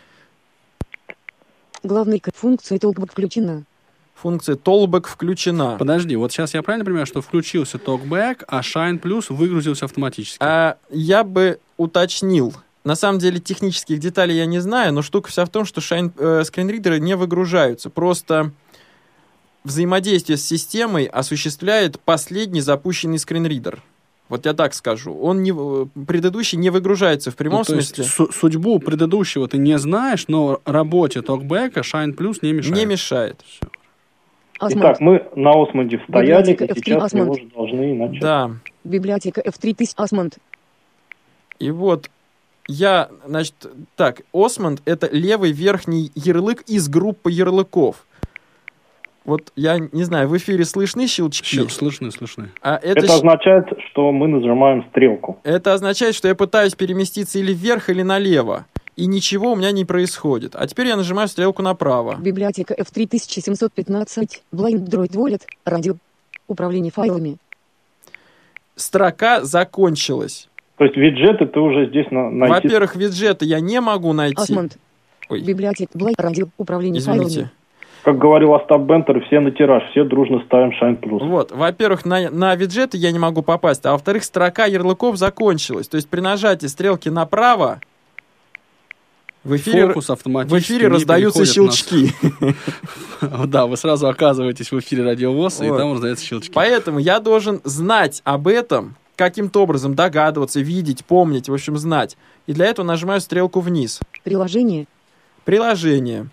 Главный 1.83 2.20
к- 2.20 2.35
функция 2.35 2.78
толкбэк 2.78 3.12
включена. 3.12 3.64
функция 4.14 4.57
Tollback 4.57 5.07
включена. 5.09 5.76
Подожди, 5.78 6.14
вот 6.16 6.31
сейчас 6.31 6.53
я 6.53 6.62
правильно 6.62 6.85
понимаю, 6.85 7.07
что 7.07 7.22
включился 7.22 7.78
TalkBack, 7.78 8.45
а 8.49 8.61
Shine 8.61 9.01
Plus 9.01 9.26
выгрузился 9.33 9.87
автоматически? 9.87 10.37
А, 10.43 10.76
я 10.91 11.24
бы 11.24 11.59
уточнил. 11.78 12.53
На 12.85 12.97
самом 12.97 13.18
деле 13.18 13.41
технических 13.41 13.99
деталей 13.99 14.37
я 14.37 14.45
не 14.47 14.59
знаю, 14.59 14.93
но 14.93 15.01
штука 15.03 15.31
вся 15.31 15.45
в 15.47 15.49
том, 15.49 15.64
что 15.64 15.81
Shine, 15.81 16.12
э, 16.18 16.45
скринридеры 16.45 17.01
не 17.01 17.16
выгружаются. 17.16 17.89
Просто 17.89 18.53
взаимодействие 19.64 20.37
с 20.39 20.45
системой 20.47 21.05
осуществляет 21.05 21.99
последний 22.01 22.61
запущенный 22.61 23.18
скринридер. 23.18 23.83
Вот 24.31 24.47
я 24.47 24.55
так 24.55 24.72
скажу. 24.74 25.12
Он 25.12 25.43
не, 25.43 25.53
предыдущий 26.07 26.57
не 26.57 26.70
выгружается 26.70 27.31
в 27.31 27.37
прямом 27.37 27.59
Ну, 27.59 27.64
то 27.64 27.74
есть 27.74 27.97
смысле. 27.97 28.05
су- 28.26 28.33
судьбу 28.33 28.78
предыдущего 28.78 29.47
ты 29.49 29.59
не 29.59 29.76
знаешь, 29.78 30.26
но 30.28 30.61
работе 30.64 31.20
TalkBack 31.20 31.74
Shine 31.83 32.16
Plus 32.16 32.39
не 32.41 32.53
мешает. 32.53 32.76
Не 32.76 32.87
мешает. 32.87 33.45
OsmAnd. 34.59 34.84
Итак, 34.85 35.01
мы 35.01 35.26
на 35.37 35.51
OsmAnd 35.62 36.01
стояли, 36.09 36.53
Библиотека 36.53 36.64
и 36.64 36.68
F3 36.68 36.74
сейчас 36.85 37.03
OsmAnd. 37.05 37.36
же 37.39 37.47
должны 37.55 37.95
начать. 37.95 38.20
Да. 38.20 38.51
Библиотека 38.85 39.41
F3. 39.41 39.74
ты- 39.74 39.87
OsmAnd. 39.97 40.38
И 41.59 41.70
вот 41.70 42.09
я, 42.68 43.09
значит, 43.26 43.55
так, 43.97 44.20
OsmAnd— 44.32 44.80
это 44.85 45.09
левый 45.11 45.51
верхний 45.53 46.12
ярлык 46.14 46.62
из 46.68 46.89
группы 46.89 47.31
ярлыков. 47.33 48.07
Вот 49.25 49.53
я 49.55 49.79
не 49.79 50.03
знаю, 50.05 50.29
в 50.29 50.37
эфире 50.39 50.64
слышны 50.64 51.07
щелчки? 51.07 51.57
Щел- 51.57 51.68
Слышны, 51.68 52.11
слышны. 52.11 52.49
А 52.62 52.77
это, 52.83 53.05
Это 53.05 53.14
означает, 53.14 53.66
что 53.91 54.11
мы 54.12 54.27
нажимаем 54.29 54.85
стрелку. 54.91 55.39
это 55.45 55.75
означает, 55.75 56.14
что 56.14 56.27
я 56.29 56.35
пытаюсь 56.35 56.75
переместиться 56.75 57.39
или 57.39 57.53
вверх, 57.53 57.91
или 57.91 58.03
налево. 58.03 58.66
И 58.97 59.07
ничего 59.07 59.53
у 59.53 59.57
меня 59.57 59.71
не 59.73 59.85
происходит. 59.85 60.55
А 60.57 60.66
теперь 60.66 60.87
я 60.89 60.97
нажимаю 60.97 61.29
стрелку 61.29 61.62
направо. 61.62 62.16
Библиотека 62.21 62.75
F3 62.75 63.07
1715. 63.07 64.43
Blind 64.53 64.87
Droid 64.89 65.12
Wallet. 65.12 65.43
Радио. 65.64 65.95
Управление 66.49 66.91
файлами. 66.91 67.37
Строка 68.77 69.43
закончилась. 69.45 70.49
То 70.77 70.85
есть 70.85 70.97
виджеты 70.97 71.47
ты 71.47 71.61
уже 71.61 71.87
здесь 71.89 72.11
на- 72.11 72.31
найти... 72.31 72.55
Во-первых, 72.55 72.97
виджеты 72.97 73.45
я 73.45 73.61
не 73.61 73.81
могу 73.81 74.12
найти. 74.12 74.41
Осмонд. 74.43 74.79
Ой. 75.29 75.43
Библиотека 75.43 75.97
Blind 75.97 76.14
Радио. 76.18 76.49
Управление 76.57 77.03
файлами. 77.03 77.51
Как 78.03 78.18
говорил 78.18 78.55
Остап 78.55 78.82
Бентер, 78.82 79.24
все 79.26 79.40
на 79.40 79.51
тираж, 79.51 79.82
все 79.90 80.05
дружно 80.05 80.42
ставим 80.46 80.70
Shine 80.70 80.98
Plus. 80.98 81.26
Вот, 81.26 81.53
во-первых, 81.53 82.05
на, 82.05 82.30
на 82.30 82.55
виджеты 82.55 82.96
я 82.96 83.12
не 83.12 83.18
могу 83.18 83.42
попасть, 83.42 83.84
а 83.84 83.92
во-вторых, 83.92 84.24
строка 84.24 84.64
ярлыков 84.64 85.16
закончилась. 85.16 85.88
То 85.88 85.96
есть 85.96 86.09
при 86.09 86.20
нажатии 86.20 86.66
стрелки 86.66 87.09
направо 87.09 87.80
в 89.44 89.57
эфире, 89.57 89.88
Фокус 89.88 90.09
в 90.09 90.12
автоматически 90.12 90.72
эфире 90.72 90.86
не 90.86 90.92
раздаются 90.94 91.46
щелчки. 91.46 92.12
Да, 93.46 93.66
вы 93.66 93.76
сразу 93.76 94.09
оказываетесь 94.09 94.72
в 94.72 94.78
эфире 94.78 95.05
Радио 95.05 95.32
ВОЗ, 95.32 95.61
и 95.61 95.68
там 95.68 95.92
раздаются 95.92 96.24
щелчки. 96.24 96.53
Поэтому 96.55 96.98
я 96.98 97.20
должен 97.20 97.61
знать 97.64 98.22
об 98.24 98.48
этом, 98.48 98.96
каким-то 99.14 99.62
образом 99.62 99.94
догадываться, 99.94 100.61
видеть, 100.61 101.05
помнить, 101.05 101.51
в 101.51 101.53
общем, 101.53 101.76
знать. 101.76 102.16
И 102.46 102.55
для 102.55 102.64
этого 102.66 102.86
нажимаю 102.86 103.20
стрелку 103.20 103.61
вниз. 103.61 104.01
Приложение. 104.24 104.86
Приложение. 105.44 106.28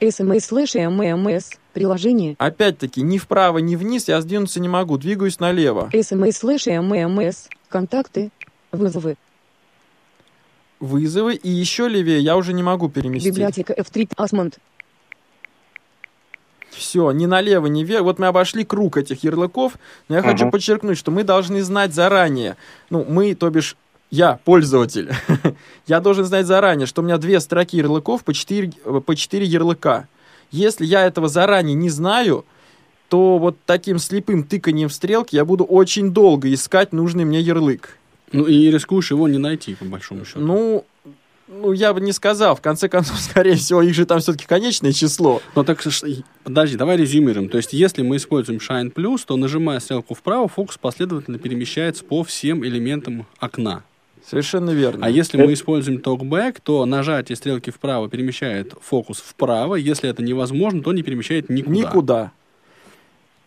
SMS 0.00 0.40
слэш 0.40 0.74
MMS. 0.76 1.56
Приложение. 1.72 2.34
Опять-таки, 2.38 3.00
ни 3.02 3.18
вправо, 3.18 3.58
ни 3.58 3.76
вниз 3.76 4.08
я 4.08 4.20
сдвинуться 4.20 4.58
не 4.60 4.68
могу, 4.68 4.98
двигаюсь 4.98 5.38
налево. 5.38 5.88
SMS 5.92 6.32
слэш 6.32 6.66
MMS. 6.66 7.48
Контакты. 7.68 8.30
Вызовы. 8.72 9.16
Вызовы, 10.80 11.34
и 11.34 11.48
еще 11.50 11.88
левее 11.88 12.20
я 12.20 12.36
уже 12.36 12.52
не 12.54 12.62
могу 12.62 12.88
переместить. 12.88 13.32
Библиотека 13.32 13.72
F3. 13.74 14.10
OsmAnd. 14.16 14.58
Все, 16.70 17.10
ни 17.10 17.26
налево, 17.26 17.66
ни 17.66 17.84
вверх. 17.84 18.04
Вот 18.04 18.18
мы 18.18 18.26
обошли 18.28 18.64
круг 18.64 18.96
этих 18.96 19.22
ярлыков, 19.22 19.74
но 20.08 20.16
я 20.16 20.22
хочу 20.22 20.44
Ага. 20.44 20.52
подчеркнуть, 20.52 20.96
что 20.96 21.10
мы 21.10 21.24
должны 21.24 21.62
знать 21.62 21.92
заранее. 21.92 22.56
Ну, 22.88 23.04
мы, 23.06 23.34
то 23.34 23.50
бишь, 23.50 23.76
я, 24.10 24.40
пользователь, 24.44 25.12
я 25.86 26.00
должен 26.00 26.24
знать 26.24 26.46
заранее, 26.46 26.86
что 26.86 27.00
у 27.00 27.04
меня 27.04 27.18
две 27.18 27.38
строки 27.40 27.76
ярлыков 27.76 28.24
по 28.24 28.34
четыре, 28.34 28.72
э, 28.84 29.00
по 29.04 29.14
четыре 29.14 29.46
ярлыка. 29.46 30.08
Если 30.50 30.84
я 30.84 31.06
этого 31.06 31.28
заранее 31.28 31.74
не 31.74 31.90
знаю, 31.90 32.44
то 33.08 33.38
вот 33.38 33.56
таким 33.66 33.98
слепым 33.98 34.42
тыканием 34.42 34.88
в 34.88 34.92
стрелки 34.92 35.36
я 35.36 35.44
буду 35.44 35.64
очень 35.64 36.10
долго 36.10 36.52
искать 36.52 36.92
нужный 36.92 37.24
мне 37.24 37.40
ярлык. 37.40 37.96
Ну 38.32 38.46
и 38.46 38.70
рискуешь 38.70 39.10
его 39.10 39.28
не 39.28 39.38
найти, 39.38 39.74
по 39.74 39.84
большому 39.84 40.24
счету. 40.24 40.40
Ну, 40.40 40.84
ну, 41.48 41.72
я 41.72 41.92
бы 41.92 42.00
не 42.00 42.12
сказал. 42.12 42.54
В 42.54 42.60
конце 42.60 42.88
концов, 42.88 43.18
скорее 43.20 43.56
всего, 43.56 43.82
их 43.82 43.94
же 43.94 44.06
там 44.06 44.20
все-таки 44.20 44.46
конечное 44.46 44.92
число. 44.92 45.42
Ну 45.54 45.64
так, 45.64 45.84
подожди, 46.44 46.76
давай 46.76 46.96
резюмируем. 46.96 47.48
То 47.48 47.58
есть, 47.58 47.72
если 47.72 48.02
мы 48.02 48.16
используем 48.16 48.60
Shine 48.60 48.92
Plus, 48.92 49.22
то 49.26 49.36
нажимая 49.36 49.80
стрелку 49.80 50.14
вправо, 50.14 50.48
фокус 50.48 50.78
последовательно 50.78 51.38
перемещается 51.38 52.04
по 52.04 52.22
всем 52.22 52.64
элементам 52.64 53.26
окна. 53.38 53.82
Совершенно 54.30 54.70
верно. 54.70 55.06
А 55.06 55.10
если 55.10 55.42
мы 55.42 55.52
используем 55.54 55.98
TalkBack, 55.98 56.60
то 56.62 56.86
нажатие 56.86 57.34
стрелки 57.34 57.70
вправо 57.70 58.08
перемещает 58.08 58.74
фокус 58.80 59.18
вправо. 59.18 59.74
Если 59.74 60.08
это 60.08 60.22
невозможно, 60.22 60.84
то 60.84 60.92
не 60.92 61.02
перемещает 61.02 61.48
никуда. 61.48 61.74
Никуда. 61.74 62.32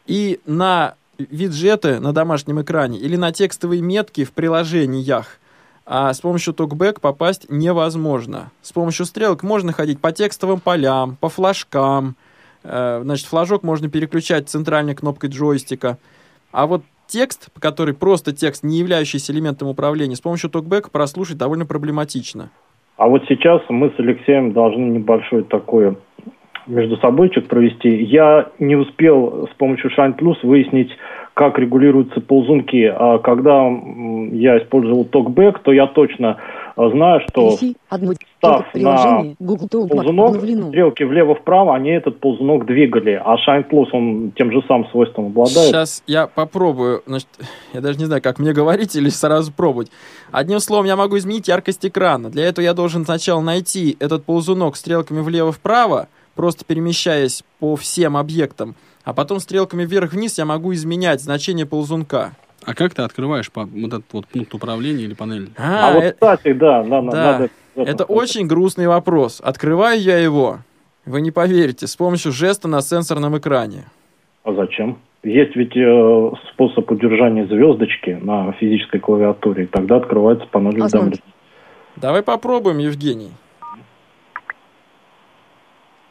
И 0.07 0.41
на 0.45 0.95
виджеты 1.17 2.01
на 2.01 2.11
домашнем 2.11 2.61
экране 2.61 2.99
или 2.99 3.15
на 3.15 3.31
текстовые 3.31 3.81
метки 3.81 4.25
в 4.25 4.33
приложениях 4.33 5.39
а 5.85 6.13
с 6.13 6.19
помощью 6.19 6.53
TalkBack 6.53 6.99
попасть 6.99 7.49
невозможно. 7.49 8.51
С 8.61 8.73
помощью 8.73 9.05
стрелок 9.05 9.41
можно 9.43 9.71
ходить 9.71 9.99
по 9.99 10.11
текстовым 10.11 10.59
полям, 10.59 11.17
по 11.17 11.29
флажкам. 11.29 12.15
Э, 12.63 13.01
Значит, 13.03 13.27
флажок 13.27 13.63
можно 13.63 13.89
переключать 13.89 14.49
центральной 14.49 14.95
кнопкой 14.95 15.29
джойстика. 15.29 15.97
А 16.51 16.67
вот 16.67 16.83
текст, 17.13 17.49
который 17.59 17.93
просто 17.93 18.33
текст, 18.33 18.63
не 18.63 18.79
являющийся 18.79 19.31
элементом 19.31 19.67
управления, 19.67 20.15
с 20.15 20.21
помощью 20.21 20.49
TalkBack 20.49 20.89
прослушать 20.91 21.37
довольно 21.37 21.65
проблематично. 21.65 22.49
А 22.97 23.07
вот 23.07 23.23
сейчас 23.29 23.61
мы 23.69 23.91
с 23.95 23.99
Алексеем 23.99 24.51
должны 24.53 24.85
небольшой 24.85 25.43
такой 25.43 25.95
между 26.65 26.97
собойчик 26.97 27.47
провести. 27.47 28.03
Я 28.03 28.49
не 28.57 28.75
успел 28.75 29.47
с 29.51 29.55
помощью 29.57 29.91
Shine 29.91 30.17
Plus 30.17 30.37
выяснить, 30.41 30.89
как 31.35 31.59
регулируются 31.59 32.19
ползунки. 32.19 32.91
А 32.95 33.19
когда 33.19 33.67
я 34.31 34.57
использовал 34.57 35.05
TalkBack, 35.05 35.59
то 35.63 35.71
я 35.71 35.85
точно 35.87 36.37
а, 36.75 36.89
знаю, 36.89 37.21
что 37.29 37.57
одно 37.89 38.13
став 38.37 38.65
Talk 38.73 39.35
ползунок, 39.69 40.35
стрелки 40.37 41.03
влево-вправо, 41.03 41.75
они 41.75 41.91
этот 41.91 42.19
ползунок 42.19 42.65
двигали. 42.65 43.21
А 43.23 43.35
Shine 43.35 43.69
Plus, 43.69 43.87
он 43.91 44.31
тем 44.35 44.51
же 44.51 44.61
самым 44.67 44.89
свойством 44.89 45.27
обладает. 45.27 45.69
Сейчас 45.69 46.03
я 46.07 46.27
попробую. 46.27 47.03
Значит, 47.05 47.27
я 47.73 47.81
даже 47.81 47.99
не 47.99 48.05
знаю, 48.05 48.21
как 48.21 48.39
мне 48.39 48.53
говорить 48.53 48.95
или 48.95 49.09
сразу 49.09 49.51
пробовать. 49.51 49.91
Одним 50.31 50.59
словом, 50.59 50.85
я 50.85 50.95
могу 50.95 51.17
изменить 51.17 51.47
яркость 51.47 51.85
экрана. 51.85 52.29
Для 52.29 52.45
этого 52.45 52.63
я 52.63 52.73
должен 52.73 53.05
сначала 53.05 53.41
найти 53.41 53.95
этот 53.99 54.25
ползунок 54.25 54.75
стрелками 54.75 55.21
влево-вправо, 55.21 56.07
просто 56.35 56.65
перемещаясь 56.65 57.43
по 57.59 57.75
всем 57.75 58.17
объектам. 58.17 58.75
А 59.03 59.13
потом 59.13 59.39
стрелками 59.39 59.85
вверх-вниз 59.85 60.37
я 60.37 60.45
могу 60.45 60.73
изменять 60.73 61.21
значение 61.21 61.65
ползунка. 61.65 62.33
А 62.65 62.73
как 62.73 62.93
ты 62.93 63.01
открываешь 63.01 63.51
по- 63.51 63.65
вот 63.65 63.87
этот 63.93 64.05
вот 64.13 64.27
пункт 64.27 64.53
управления 64.53 65.03
или 65.03 65.13
панель? 65.13 65.49
А, 65.57 65.89
А, 65.89 65.93
вот, 65.93 66.03
э- 66.03 66.11
кстати, 66.13 66.53
да, 66.53 66.83
надо, 66.83 67.11
да. 67.11 67.31
надо 67.31 67.49
это 67.75 68.03
очень 68.05 68.47
грустный 68.47 68.87
вопрос. 68.87 69.41
Открываю 69.43 69.99
я 69.99 70.17
его, 70.17 70.59
вы 71.05 71.21
не 71.21 71.31
поверите, 71.31 71.87
с 71.87 71.95
помощью 71.95 72.31
жеста 72.31 72.67
на 72.67 72.81
сенсорном 72.81 73.37
экране. 73.37 73.85
А 74.43 74.53
зачем? 74.53 74.99
Есть 75.23 75.55
ведь 75.55 75.75
э, 75.75 76.31
способ 76.53 76.89
удержания 76.91 77.47
звездочки 77.47 78.11
на 78.21 78.51
физической 78.53 78.99
клавиатуре, 78.99 79.63
и 79.63 79.67
тогда 79.67 79.97
открывается 79.97 80.45
панель 80.47 80.79
уведомлений. 80.81 81.23
Давай 81.95 82.21
попробуем, 82.23 82.77
Евгений. 82.79 83.31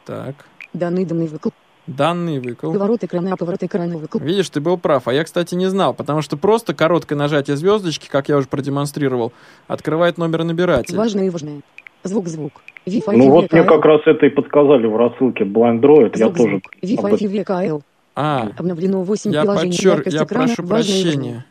Так, 0.05 0.35
Данный 0.73 1.05
данный 1.05 1.27
выкл. 1.27 1.49
Данный 1.87 2.39
выкл. 2.39 2.71
Поворот 2.71 3.03
экрана, 3.03 3.35
поворот 3.37 3.63
экрана 3.63 3.97
выкл. 3.97 4.19
Видишь, 4.19 4.49
ты 4.49 4.61
был 4.61 4.77
прав. 4.77 5.07
А 5.07 5.13
я, 5.13 5.23
кстати, 5.23 5.55
не 5.55 5.67
знал, 5.67 5.93
потому 5.93 6.21
что 6.21 6.37
просто 6.37 6.73
короткое 6.73 7.15
нажатие 7.15 7.57
звездочки, 7.57 8.07
как 8.09 8.29
я 8.29 8.37
уже 8.37 8.47
продемонстрировал, 8.47 9.33
открывает 9.67 10.17
номер 10.17 10.43
набирателя. 10.43 10.97
Важное 10.97 11.25
и 11.25 11.29
важное. 11.29 11.61
Звук, 12.03 12.27
звук. 12.27 12.53
Wi-Fi 12.85 13.15
Ну 13.15 13.29
вот 13.29 13.51
мне 13.51 13.63
как 13.63 13.85
раз 13.85 14.01
это 14.05 14.25
и 14.25 14.29
подсказали 14.29 14.87
в 14.87 14.97
рассылке 14.97 15.45
Blind 15.45 15.79
Droid, 15.79 16.11
я 16.15 16.25
Звук, 16.25 16.37
тоже 16.37 16.61
Wi-Fi. 16.81 17.81
А, 18.15 18.49
Обновлено 18.57 19.03
8 19.03 19.31
я 19.31 19.41
приложений. 19.41 19.71
подчер... 19.71 20.03
Я 20.07 20.25
прошу 20.25 20.63
и 20.63 20.65
важное. 20.65 20.67
прощения. 20.67 21.45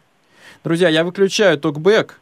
Друзья, 0.62 0.88
я 0.88 1.04
выключаю 1.04 1.58
токбэк 1.58 2.20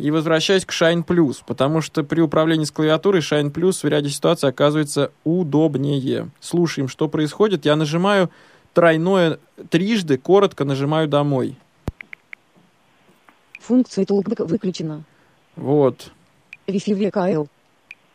и 0.00 0.10
возвращаюсь 0.10 0.64
к 0.64 0.70
Shine 0.70 1.04
Plus, 1.04 1.38
потому 1.46 1.80
что 1.80 2.02
при 2.02 2.20
управлении 2.20 2.64
с 2.64 2.70
клавиатурой 2.70 3.20
Shine 3.20 3.52
Plus 3.52 3.82
в 3.82 3.84
ряде 3.84 4.08
ситуаций 4.08 4.48
оказывается 4.48 5.12
удобнее. 5.24 6.30
Слушаем, 6.40 6.88
что 6.88 7.08
происходит. 7.08 7.64
Я 7.64 7.76
нажимаю 7.76 8.30
тройное, 8.72 9.38
трижды, 9.68 10.16
коротко 10.18 10.64
нажимаю 10.64 11.08
«Домой». 11.08 11.56
Функция 13.60 14.04
толкбэка 14.04 14.46
выключена. 14.46 15.04
Вот. 15.54 16.10
Wi-Fi 16.66 17.10
VKL. 17.10 17.48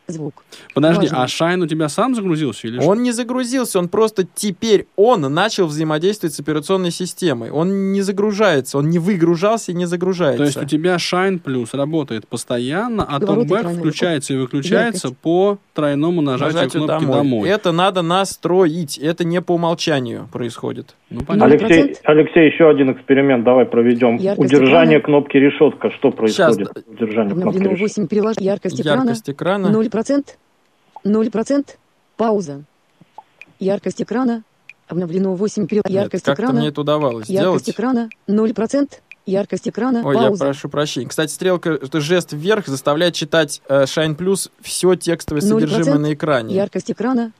Звук. 0.08 0.44
Подожди, 0.74 1.08
Важно. 1.08 1.24
а 1.24 1.28
Шайн 1.28 1.62
у 1.64 1.68
тебя 1.68 1.90
сам 1.90 2.14
загрузился 2.16 2.68
или 2.68 2.80
что? 2.80 2.88
Он 2.88 3.02
не 3.02 3.12
загрузился, 3.12 3.80
он 3.80 3.90
просто 3.90 4.28
теперь 4.36 4.88
он 4.96 5.22
начал 5.22 5.66
взаимодействовать 5.66 6.36
с 6.36 6.40
операционной 6.40 6.92
системой. 6.92 7.50
Он 7.50 7.92
не 7.92 8.02
загружается, 8.02 8.78
он 8.78 8.90
не 8.90 9.00
выгружался 9.00 9.72
и 9.72 9.76
не 9.76 9.86
загружается. 9.86 10.38
То 10.38 10.44
есть 10.44 10.58
у 10.58 10.66
тебя 10.66 10.96
Shine 10.98 11.42
Plus 11.42 11.70
работает 11.74 12.28
постоянно, 12.28 13.04
а 13.04 13.20
TalkBack 13.20 13.80
включается 13.80 14.34
и 14.34 14.38
выключается 14.38 15.08
Яркость. 15.08 15.22
по 15.22 15.58
тройному 15.74 16.22
нажатию 16.22 16.56
Нажатию 16.56 16.84
кнопки 16.84 17.06
домой. 17.06 17.18
«Домой». 17.18 17.50
Это 17.50 17.72
надо 17.72 18.02
настроить. 18.02 18.98
Это 18.98 19.24
не 19.24 19.42
по 19.42 19.54
умолчанию 19.54 20.30
происходит. 20.32 20.96
Ну, 21.10 21.22
понятно. 21.24 21.54
Алексей. 21.56 21.96
Алексей, 22.04 22.52
еще 22.52 22.68
один 22.70 22.92
эксперимент 22.94 23.44
давай 23.44 23.66
проведем. 23.66 24.16
Яркость 24.18 24.54
Удержание 24.54 25.00
экрана. 25.00 25.20
кнопки 25.20 25.38
решетка. 25.38 25.92
Что 25.92 26.12
происходит? 26.12 26.70
Сейчас. 26.74 26.84
Удержание 26.88 27.34
кнопки 27.34 27.58
Обновлено 27.58 27.76
решетка. 27.76 28.00
8 28.02 28.08
приложений. 28.08 28.46
Яркость 28.46 28.82
экрана. 28.82 29.00
Яркость 29.02 29.30
экрана. 29.30 29.68
0%. 29.68 30.26
0%. 31.06 31.66
Пауза. 32.18 32.64
Яркость 33.60 34.02
экрана. 34.02 34.44
Обновлено 34.88 35.36
8 35.36 35.68
приложений. 35.68 35.94
Нет, 35.96 36.04
Яркость 36.04 36.26
как-то 36.26 36.44
экрана. 36.44 36.60
мне 36.60 36.70
это 36.70 36.82
удавалось 36.82 37.28
Яркость 37.30 37.66
сделать. 37.66 37.70
экрана 37.70 38.10
0%. 38.28 38.90
Яркость 39.28 39.68
экрана. 39.68 40.02
Ой, 40.06 40.16
я 40.16 40.22
Пауза. 40.24 40.46
прошу 40.46 40.70
прощения. 40.70 41.08
Кстати, 41.08 41.32
стрелка, 41.32 41.72
это 41.72 42.00
жест 42.00 42.34
вверх 42.34 42.68
заставляет 42.68 43.16
читать 43.16 43.62
э, 43.68 43.84
Shine 43.86 44.16
Plus 44.16 44.52
все 44.62 44.94
текстовое 44.96 45.42
0%. 45.42 45.48
содержимое 45.48 45.98
на 45.98 46.14
экране. 46.14 46.54
Яркость 46.54 46.92
экрана. 46.92 47.32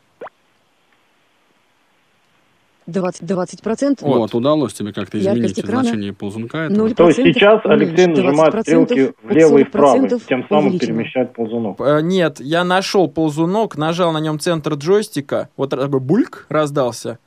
20, 2.88 3.24
20%. 3.24 3.98
Вот. 4.02 4.18
Вот, 4.18 4.36
удалось 4.36 4.74
тебе 4.74 4.94
как-то 4.94 5.18
изменить 5.20 5.60
экрана. 5.60 5.84
значение 5.84 6.14
ползунка. 6.14 6.58
этого. 6.60 6.88
0%. 6.88 6.94
То 6.96 7.08
есть 7.08 7.18
сейчас 7.18 7.62
Алексей 7.66 8.08
нажимает 8.08 8.54
20%, 8.54 8.62
стрелки 8.62 9.14
влево 9.24 9.58
и 9.58 9.64
вправо, 9.64 9.98
40% 10.06 10.22
тем 10.28 10.46
самым 10.48 10.66
увеличено. 10.68 10.88
перемещает 10.94 11.34
ползунок. 11.34 11.80
Э, 11.80 12.02
Нет, 12.02 12.40
я 12.40 12.64
нашел 12.64 13.08
ползунок, 13.08 13.78
нажал 13.78 14.12
на 14.12 14.20
нем 14.20 14.40
центр 14.40 14.74
джойстика, 14.76 15.50
вот 15.58 15.74
бы 15.74 16.00
бульк 16.00 16.46
раздался, 16.50 17.18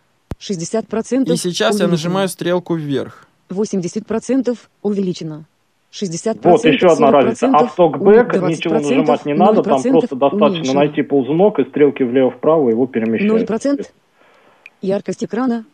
60% 0.41 1.33
и 1.33 1.37
сейчас 1.37 1.81
я 1.81 1.87
увеличено. 1.87 1.89
нажимаю 1.89 2.29
стрелку 2.29 2.75
вверх. 2.75 3.27
80% 3.51 4.57
увеличено. 4.83 5.45
60%, 5.91 6.41
Вот 6.43 6.65
еще 6.67 6.87
одна 6.89 7.09
40%, 7.09 7.11
разница. 7.13 7.47
А 7.53 7.67
в 7.67 7.75
токбэк 7.75 8.35
20%, 8.35 8.49
ничего 8.49 8.75
нажимать 8.75 9.25
не 9.25 9.33
надо, 9.35 9.63
там 9.63 9.81
0% 9.81 9.91
просто 9.91 10.17
достаточно 10.17 10.47
уменьшено. 10.47 10.81
найти 10.81 11.03
ползунок 11.03 11.59
и 11.61 11.65
стрелки 11.65 12.03
влево-вправо 12.03 12.69
его 12.69 12.87
перемещают. 12.87 13.49
0%. 13.51 13.87
Яркость 14.81 15.25
экрана. 15.25 15.65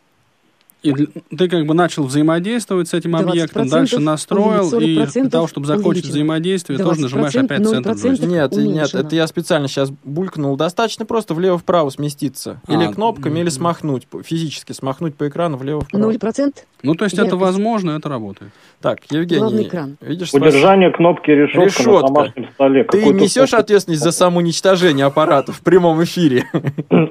И 0.85 0.93
ты 1.35 1.49
как 1.49 1.65
бы 1.65 1.73
начал 1.73 2.03
взаимодействовать 2.03 2.87
с 2.89 2.93
этим 2.93 3.15
20% 3.15 3.29
объектом, 3.29 3.67
дальше 3.67 3.99
настроил, 3.99 4.71
и 4.79 4.93
для 4.95 5.03
40% 5.05 5.29
того, 5.29 5.47
чтобы 5.47 5.65
закончить 5.65 5.85
увеличено. 6.05 6.11
взаимодействие, 6.11 6.77
тоже 6.79 7.01
нажимаешь 7.01 7.33
20%, 7.33 7.45
опять 7.45 7.67
центр 7.67 7.89
0% 7.91 7.93
джойстика. 7.95 8.27
Нет, 8.27 8.51
нет, 8.51 8.53
уменьшено. 8.53 9.01
это 9.01 9.15
я 9.15 9.25
специально 9.27 9.67
сейчас 9.67 9.89
булькнул. 10.03 10.55
Достаточно 10.57 11.05
просто 11.05 11.33
влево-вправо 11.33 11.89
сместиться. 11.89 12.61
Или 12.67 12.83
А, 12.85 12.93
кнопками, 12.93 13.39
или 13.39 13.49
смахнуть, 13.49 14.07
физически 14.23 14.73
смахнуть 14.73 15.15
по 15.15 15.27
экрану 15.27 15.57
влево-вправо. 15.57 16.11
0%. 16.11 16.53
Ну, 16.83 16.93
то 16.93 17.05
есть 17.05 17.17
это 17.17 17.35
возможно, 17.35 17.91
это 17.91 18.07
работает. 18.07 18.51
Так, 18.79 18.99
Евгений, 19.09 19.39
Главный 19.39 19.63
экран. 19.63 19.97
видишь, 20.01 20.31
Удержание 20.33 20.91
кнопки 20.91 21.31
решетка, 21.31 21.63
Решетка. 21.65 21.91
на 21.93 22.01
домашнем 22.01 22.47
столе. 22.53 22.83
ты 22.83 23.05
несешь 23.05 23.53
ответственность 23.55 24.03
за 24.03 24.11
самоуничтожение 24.11 25.07
аппарата 25.07 25.51
в 25.51 25.61
прямом 25.61 26.03
эфире? 26.03 26.45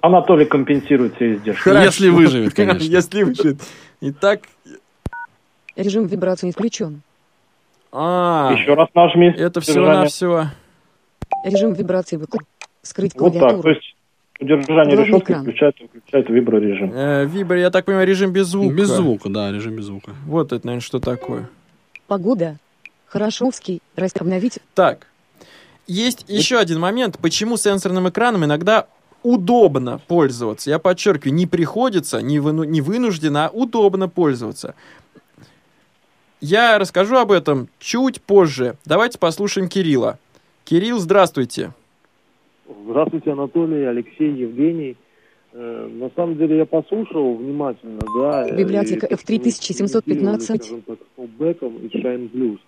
Анатолий 0.03 0.45
компенсирует 0.45 1.17
все 1.17 1.35
издержки. 1.35 1.69
Если 1.69 2.09
выживет, 2.09 2.55
конечно. 2.55 2.85
Если 2.85 3.25
выживет. 3.25 3.64
Итак, 4.01 4.43
Режим 5.77 6.07
вибрации 6.07 6.51
включен. 6.53 7.03
а, 7.93 8.53
Еще 8.57 8.75
раз 8.75 8.89
нажми. 8.95 9.27
это 9.29 9.59
удержание. 9.61 10.07
всего-навсего... 10.09 10.45
Режим 11.45 11.73
вибрации 11.75 12.17
выключен. 12.17 12.47
Скрыть 12.83 13.15
Вот 13.15 13.33
так. 13.33 13.35
То 13.35 13.39
клавиатуру. 13.41 13.75
есть 13.75 13.97
удержание 14.41 14.67
Главный 14.97 15.05
решетки 15.07 15.25
экран. 15.33 15.43
включает, 15.43 15.81
выключает 15.81 16.29
виброрежим. 16.31 16.93
Э, 16.95 17.25
Вибр, 17.27 17.55
я 17.57 17.71
так 17.71 17.85
понимаю, 17.87 18.07
режим 18.07 18.33
без 18.33 18.47
звука. 18.47 18.75
Без 18.75 18.89
звука, 18.89 19.29
да, 19.31 19.51
режим 19.53 19.77
без 19.77 19.85
звука. 19.87 20.13
Вот 20.27 20.53
это, 20.53 20.65
наверное, 20.67 20.85
что 20.85 21.01
такое. 21.01 21.49
Погода. 22.07 22.57
Хорошовский. 23.07 23.81
Раст 23.97 24.21
обновить. 24.21 24.59
Так, 24.75 25.07
есть 25.87 26.25
еще 26.29 26.59
один 26.59 26.81
момент, 26.81 27.19
почему 27.19 27.57
сенсорным 27.57 28.09
экраном 28.09 28.45
иногда 28.45 28.87
удобно 29.25 30.01
пользоваться. 30.07 30.71
Я 30.71 30.79
подчеркиваю, 30.79 31.35
не 31.35 31.47
приходится, 31.47 32.23
не, 32.23 32.39
выну- 32.39 32.65
не 32.65 32.81
вынуждено, 32.81 33.47
а 33.47 33.51
удобно 33.51 34.09
пользоваться. 34.09 34.75
Я 36.41 36.79
расскажу 36.79 37.17
об 37.17 37.33
этом 37.33 37.69
чуть 37.79 38.21
позже. 38.21 38.77
Давайте 38.85 39.19
послушаем 39.19 39.69
Кирилла. 39.69 40.19
Кирилл, 40.65 40.99
здравствуйте. 40.99 41.73
Здравствуйте, 42.87 43.33
Анатолий, 43.33 43.85
Алексей, 43.85 44.31
Евгений. 44.33 44.97
Э, 45.53 45.89
На 45.91 46.11
самом 46.17 46.37
деле 46.37 46.59
я 46.59 46.67
послушал 46.67 47.35
внимательно, 47.37 48.01
да. 48.21 48.47
э, 48.49 48.57
Библиотека 48.57 49.07
и 49.07 49.15
F3715. 49.15 50.41
скажем 50.41 50.83
так, 50.83 50.99
с 50.99 51.19
и 51.79 51.87
Shine 51.89 52.31
Blues. 52.31 52.59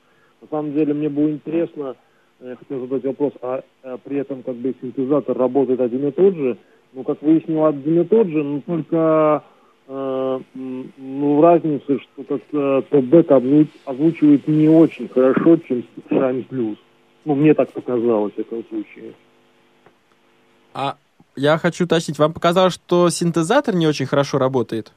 На 0.43 0.49
самом 0.49 0.73
деле 0.73 0.95
мне 0.95 1.09
было 1.09 1.31
интересно, 1.31 1.97
я 2.41 2.57
хотел 2.57 2.81
задать 2.81 3.05
вопрос, 3.05 3.33
а, 3.43 3.63
э, 3.83 3.97
при 4.05 4.19
этом 4.19 4.43
как 4.43 4.57
бы 4.57 4.75
синтезатор 4.81 5.37
работает 5.37 5.81
один 5.81 6.07
и 6.07 6.11
тот 6.11 6.35
же, 6.35 6.57
ну, 6.93 7.03
как 7.03 7.23
выяснилось, 7.23 7.75
один 7.75 8.01
и 8.01 8.05
тот 8.05 8.27
же, 8.29 8.43
но 8.43 8.61
только 8.61 9.43
э, 9.89 10.41
ну, 10.55 11.41
разница, 11.41 11.99
что 11.99 12.25
как-то 12.25 12.85
озву- 12.91 13.69
озвучивает 13.85 14.49
не 14.49 14.69
очень 14.69 15.09
хорошо, 15.09 15.57
чем 15.59 15.85
Shine 16.11 16.47
Blues. 16.49 16.77
Ну, 17.25 17.35
мне 17.35 17.55
так 17.55 17.71
показалось, 17.73 18.35
в 18.35 18.39
этом 18.39 18.65
случае. 18.69 19.15
А 20.75 20.97
я 21.37 21.59
хочу 21.59 21.85
уточнить, 21.85 22.19
вам 22.19 22.33
показалось, 22.33 22.75
что 22.75 23.09
синтезатор 23.09 23.75
не 23.75 23.87
очень 23.87 24.07
хорошо 24.07 24.39
работает? 24.39 24.93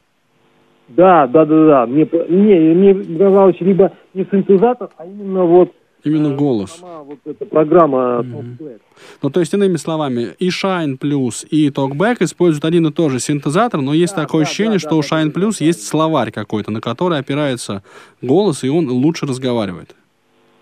Да, 0.89 1.27
да, 1.27 1.45
да, 1.45 1.65
да. 1.65 1.85
Мне, 1.85 2.05
по- 2.05 2.27
не, 2.27 2.73
мне 2.73 3.17
казалось 3.17 3.59
либо 3.61 3.91
не 4.13 4.25
синтезатор, 4.25 4.89
а 4.97 5.05
именно 5.05 5.43
вот 5.43 5.71
Именно 6.03 6.35
голос. 6.35 6.77
сама 6.79 7.03
вот 7.03 7.19
эта 7.25 7.45
программа. 7.45 8.21
Talkback. 8.21 8.79
Ну, 9.21 9.29
то 9.29 9.39
есть, 9.41 9.53
иными 9.53 9.75
словами, 9.75 10.29
и 10.39 10.49
Shine 10.49 10.97
Plus, 10.97 11.45
и 11.47 11.69
TalkBack 11.69 12.17
используют 12.21 12.63
один 12.65 12.87
и 12.87 12.91
тот 12.91 13.11
же 13.11 13.19
синтезатор, 13.19 13.81
но 13.81 13.93
есть 13.93 14.15
Да, 14.15 14.21
такое 14.23 14.43
да, 14.43 14.47
ощущение, 14.47 14.73
да, 14.73 14.79
что 14.79 14.89
да, 14.91 14.95
у 14.95 14.99
Shine 15.01 15.33
Plus 15.33 15.57
да, 15.59 15.65
есть 15.65 15.79
да. 15.81 15.85
словарь 15.85 16.31
какой-то, 16.31 16.71
на 16.71 16.79
который 16.81 17.17
опирается 17.19 17.83
голос, 18.21 18.63
и 18.63 18.69
он 18.69 18.89
лучше 18.89 19.25
разговаривает. 19.25 19.95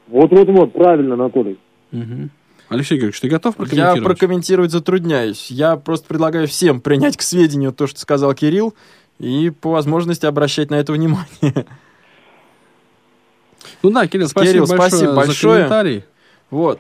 Вот-вот-вот, 0.08 0.74
правильно, 0.74 1.14
Анатолий. 1.16 1.58
Мгм. 1.92 2.32
Алексей 2.70 2.96
Георгиевич, 2.96 3.20
ты 3.22 3.30
готов 3.30 3.56
Я 3.56 3.58
прокомментировать? 3.66 4.04
прокомментировать 4.04 4.72
затрудняюсь. 4.72 5.52
Я 5.52 5.78
просто 5.78 6.08
предлагаю 6.08 6.48
всем 6.48 6.82
принять 6.82 7.16
к 7.16 7.22
сведению 7.22 7.72
то, 7.72 7.88
что 7.88 8.00
сказал 8.00 8.34
Кирилл, 8.34 8.74
и 9.20 9.50
по 9.52 9.70
возможности 9.72 10.26
обращать 10.26 10.70
на 10.70 10.76
это 10.76 10.94
внимание. 10.94 11.28
Ну 13.84 13.90
да, 13.92 14.08
Кирилл, 14.08 14.28
спасибо, 14.28 14.52
Кирилл, 14.52 14.68
большое, 14.68 14.90
спасибо 14.90 15.10
за 15.10 15.16
большое. 15.16 15.56
комментарий. 15.56 16.04
Вот. 16.50 16.80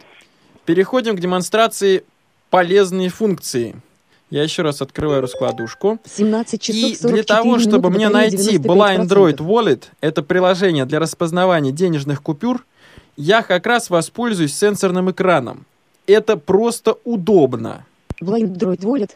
Переходим 0.65 1.15
к 1.15 1.19
демонстрации 1.19 2.03
полезной 2.49 3.09
функции. 3.09 3.81
Я 4.29 4.43
еще 4.43 4.61
раз 4.61 4.81
открываю 4.81 5.21
раскладушку. 5.21 5.99
17 6.03 6.61
часов 6.61 6.91
И 6.91 6.95
44 6.95 7.13
для 7.13 7.23
того, 7.23 7.59
чтобы 7.59 7.89
мне 7.89 8.09
найти 8.09 8.57
95%. 8.57 8.61
Blind 8.63 9.07
Droid 9.07 9.37
Wallet, 9.37 9.83
это 10.01 10.21
приложение 10.21 10.85
для 10.85 10.99
распознавания 10.99 11.71
денежных 11.71 12.21
купюр, 12.21 12.65
я 13.15 13.41
как 13.41 13.65
раз 13.65 13.89
воспользуюсь 13.89 14.53
сенсорным 14.55 15.09
экраном. 15.11 15.65
Это 16.07 16.35
просто 16.35 16.97
удобно. 17.05 17.85
Blind 18.21 18.57
Droid 18.57 18.81
Wallet. 18.81 19.11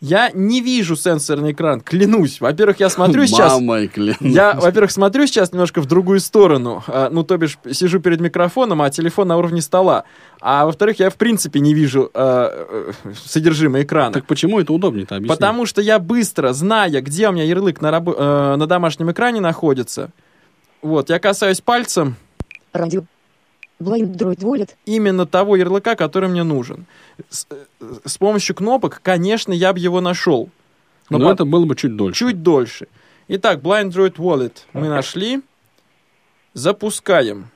Я 0.00 0.30
не 0.32 0.62
вижу 0.62 0.96
сенсорный 0.96 1.52
экран, 1.52 1.82
клянусь. 1.82 2.40
Во-первых, 2.40 2.80
я 2.80 2.88
смотрю 2.88 3.26
сейчас... 3.26 3.52
Мамой 3.52 3.86
клянусь. 3.88 4.16
Я, 4.20 4.54
во-первых, 4.54 4.90
смотрю 4.90 5.26
сейчас 5.26 5.52
немножко 5.52 5.82
в 5.82 5.86
другую 5.86 6.20
сторону. 6.20 6.82
А, 6.86 7.10
Ну, 7.10 7.22
то 7.22 7.36
бишь, 7.36 7.58
сижу 7.70 8.00
перед 8.00 8.18
микрофоном, 8.20 8.80
а 8.80 8.88
телефон 8.88 9.28
на 9.28 9.36
уровне 9.36 9.60
стола. 9.60 10.04
А 10.40 10.64
во-вторых, 10.64 11.00
я 11.00 11.10
в 11.10 11.16
принципе 11.16 11.60
не 11.60 11.74
вижу 11.74 12.10
э, 12.14 12.14
э, 12.14 12.92
содержимое 13.26 13.82
экрана. 13.82 14.14
Так 14.14 14.24
почему 14.26 14.58
это 14.58 14.72
удобнее-то? 14.72 15.16
Объясни. 15.16 15.34
Потому 15.34 15.66
что 15.66 15.82
я 15.82 15.98
быстро, 15.98 16.54
зная, 16.54 17.02
где 17.02 17.28
у 17.28 17.32
меня 17.32 17.44
ярлык 17.44 17.82
на, 17.82 17.88
рабо- 17.90 18.16
э, 18.16 18.56
на 18.56 18.66
домашнем 18.66 19.10
экране 19.12 19.40
находится, 19.40 20.10
вот, 20.80 21.10
я 21.10 21.18
касаюсь 21.18 21.60
пальцем 21.60 22.16
Радио. 22.72 23.02
Blind 23.80 24.16
Droid 24.16 24.38
Wallet. 24.42 24.70
именно 24.86 25.26
того 25.26 25.56
ярлыка, 25.56 25.94
который 25.96 26.28
мне 26.28 26.42
нужен. 26.44 26.84
С, 27.28 27.46
э, 27.50 27.54
с 28.04 28.18
помощью 28.18 28.54
кнопок, 28.54 29.00
конечно, 29.02 29.52
я 29.52 29.72
бы 29.72 29.78
его 29.78 30.00
нашел. 30.00 30.48
Но, 31.08 31.18
по- 31.18 31.32
это 31.32 31.44
было 31.44 31.64
бы 31.64 31.74
чуть 31.76 31.96
дольше. 31.96 32.18
чуть 32.18 32.42
дольше. 32.42 32.86
Итак, 33.28 33.60
Blind 33.60 33.90
Droid 33.90 34.16
Wallet 34.16 34.52
мы 34.72 34.88
нашли. 34.88 35.40
Запускаем. 36.54 37.46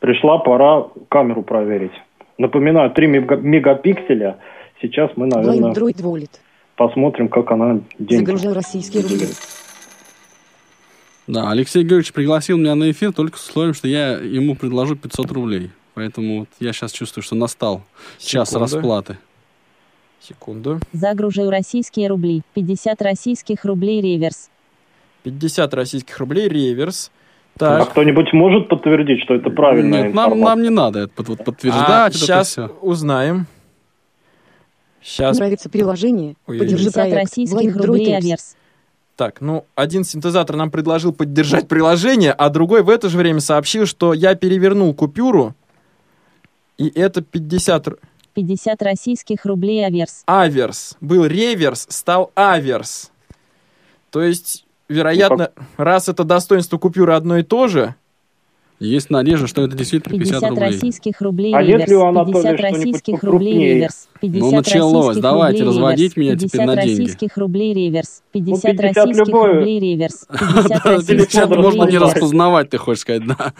Пришла 0.00 0.38
пора 0.38 0.86
камеру 1.08 1.42
проверить. 1.42 1.92
Напоминаю, 2.38 2.90
3 2.90 3.06
мега- 3.06 3.36
мегапикселя. 3.36 4.38
Сейчас 4.80 5.10
мы, 5.16 5.26
наверное, 5.26 5.72
посмотрим, 6.76 7.28
как 7.28 7.52
она 7.52 7.80
деньги. 7.98 8.24
Загружаю 8.24 8.54
российские 8.54 9.02
рубли. 9.02 9.28
Да, 11.26 11.50
Алексей 11.50 11.82
Георгиевич 11.82 12.12
пригласил 12.12 12.58
меня 12.58 12.74
на 12.74 12.90
эфир 12.90 13.12
только 13.12 13.38
с 13.38 13.48
условием, 13.48 13.74
что 13.74 13.86
я 13.88 14.12
ему 14.18 14.56
предложу 14.56 14.96
500 14.96 15.30
рублей. 15.32 15.70
Поэтому 15.94 16.40
вот 16.40 16.48
я 16.58 16.72
сейчас 16.72 16.90
чувствую, 16.92 17.22
что 17.22 17.34
настал 17.34 17.82
час 18.18 18.50
Секунду. 18.50 18.64
расплаты. 18.76 19.18
Секунду. 20.20 20.80
Загружаю 20.92 21.50
российские 21.50 22.08
рубли. 22.08 22.42
50 22.54 23.02
российских 23.02 23.64
рублей 23.64 24.00
реверс. 24.00 24.50
50 25.24 25.74
российских 25.74 26.18
рублей 26.18 26.48
реверс. 26.48 27.10
А 27.56 27.58
Так. 27.80 27.90
кто-нибудь 27.90 28.32
может 28.32 28.68
подтвердить, 28.68 29.22
что 29.22 29.34
это 29.34 29.50
правильная 29.50 30.04
Нет, 30.04 30.14
нам, 30.14 30.32
информация? 30.32 30.44
нам 30.56 30.62
не 30.62 30.70
надо 30.70 30.98
это 31.00 31.12
под- 31.14 31.28
вот 31.28 31.44
подтверждать. 31.44 31.88
А, 31.88 32.08
это 32.08 32.16
сейчас 32.18 32.48
всё. 32.48 32.68
узнаем. 32.80 33.46
Сейчас. 35.02 35.36
Нравится 35.38 35.68
приложение. 35.68 36.36
Ой, 36.46 36.58
Поддержи 36.58 36.84
50 36.86 36.94
проект. 37.10 37.16
российских 37.16 37.76
Droid 37.76 37.86
рублей 37.86 38.16
аверс. 38.16 38.56
Так, 39.16 39.40
ну, 39.40 39.66
один 39.74 40.04
синтезатор 40.04 40.56
нам 40.56 40.70
предложил 40.70 41.12
поддержать 41.12 41.68
приложение, 41.68 42.32
а 42.32 42.48
другой 42.48 42.82
в 42.82 42.88
это 42.88 43.08
же 43.08 43.18
время 43.18 43.40
сообщил, 43.40 43.86
что 43.86 44.14
я 44.14 44.34
перевернул 44.34 44.94
купюру, 44.94 45.54
и 46.78 46.88
это 46.88 47.20
50 47.20 47.88
р- 47.88 47.98
50 48.34 48.82
российских 48.82 49.44
рублей 49.44 49.84
аверс. 49.86 50.22
аверс. 50.26 50.96
Был 51.00 51.26
реверс, 51.26 51.86
стал 51.90 52.32
аверс. 52.34 53.10
То 54.10 54.22
есть, 54.22 54.64
вероятно, 54.88 55.50
раз 55.76 56.08
это 56.08 56.24
достоинство 56.24 56.78
купюры 56.78 57.12
одно 57.12 57.36
и 57.38 57.42
то 57.42 57.68
же, 57.68 57.94
Есть 58.82 59.10
надежда, 59.10 59.46
что 59.46 59.62
это 59.62 59.76
действительно 59.76 60.18
50, 60.18 60.40
50 60.40 60.50
рублей. 60.50 60.66
российских 60.70 61.20
рублей 61.20 61.54
А 61.54 61.62
если 61.62 61.94
у 61.94 62.02
Анатолия 62.04 62.32
50 62.32 62.58
что-нибудь 62.58 62.60
российских 62.78 63.22
рублей 63.22 63.58
реверс. 63.58 64.08
50 64.20 64.40
Ну, 64.40 64.56
началось. 64.56 65.16
Давайте 65.18 65.62
разводить 65.62 66.16
меня 66.16 66.34
теперь 66.34 66.50
50 66.50 66.66
на 66.66 66.76
деньги. 66.76 66.90
российских 67.00 67.36
рублей 67.36 67.74
реверс. 67.74 68.22
50 68.32 68.62
50 68.62 68.80
российских 68.80 69.26
любое. 69.28 69.54
рублей 69.54 69.78
реверс. 69.80 70.26
50 70.30 70.68
Да, 70.68 70.80
российских 70.84 71.16
50 71.28 71.50
рублей 71.50 71.62
можно 71.62 71.90
не 71.90 71.98
распознавать, 71.98 72.70
ты 72.70 72.78
хочешь 72.78 73.02
сказать, 73.02 73.24
да. 73.24 73.52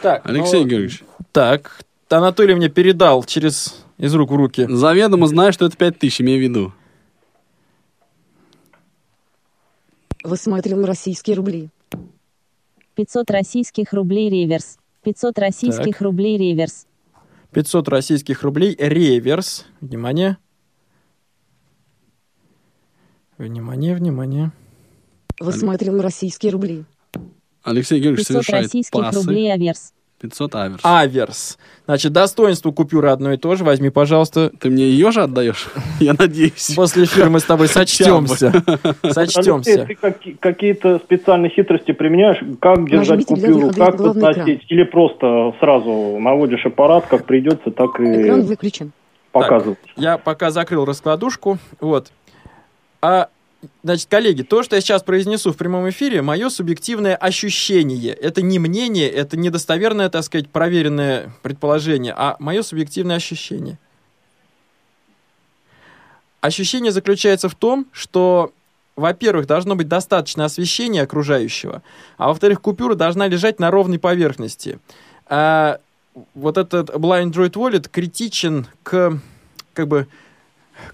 Так, 0.00 0.28
Алексей 0.28 0.62
ну, 0.62 0.68
Георгиевич, 0.68 1.02
Так, 1.32 1.80
Анатолий 2.08 2.54
мне 2.54 2.68
передал 2.68 3.24
через 3.24 3.84
из 3.98 4.14
рук 4.14 4.30
в 4.30 4.36
руки. 4.36 4.66
заведомо 4.68 5.26
знаешь, 5.26 5.54
что 5.54 5.66
это 5.66 5.76
5000, 5.76 6.20
имей 6.20 6.38
в 6.38 6.42
виду. 6.42 6.72
Высматриваю 10.22 10.86
российские 10.86 11.34
рубли. 11.34 11.68
500 12.94 13.30
российских 13.30 13.92
рублей 13.92 14.28
реверс. 14.30 14.78
500 15.02 15.38
российских 15.38 16.00
рублей 16.00 16.38
реверс. 16.38 16.86
500 17.52 17.88
российских 17.88 18.42
рублей 18.42 18.76
реверс. 18.78 19.66
Внимание. 19.80 20.38
Внимание, 23.38 23.94
внимание. 23.94 24.52
Высматриваю 25.40 26.02
российские 26.02 26.52
рубли. 26.52 26.84
Алексей 27.62 28.00
Георгиевич 28.00 28.28
500 28.28 28.32
совершает 28.32 28.64
российских 28.64 28.92
пасы. 28.92 29.18
рублей 29.18 29.52
аверс. 29.52 29.92
500 30.22 30.54
аверс. 30.54 30.80
Аверс. 30.84 31.58
Значит, 31.86 32.12
достоинство 32.12 32.70
купюры 32.70 33.10
одно 33.10 33.32
и 33.32 33.36
то 33.36 33.56
же. 33.56 33.64
Возьми, 33.64 33.90
пожалуйста. 33.90 34.50
Ты 34.60 34.70
мне 34.70 34.84
ее 34.84 35.10
же 35.10 35.22
отдаешь? 35.22 35.68
Я 36.00 36.14
надеюсь. 36.16 36.72
После 36.76 37.04
эфира 37.04 37.28
мы 37.28 37.40
с 37.40 37.44
тобой 37.44 37.68
сочтемся. 37.68 38.52
Сочтемся. 39.10 39.84
ты 39.88 39.94
каки- 39.96 40.36
какие-то 40.38 40.98
специальные 41.00 41.50
хитрости 41.50 41.92
применяешь? 41.92 42.38
Как 42.60 42.88
держать 42.88 43.26
купюру, 43.26 43.70
как 43.72 43.96
подносить? 43.96 44.62
Или 44.68 44.84
просто 44.84 45.54
сразу 45.60 46.18
наводишь 46.20 46.64
аппарат, 46.64 47.06
как 47.10 47.26
придется, 47.26 47.70
так 47.70 47.90
Экран 48.00 48.40
и 48.40 48.44
выключен. 48.44 48.92
показываешь? 49.32 49.78
Я 49.96 50.18
пока 50.18 50.50
закрыл 50.52 50.84
раскладушку. 50.84 51.58
Вот. 51.80 52.12
А, 53.00 53.28
значит, 53.82 54.08
коллеги, 54.08 54.42
то, 54.42 54.62
что 54.62 54.76
я 54.76 54.82
сейчас 54.82 55.02
произнесу 55.02 55.52
в 55.52 55.56
прямом 55.56 55.88
эфире, 55.90 56.22
мое 56.22 56.48
субъективное 56.48 57.16
ощущение. 57.16 58.12
Это 58.12 58.42
не 58.42 58.58
мнение, 58.58 59.08
это 59.08 59.36
недостоверное, 59.36 60.08
так 60.08 60.24
сказать, 60.24 60.48
проверенное 60.48 61.32
предположение, 61.42 62.14
а 62.16 62.36
мое 62.38 62.62
субъективное 62.62 63.16
ощущение. 63.16 63.78
Ощущение 66.40 66.90
заключается 66.90 67.48
в 67.48 67.54
том, 67.54 67.86
что, 67.92 68.52
во-первых, 68.96 69.46
должно 69.46 69.76
быть 69.76 69.88
достаточно 69.88 70.44
освещения 70.44 71.02
окружающего, 71.02 71.82
а 72.16 72.28
во-вторых, 72.28 72.60
купюра 72.60 72.94
должна 72.94 73.28
лежать 73.28 73.60
на 73.60 73.70
ровной 73.70 73.98
поверхности. 74.00 74.80
А 75.26 75.78
вот 76.34 76.58
этот 76.58 76.90
Blind 76.90 77.30
Droid 77.30 77.52
Wallet 77.52 77.88
критичен 77.88 78.66
к, 78.82 79.18
как 79.72 79.88
бы, 79.88 80.08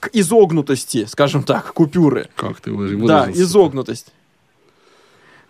к 0.01 0.09
изогнутости, 0.13 1.05
скажем 1.07 1.43
так, 1.43 1.73
купюры. 1.73 2.29
Как 2.37 2.61
ты 2.61 2.73
вы- 2.73 2.89
Да, 3.07 3.23
выразился? 3.25 3.43
изогнутость. 3.43 4.07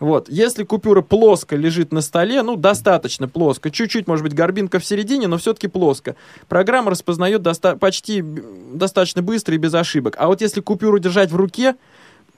Вот, 0.00 0.28
если 0.28 0.62
купюра 0.62 1.02
плоско 1.02 1.56
лежит 1.56 1.90
на 1.92 2.02
столе, 2.02 2.42
ну, 2.42 2.54
достаточно 2.54 3.26
плоско, 3.26 3.68
чуть-чуть, 3.72 4.06
может 4.06 4.22
быть, 4.22 4.32
горбинка 4.32 4.78
в 4.78 4.84
середине, 4.84 5.26
но 5.26 5.38
все-таки 5.38 5.66
плоско, 5.66 6.14
программа 6.48 6.92
распознает 6.92 7.42
доста- 7.42 7.74
почти 7.76 8.22
достаточно 8.22 9.22
быстро 9.22 9.56
и 9.56 9.58
без 9.58 9.74
ошибок. 9.74 10.14
А 10.18 10.28
вот 10.28 10.40
если 10.40 10.60
купюру 10.60 11.00
держать 11.00 11.32
в 11.32 11.36
руке, 11.36 11.74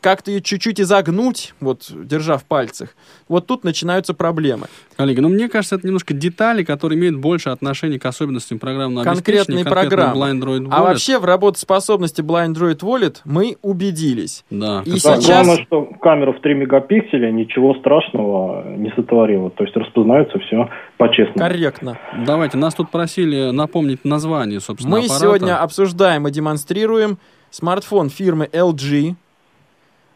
как-то 0.01 0.31
ее 0.31 0.41
чуть-чуть 0.41 0.81
изогнуть, 0.81 1.55
вот, 1.61 1.91
держа 1.91 2.37
в 2.39 2.45
пальцах, 2.45 2.95
вот 3.29 3.47
тут 3.47 3.65
начинаются 3.65 4.15
проблемы. 4.15 4.67
Коллеги, 4.97 5.21
ну 5.21 5.29
мне 5.29 5.49
кажется, 5.49 5.77
это 5.77 5.87
немножко 5.87 6.15
детали, 6.15 6.63
которые 6.65 6.99
имеют 6.99 7.17
больше 7.17 7.51
отношения 7.51 7.99
к 7.99 8.07
особенностям 8.07 8.59
программного 8.59 9.05
Конкретные 9.05 9.65
программы. 9.65 10.21
Blind 10.21 10.41
Droid 10.41 10.69
А 10.71 10.83
вообще 10.83 11.19
в 11.19 11.25
работоспособности 11.25 12.21
Blind 12.21 12.55
Droid 12.55 12.81
Wallet 12.81 13.19
мы 13.25 13.57
убедились. 13.63 14.45
Да, 14.51 14.83
И 14.85 14.91
Да, 14.93 14.97
сейчас- 14.99 15.27
Главное, 15.27 15.63
что 15.65 15.85
камера 16.01 16.33
в 16.33 16.41
3 16.41 16.55
мегапикселя 16.55 17.31
ничего 17.31 17.75
страшного 17.75 18.65
не 18.77 18.91
сотворила. 18.97 19.51
То 19.51 19.65
есть 19.65 19.77
распознается 19.77 20.39
все 20.41 20.69
по-честному. 20.99 21.39
Корректно. 21.39 21.99
Давайте, 22.27 22.57
нас 22.59 22.75
тут 22.75 22.91
просили 22.91 23.51
напомнить 23.51 24.05
название, 24.05 24.61
собственно, 24.61 24.97
Мы 24.97 25.05
аппарата. 25.05 25.25
сегодня 25.25 25.63
обсуждаем 25.63 26.27
и 26.29 26.31
демонстрируем 26.31 27.19
смартфон 27.51 28.11
фирмы 28.11 28.49
LG, 28.53 29.15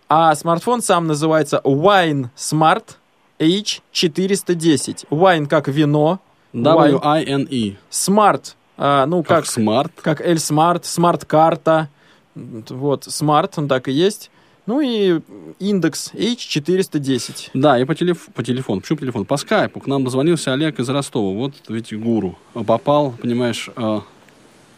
а 0.09 0.35
смартфон 0.35 0.83
сам 0.83 1.07
называется 1.07 1.61
Wine 1.65 2.29
Smart 2.37 2.97
H410. 3.39 5.07
Wine 5.11 5.47
как 5.47 5.69
вино, 5.69 6.21
Wine. 6.53 6.63
W-I-N-E. 6.63 7.77
Smart, 7.91 8.55
а, 8.77 9.07
ну 9.07 9.23
Как 9.23 9.39
как, 9.45 9.47
смарт. 9.47 9.93
как 10.03 10.21
L 10.21 10.35
Smart, 10.37 10.83
Smart 10.83 11.25
карта, 11.27 11.89
вот 12.35 13.07
Smart, 13.07 13.53
он 13.57 13.69
так 13.69 13.89
и 13.89 13.93
есть. 13.93 14.31
Ну 14.67 14.81
и 14.81 15.21
индекс 15.59 16.11
H410. 16.15 17.51
Да, 17.53 17.79
и 17.79 17.85
по, 17.85 17.95
телеф- 17.95 18.29
по 18.35 18.43
телефону. 18.43 18.81
Почему 18.81 18.97
по 18.97 19.03
телефону? 19.03 19.25
По 19.27 19.37
скайпу. 19.37 19.79
К 19.81 19.87
нам 19.87 20.05
дозвонился 20.05 20.55
Олег 20.55 20.79
из 20.81 20.89
Ростова. 20.89 21.35
Вот 21.37 21.53
ведь 21.69 21.93
гуру. 21.93 22.39
Попал, 22.55 23.13
понимаешь, 23.21 23.69
э, 23.77 24.01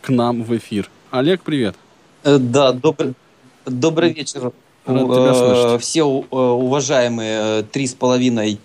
к 0.02 0.08
нам 0.08 0.42
в 0.42 0.56
эфир. 0.56 0.90
Олег, 1.12 1.42
привет. 1.42 1.76
Э, 2.24 2.38
Да, 2.38 2.72
добрый, 2.72 3.14
добрый 3.64 4.12
вечер. 4.12 4.50
Рад 4.86 5.02
У- 5.02 5.14
тебя 5.14 5.32
э. 5.74 5.78
Все 5.78 6.00
э, 6.00 6.36
уважаемые 6.36 7.60
э, 7.60 7.62
три 7.70 7.86
с 7.86 7.94
половиной 7.94 8.60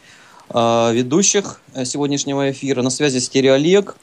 ведущих 0.53 1.61
сегодняшнего 1.85 2.51
эфира. 2.51 2.81
На 2.81 2.89
связи 2.89 3.19
стерео 3.19 3.53
Олег. 3.53 3.95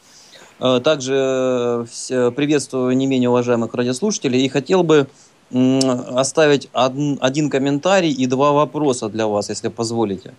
Э, 0.61 0.81
Также 0.83 1.87
приветствую 2.35 2.97
не 2.97 3.07
менее 3.07 3.29
уважаемых 3.29 3.75
радиослушателей 3.75 4.45
и 4.45 4.49
хотел 4.49 4.83
бы 4.83 5.07
оставить 5.51 6.69
од- 6.73 7.19
один 7.21 7.51
комментарий 7.51 8.12
и 8.12 8.27
два 8.27 8.53
вопроса 8.53 9.09
для 9.09 9.27
вас, 9.27 9.49
если 9.51 9.69
позволите. 9.69 10.35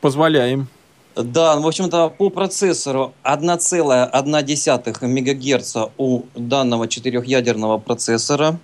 Позволяем. 0.00 0.68
Да, 1.16 1.56
в 1.56 1.66
общем-то, 1.66 2.08
по 2.10 2.30
процессору 2.30 3.12
1,1 3.22 5.02
МГц 5.02 5.76
у 5.98 6.22
данного 6.34 6.88
четырехъядерного 6.88 7.78
процессора. 7.78 8.58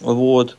Вот. 0.00 0.56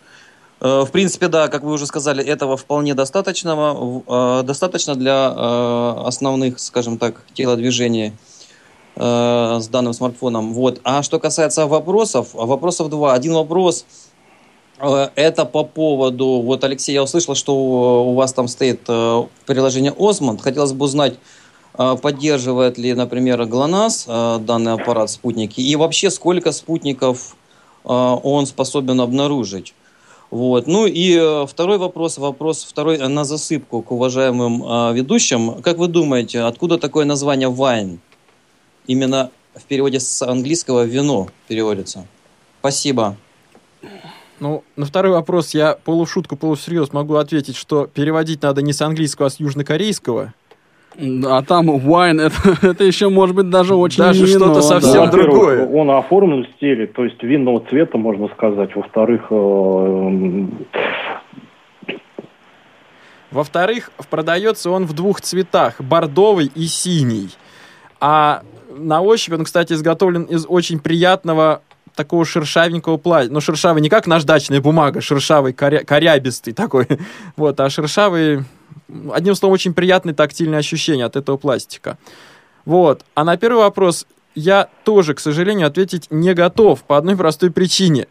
Э, 0.61 0.83
В 0.85 0.91
принципе, 0.91 1.27
да, 1.27 1.47
как 1.47 1.63
вы 1.63 1.73
уже 1.73 1.85
сказали, 1.87 2.23
этого 2.23 2.55
вполне 2.55 2.93
достаточно, 2.93 3.75
э, 4.07 4.43
достаточно 4.43 4.95
для 4.95 5.33
э, 5.35 5.93
основных, 6.05 6.59
скажем 6.59 6.97
так, 6.97 7.25
телодвижений 7.33 8.13
с 8.93 9.67
данным 9.69 9.93
смартфоном. 9.93 10.53
Вот. 10.53 10.81
А 10.83 11.01
что 11.01 11.17
касается 11.17 11.65
вопросов, 11.65 12.33
вопросов 12.33 12.89
два. 12.89 13.13
Один 13.13 13.33
вопрос 13.33 13.85
это 14.77 15.45
по 15.45 15.63
поводу, 15.63 16.41
вот, 16.41 16.63
Алексей, 16.65 16.91
я 16.91 17.01
услышал, 17.01 17.33
что 17.33 17.55
у 18.03 18.13
вас 18.15 18.33
там 18.33 18.49
стоит 18.49 18.81
приложение 19.45 19.93
Osmond. 19.93 20.41
Хотелось 20.41 20.73
бы 20.73 20.85
узнать, 20.85 21.17
поддерживает 22.01 22.77
ли, 22.77 22.93
например, 22.93 23.45
ГЛОНАСС 23.45 24.07
данный 24.41 24.73
аппарат 24.73 25.09
спутники, 25.09 25.61
и 25.61 25.75
вообще 25.77 26.11
сколько 26.11 26.51
спутников 26.51 27.37
он 27.85 28.45
способен 28.45 28.99
обнаружить. 28.99 29.73
Вот. 30.31 30.65
Ну 30.65 30.87
и 30.87 31.17
э, 31.17 31.45
второй 31.45 31.77
вопрос, 31.77 32.17
вопрос 32.17 32.63
второй 32.63 32.97
э, 32.97 33.07
на 33.09 33.25
засыпку 33.25 33.81
к 33.81 33.91
уважаемым 33.91 34.63
э, 34.63 34.93
ведущим. 34.93 35.61
Как 35.61 35.77
вы 35.77 35.89
думаете, 35.89 36.39
откуда 36.39 36.77
такое 36.77 37.03
название 37.03 37.49
Wine? 37.49 37.99
Именно 38.87 39.29
в 39.53 39.63
переводе 39.63 39.99
с 39.99 40.21
английского 40.21 40.85
вино 40.85 41.27
переводится. 41.49 42.07
Спасибо. 42.61 43.17
Ну, 44.39 44.63
на 44.77 44.85
второй 44.85 45.11
вопрос 45.11 45.53
я 45.53 45.73
полушутку, 45.73 46.37
полусерьез 46.37 46.93
могу 46.93 47.15
ответить, 47.15 47.57
что 47.57 47.87
переводить 47.87 48.41
надо 48.41 48.61
не 48.61 48.71
с 48.71 48.81
английского, 48.81 49.27
а 49.27 49.29
с 49.29 49.39
южнокорейского. 49.39 50.33
А 50.97 51.41
там 51.43 51.69
wine, 51.69 52.21
это, 52.21 52.57
это 52.67 52.83
еще 52.83 53.09
может 53.09 53.35
быть 53.35 53.49
даже 53.49 53.75
очень 53.75 54.03
Даже 54.03 54.27
что-то 54.27 54.55
да. 54.55 54.61
совсем 54.61 55.05
Во-первых, 55.05 55.29
другое. 55.29 55.67
Он 55.67 55.89
оформлен 55.91 56.43
в 56.45 56.49
стиле, 56.57 56.87
то 56.87 57.03
есть 57.05 57.21
винного 57.23 57.61
цвета, 57.69 57.97
можно 57.97 58.27
сказать. 58.29 58.75
Во-вторых, 58.75 59.21
э, 59.29 59.35
м, 59.35 60.65
Во-вторых, 63.31 63.91
продается 64.09 64.69
он 64.69 64.85
в 64.85 64.93
двух 64.93 65.21
цветах, 65.21 65.79
бордовый 65.79 66.51
и 66.53 66.65
синий. 66.65 67.29
А 68.01 68.41
на 68.75 69.01
ощупь 69.01 69.33
он, 69.33 69.45
кстати, 69.45 69.73
изготовлен 69.73 70.23
из 70.23 70.45
очень 70.47 70.79
приятного 70.79 71.61
такого 71.95 72.25
шершавенького 72.25 72.97
пластика. 72.97 73.33
Ну, 73.33 73.41
шершавый 73.41 73.81
не 73.81 73.89
как 73.89 74.07
наждачная 74.07 74.59
бумага, 74.61 74.99
шершавый, 75.01 75.53
коря- 75.53 75.85
корябистый 75.85 76.53
такой, 76.53 76.87
вот, 77.37 77.59
а 77.59 77.69
шершавый, 77.69 78.43
одним 79.13 79.35
словом, 79.35 79.53
очень 79.53 79.73
приятные 79.73 80.13
тактильные 80.13 80.59
ощущения 80.59 81.05
от 81.05 81.15
этого 81.15 81.37
пластика. 81.37 81.97
Вот. 82.65 83.03
А 83.15 83.23
на 83.23 83.37
первый 83.37 83.59
вопрос 83.63 84.05
я 84.35 84.69
тоже, 84.83 85.13
к 85.13 85.19
сожалению, 85.19 85.67
ответить 85.67 86.07
не 86.09 86.33
готов 86.33 86.83
по 86.83 86.97
одной 86.97 87.17
простой 87.17 87.51
причине. 87.51 88.07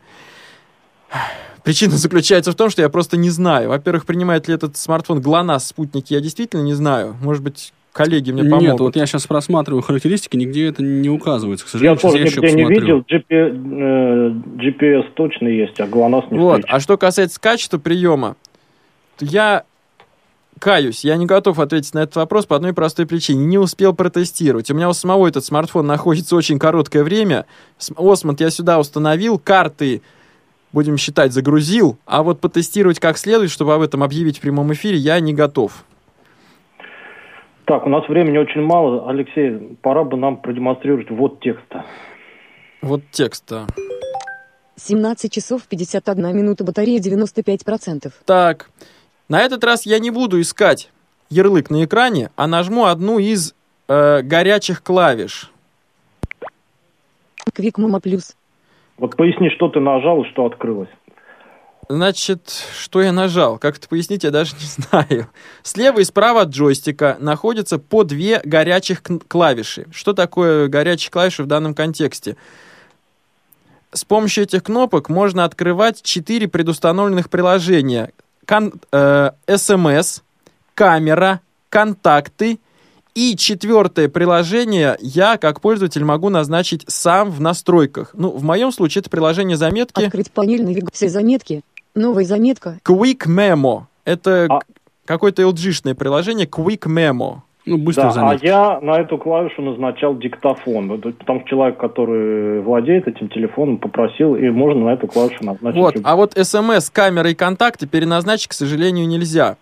Причина 1.65 1.93
заключается 1.97 2.53
в 2.53 2.55
том, 2.55 2.71
что 2.71 2.83
я 2.83 2.89
просто 2.89 3.17
не 3.17 3.31
знаю. 3.31 3.69
Во-первых, 3.69 4.07
принимает 4.07 4.49
ли 4.49 4.55
этот 4.55 4.77
смартфон 4.77 5.21
ГЛОНАСС 5.21 5.69
спутники, 5.69 6.15
я 6.15 6.21
действительно 6.21 6.63
не 6.63 6.73
знаю. 6.75 7.17
Может 7.21 7.43
быть, 7.43 7.73
коллеги 7.93 8.33
мне 8.33 8.45
помогут. 8.45 8.63
Нет, 8.63 8.81
вот 8.81 8.97
я 8.97 9.05
сейчас 9.07 9.27
просматриваю 9.27 9.83
характеристики, 9.83 10.37
нигде 10.37 10.69
это 10.69 10.83
не 10.83 11.11
указывается. 11.11 11.67
К 11.67 11.69
я 11.69 11.73
сожалению, 11.73 11.99
сейчас 11.99 12.13
тоже 12.13 12.23
я 12.23 12.29
еще 12.31 12.41
нигде 12.41 12.55
не 12.57 12.65
посмотрю. 12.65 12.81
видел. 12.81 13.05
GP, 13.09 13.25
э, 13.31 14.31
GPS 14.65 15.05
точно 15.15 15.49
есть, 15.49 15.79
а 15.81 15.87
ГЛОНАСС 15.87 16.31
не 16.31 16.39
Вот. 16.39 16.61
встречен. 16.61 16.77
А 16.77 16.81
что 16.81 16.97
касается 16.97 17.41
качества 17.41 17.79
приема, 17.79 18.37
то 19.19 19.25
я 19.27 19.65
каюсь, 20.59 21.05
я 21.05 21.17
не 21.17 21.27
готов 21.27 21.59
ответить 21.59 21.95
на 21.95 22.01
этот 22.01 22.17
вопрос 22.17 22.47
по 22.47 22.57
одной 22.57 22.73
простой 22.73 23.07
причине. 23.07 23.45
Не 23.47 23.59
успел 23.59 23.95
протестировать. 23.95 24.71
У 24.71 24.75
меня 24.75 24.89
у 24.89 24.93
самого 24.93 25.27
этот 25.27 25.45
смартфон 25.45 25.87
находится 25.87 26.37
очень 26.37 26.59
короткое 26.59 27.05
время. 27.05 27.47
Осмонд 27.97 28.41
я 28.41 28.51
сюда 28.51 28.79
установил, 28.79 29.39
карты, 29.39 30.03
будем 30.73 30.97
считать, 30.97 31.33
загрузил, 31.33 31.99
а 32.07 32.23
вот 32.23 32.41
потестировать 32.41 33.01
как 33.01 33.19
следует, 33.19 33.51
чтобы 33.51 33.75
об 33.75 33.83
этом 33.83 34.03
объявить 34.03 34.39
в 34.39 34.41
прямом 34.41 34.73
эфире, 34.73 34.97
я 34.97 35.21
не 35.21 35.35
готов. 35.35 35.85
Так, 37.65 37.87
у 37.87 37.89
нас 37.89 38.09
времени 38.09 38.37
очень 38.37 38.63
мало. 38.63 39.09
Алексей, 39.09 39.77
пора 39.81 40.03
бы 40.03 40.17
нам 40.17 40.39
продемонстрировать 40.39 41.11
вот 41.11 41.41
текста. 41.41 41.85
Вот 42.83 43.03
текст, 43.13 43.45
да. 43.49 43.67
17 44.77 45.31
часов 45.31 45.63
51 45.69 46.37
минута, 46.37 46.65
батарея 46.65 46.99
95%. 46.99 48.13
Так, 48.25 48.71
на 49.31 49.41
этот 49.41 49.65
раз 49.65 49.87
я 49.87 49.99
не 50.01 50.11
буду 50.11 50.41
искать 50.41 50.91
ярлык 51.31 51.71
на 51.71 51.85
экране, 51.85 52.31
а 52.35 52.47
нажму 52.47 52.87
одну 52.87 53.19
из 53.19 53.55
э, 53.89 54.23
горячих 54.23 54.83
клавиш. 54.83 55.51
Quick 57.55 57.77
Mama 57.79 58.03
Plus. 58.03 58.35
Вот 58.99 59.17
поясни, 59.17 59.49
что 59.51 59.69
ты 59.69 59.81
нажал 59.81 60.23
и 60.23 60.29
что 60.31 60.47
открылось. 60.47 60.91
Значит, 61.89 62.65
что 62.77 63.03
я 63.03 63.13
нажал? 63.13 63.59
Как 63.59 63.79
это 63.79 63.89
пояснить, 63.89 64.25
я 64.25 64.31
даже 64.31 64.55
не 64.57 64.67
знаю. 64.67 65.29
Слева 65.63 66.01
и 66.01 66.05
справа 66.05 66.43
от 66.43 66.51
джойстика 66.51 67.17
находятся 67.21 67.79
по 67.79 68.03
две 68.03 68.41
горячих 68.45 69.03
клавиши. 69.29 69.87
Что 69.93 70.13
такое 70.13 70.67
горячие 70.67 71.11
клавиши 71.11 71.45
в 71.45 71.47
данном 71.47 71.75
контексте? 71.75 72.37
С 73.93 74.05
помощью 74.05 74.45
этих 74.45 74.65
кнопок 74.65 75.09
можно 75.09 75.45
открывать 75.45 76.03
четыре 76.03 76.49
предустановленных 76.49 77.31
приложения. 77.31 78.11
Кон- 78.51 78.73
э, 78.93 79.31
SMS, 79.47 80.23
камера, 80.75 81.41
контакты 81.69 82.59
и 83.15 83.37
четвертое 83.37 84.09
приложение 84.09 84.97
я, 85.01 85.37
как 85.37 85.61
пользователь, 85.61 86.05
могу 86.05 86.29
назначить 86.31 86.85
сам 86.89 87.31
в 87.31 87.41
настройках. 87.41 88.11
Ну, 88.15 88.31
в 88.31 88.43
моем 88.43 88.73
случае 88.73 89.01
это 89.01 89.11
приложение 89.11 89.57
заметки. 89.57 90.03
Открыть 90.03 90.31
панель 90.31 90.65
навиг... 90.65 90.91
Все 90.93 91.09
заметки. 91.09 91.63
Новая 91.95 92.25
заметка. 92.25 92.79
Quick 92.85 93.27
Memo. 93.27 93.85
Это 94.05 94.47
к- 94.49 94.65
какое-то 95.07 95.43
LG-шное 95.43 95.95
приложение 95.95 96.47
Quick 96.47 96.87
Memo. 96.87 97.41
Ну, 97.71 97.93
Да, 97.93 98.13
а 98.17 98.37
я 98.43 98.81
на 98.81 99.01
эту 99.01 99.17
клавишу 99.17 99.63
назначал 99.63 100.17
диктофон. 100.17 101.01
Потому 101.01 101.41
что 101.41 101.49
человек, 101.49 101.79
который 101.79 102.61
владеет 102.61 103.07
этим 103.07 103.29
телефоном, 103.29 103.79
попросил, 103.79 104.35
и 104.35 104.49
можно 104.51 104.87
на 104.87 104.91
эту 104.91 105.07
клавишу 105.07 105.45
назначить. 105.45 105.79
Вот, 105.79 105.95
а 106.03 106.17
вот 106.17 106.37
SMS, 106.37 106.91
камера 106.93 107.31
и 107.31 107.35
контакты 107.35 107.87
переназначить, 107.87 108.49
к 108.49 108.53
сожалению, 108.53 109.07
нельзя. 109.07 109.57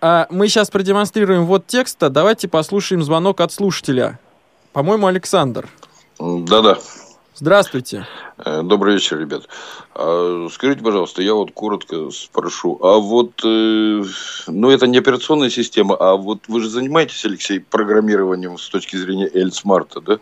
А 0.00 0.26
мы 0.30 0.48
сейчас 0.48 0.70
продемонстрируем 0.70 1.44
вот 1.46 1.66
текста. 1.66 2.10
Давайте 2.10 2.48
послушаем 2.48 3.02
звонок 3.02 3.40
от 3.40 3.52
слушателя. 3.52 4.18
По-моему, 4.72 5.06
Александр. 5.06 5.68
Да-да. 6.18 6.78
Здравствуйте. 7.38 8.06
Э, 8.38 8.62
Добрый 8.62 8.94
вечер, 8.94 9.18
ребят. 9.20 9.46
А, 9.94 10.48
Скажите, 10.50 10.82
пожалуйста, 10.82 11.20
я 11.20 11.34
вот 11.34 11.52
коротко 11.52 12.10
спрошу. 12.10 12.78
А 12.80 12.96
вот, 12.96 13.42
э, 13.44 14.02
ну, 14.46 14.70
это 14.70 14.86
не 14.86 14.96
операционная 14.96 15.50
система, 15.50 15.96
а 15.96 16.16
вот 16.16 16.48
вы 16.48 16.62
же 16.62 16.70
занимаетесь, 16.70 17.26
Алексей, 17.26 17.60
программированием 17.60 18.56
с 18.56 18.66
точки 18.70 18.96
зрения 18.96 19.28
Эльсмарта, 19.28 20.00
да? 20.00 20.18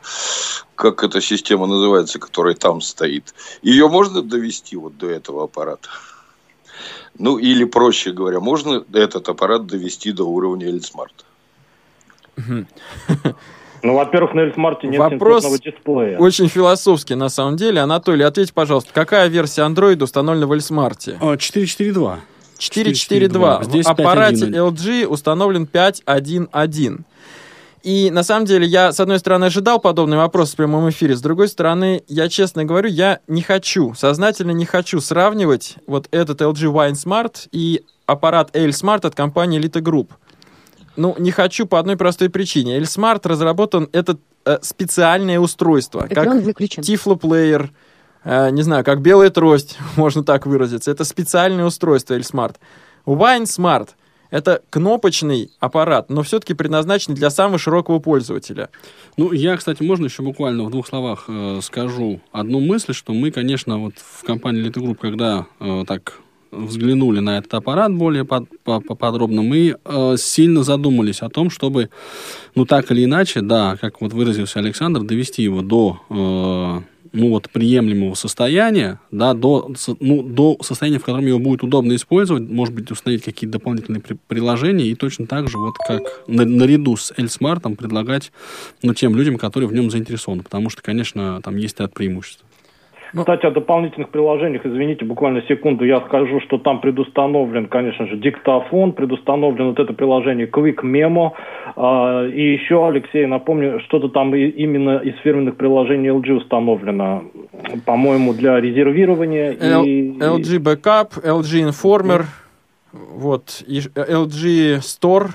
Как 0.75 1.05
эта 1.05 1.21
система 1.21 1.69
называется, 1.69 2.19
которая 2.19 2.57
там 2.57 2.81
стоит? 2.81 3.33
Ее 3.63 3.89
можно 3.89 4.21
довести 4.21 4.75
вот 4.75 4.99
до 4.99 5.09
этого 5.09 5.45
аппарата? 5.45 5.89
Ну, 7.17 7.39
или, 7.39 7.63
проще 7.63 8.11
говоря, 8.11 8.41
можно 8.41 8.85
этот 8.93 9.29
аппарат 9.29 9.67
довести 9.67 10.11
до 10.11 10.25
уровня 10.25 10.67
Эльсмарта? 10.67 11.25
Ну, 13.85 13.95
во-первых, 13.95 14.33
на 14.33 14.41
Эльсмарте 14.41 14.87
нет 14.87 14.99
Вопрос 14.99 15.45
дисплея. 15.61 16.17
очень 16.19 16.49
философский, 16.49 17.15
на 17.17 17.29
самом 17.29 17.57
деле. 17.57 17.83
Анатолий, 17.83 18.25
ответь, 18.25 18.55
пожалуйста, 18.55 18.91
какая 18.95 19.29
версия 19.29 19.61
Android 19.61 20.03
установлена 20.03 20.47
в 20.47 20.53
Эльсмарте? 20.53 21.19
4.4.2. 21.21 22.17
4.4.2. 22.59 23.61
В 23.61 23.65
Здесь 23.65 23.87
аппарате 23.87 24.47
5.1.1. 24.47 24.73
LG 24.73 25.07
установлен 25.07 25.69
5.1.1. 25.71 27.01
И 27.83 28.11
на 28.11 28.23
самом 28.23 28.47
деле 28.47 28.67
я, 28.67 28.91
с 28.91 29.01
одной 29.01 29.19
стороны, 29.19 29.45
ожидал 29.45 29.79
подобный 29.79 30.17
вопрос 30.17 30.55
в 30.55 30.57
прямом 30.57 30.89
эфире, 30.89 31.15
с 31.15 31.21
другой 31.21 31.49
стороны, 31.49 32.03
я 32.09 32.31
честно 32.31 32.65
говорю, 32.65 32.89
я 32.89 33.19
не 33.29 33.43
хочу, 33.43 33.93
сознательно 33.93 34.53
не 34.53 34.65
хочу 34.65 35.01
сравнивать 35.01 35.77
вот 35.87 36.09
этот 36.11 36.41
LG 36.41 36.73
Wine 36.73 36.93
Smart 36.95 37.49
и 37.53 37.83
аппарат 38.07 38.57
L-Smart 38.57 39.07
от 39.07 39.15
компании 39.15 39.61
Elite 39.61 39.83
Group. 39.83 40.09
Ну, 40.97 41.15
не 41.19 41.31
хочу 41.31 41.67
по 41.67 41.79
одной 41.79 41.97
простой 41.97 42.31
причине. 42.31 42.79
L-Smart 42.79 43.21
разработан 43.25 43.89
этот 43.93 44.21
э, 44.45 44.59
специальное 44.63 45.41
устройство. 45.41 46.07
Экран 46.09 46.39
как 46.39 46.45
выключен. 46.45 46.83
Player, 46.83 47.71
э, 48.25 48.51
не 48.51 48.63
знаю, 48.63 48.85
как 48.85 49.01
белая 49.01 49.31
трость, 49.31 49.79
можно 49.97 50.23
так 50.23 50.47
выразиться. 50.47 50.91
Это 50.91 51.05
специальное 51.05 51.65
устройство 51.65 52.15
L-Smart. 52.15 52.57
Wine 53.07 53.45
Smart— 53.45 53.91
это 54.31 54.63
кнопочный 54.71 55.51
аппарат, 55.61 56.11
но 56.11 56.23
все-таки 56.23 56.55
предназначен 56.55 57.15
для 57.15 57.31
самого 57.31 57.59
широкого 57.59 57.99
пользователя. 57.99 58.71
Ну, 59.17 59.33
я, 59.33 59.57
кстати, 59.57 59.83
можно 59.83 60.07
еще 60.07 60.23
буквально 60.23 60.65
в 60.65 60.71
двух 60.71 60.87
словах 60.87 61.25
э, 61.29 61.61
скажу 61.63 62.21
одну 62.33 62.61
мысль, 62.61 62.95
что 62.95 63.13
мы, 63.13 63.31
конечно, 63.31 63.79
вот 63.79 63.95
в 63.97 64.25
компании 64.25 64.65
Elite 64.65 64.83
Group, 64.83 64.97
когда 64.97 65.47
э, 65.61 65.85
так 65.87 66.21
взглянули 66.57 67.21
на 67.21 67.39
этот 67.39 67.55
аппарат 67.55 67.93
более 67.95 68.25
под, 68.25 68.49
по, 68.63 68.81
подробно, 68.81 69.43
мы 69.43 69.77
э, 69.85 70.17
сильно 70.19 70.63
задумались 70.63 71.23
о 71.23 71.29
том, 71.29 71.51
чтобы, 71.51 71.91
ну, 72.55 72.65
так 72.65 72.91
или 72.91 73.05
иначе, 73.05 73.41
да, 73.41 73.77
как 73.81 74.01
вот 74.01 74.13
выразился 74.13 74.59
Александр, 74.59 75.03
довести 75.03 75.43
его 75.43 75.63
до 75.63 76.01
э, 76.11 76.95
ну, 77.15 77.29
вот, 77.29 77.49
приемлемого 77.49 78.15
состояния, 78.15 78.99
да, 79.13 79.35
до, 79.35 79.73
ну, 80.01 80.23
до 80.23 80.59
состояния, 80.63 80.99
в 80.99 81.05
котором 81.05 81.27
его 81.27 81.39
будет 81.39 81.63
удобно 81.63 81.95
использовать, 81.95 82.43
может 82.43 82.75
быть, 82.75 82.91
установить 82.91 83.23
какие-то 83.23 83.59
дополнительные 83.59 84.01
при 84.01 84.17
приложения 84.27 84.87
и 84.87 84.97
точно 84.97 85.27
так 85.27 85.49
же, 85.49 85.59
вот 85.59 85.77
как 85.87 86.03
на, 86.27 86.45
наряду 86.45 86.97
с 86.97 87.13
L-Smart 87.17 87.77
предлагать, 87.77 88.33
ну, 88.83 88.95
тем 88.95 89.15
людям, 89.17 89.39
которые 89.39 89.69
в 89.69 89.73
нем 89.73 89.91
заинтересованы, 89.93 90.43
потому 90.43 90.71
что, 90.71 90.83
конечно, 90.83 91.41
там 91.43 91.57
есть 91.57 91.79
ряд 91.79 91.95
преимуществ. 91.95 92.45
Ну, 93.15 93.21
Кстати, 93.21 93.47
о 93.47 93.53
дополнительных 93.53 94.09
приложениях, 94.09 94.67
извините, 94.67 95.05
буквально 95.05 95.43
секунду, 95.43 95.85
я 95.85 96.01
скажу, 96.01 96.41
что 96.41 96.59
там 96.59 96.81
предустановлен, 96.81 97.69
конечно 97.69 98.09
же, 98.09 98.17
диктофон, 98.17 98.91
предустановлен 98.91 99.69
вот 99.69 99.79
это 99.79 99.93
приложение 99.93 100.49
Quick 100.49 100.83
Memo, 100.83 101.31
э, 101.77 102.31
и 102.31 102.55
еще, 102.55 102.85
Алексей, 102.89 103.25
напомню, 103.27 103.79
что-то 103.87 104.09
там 104.09 104.35
именно 104.35 104.99
из 104.99 105.17
фирменных 105.19 105.57
приложений 105.57 106.09
LG 106.09 106.33
установлено, 106.33 107.23
по-моему, 107.87 108.35
для 108.35 108.61
резервирования. 108.61 109.53
И... 109.53 110.19
LG 110.19 110.59
Backup, 110.59 111.25
LG 111.25 111.69
Informer, 111.71 112.25
вот, 112.93 113.63
и 113.69 113.79
LG 113.79 114.79
Store, 114.81 115.29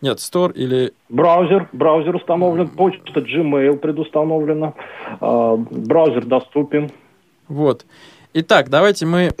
нет, 0.00 0.18
Store 0.18 0.52
или... 0.52 0.92
Браузер, 1.08 1.68
браузер 1.72 2.14
установлен, 2.14 2.68
почта 2.68 3.18
Gmail 3.18 3.78
предустановлена, 3.78 4.74
э, 5.20 5.56
браузер 5.70 6.24
доступен. 6.24 6.92
Вот. 7.48 7.84
Итак, 8.34 8.68
давайте 8.68 9.06
мы... 9.06 9.32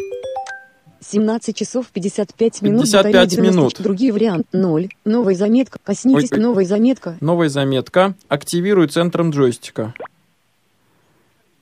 17 1.00 1.56
часов 1.56 1.86
55 1.92 2.62
минут. 2.62 2.82
55 2.82 3.38
минут. 3.38 3.74
Другие 3.78 4.12
вариант 4.12 4.48
0. 4.52 4.88
Новая 5.04 5.34
заметка. 5.34 5.78
Коснитесь. 5.84 6.32
Ой, 6.32 6.38
новая 6.40 6.64
заметка. 6.64 7.16
Новая 7.20 7.48
заметка. 7.48 8.14
Активирую 8.28 8.88
центром 8.88 9.30
джойстика. 9.30 9.94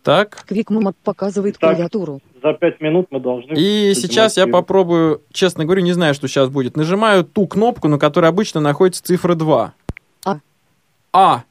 Так. 0.03 0.45
Квикмом 0.47 0.95
показывает 1.03 1.59
Так. 1.59 1.71
клавиатуру. 1.71 2.21
За 2.43 2.53
5 2.53 2.81
минут 2.81 3.07
мы 3.11 3.21
должны... 3.21 3.55
И 3.55 3.95
сейчас 3.95 4.37
я 4.37 4.47
попробую, 4.47 5.23
честно 5.33 5.65
говорю, 5.65 5.83
не 5.83 5.93
знаю, 5.93 6.15
что 6.15 6.29
сейчас 6.29 6.51
будет. 6.51 6.77
Нажимаю 6.77 7.25
ту 7.25 7.47
кнопку, 7.47 7.89
на 7.89 7.99
которой 7.99 8.27
обычно 8.27 8.61
находится 8.61 9.03
цифра 9.03 9.35
2. 9.35 9.75
А. 10.27 10.39
А. 11.13 11.45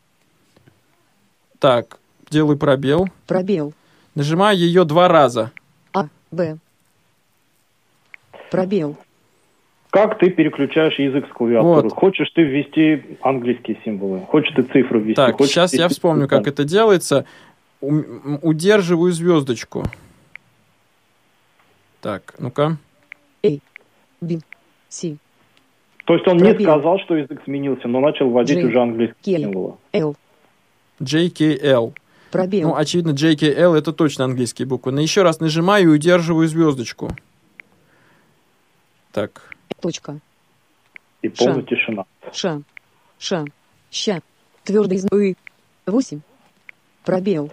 Так, 1.60 1.98
делаю 2.30 2.58
пробел. 2.58 3.10
Пробел. 3.26 3.74
Нажимаю 4.16 4.58
ее 4.58 4.84
два 4.86 5.08
раза. 5.08 5.52
А. 5.94 6.08
Б. 6.32 6.58
Пробел. 8.52 8.96
Как 9.90 10.18
ты 10.20 10.30
переключаешь 10.32 10.98
язык 11.00 11.28
с 11.28 11.32
клавиатуры? 11.34 11.84
Вот. 11.90 11.94
Хочешь 11.94 12.30
ты 12.32 12.44
ввести 12.44 13.18
английские 13.22 13.78
символы? 13.86 14.22
Хочешь 14.22 14.54
ты 14.56 14.64
цифры 14.64 15.00
ввести? 15.00 15.16
Так, 15.16 15.38
Хочешь 15.38 15.54
сейчас 15.54 15.74
я 15.74 15.88
вспомню, 15.88 16.28
как 16.28 16.48
это 16.48 16.64
делается. 16.64 17.26
У- 17.82 18.02
Удерживаю 18.42 19.12
звездочку. 19.12 19.84
Так, 22.02 22.34
ну-ка. 22.40 22.78
A. 23.46 23.50
B. 24.22 24.40
C. 24.90 25.18
То 26.06 26.16
есть 26.16 26.28
он 26.28 26.38
не 26.38 26.44
Пробел. 26.50 26.72
сказал, 26.72 27.00
что 27.00 27.16
язык 27.16 27.42
сменился, 27.46 27.88
но 27.88 28.00
начал 28.00 28.30
вводить 28.30 28.58
J. 28.60 28.68
уже 28.68 28.82
английские 28.82 29.38
Кель. 29.38 29.42
символы. 29.46 29.76
L. 29.94 30.16
JKL. 31.02 31.94
Пробел. 32.34 32.70
Ну, 32.70 32.76
очевидно, 32.76 33.12
JKL 33.12 33.76
это 33.78 33.94
точно 33.94 34.26
английские 34.26 34.68
буквы. 34.68 34.92
Но 34.92 35.00
еще 35.00 35.22
раз 35.22 35.40
нажимаю 35.40 35.84
и 35.84 35.94
удерживаю 35.94 36.48
звездочку. 36.48 37.16
Так. 39.12 39.54
Точка. 39.80 40.20
И 41.22 41.30
полная 41.30 41.62
Ша. 41.62 41.68
тишина. 41.68 42.06
Ша. 42.32 42.62
Ша. 43.20 43.46
Ща. 43.92 44.22
Твердый 44.64 44.98
знак. 44.98 45.14
И. 45.14 45.38
8. 45.86 46.22
Пробел. 47.06 47.52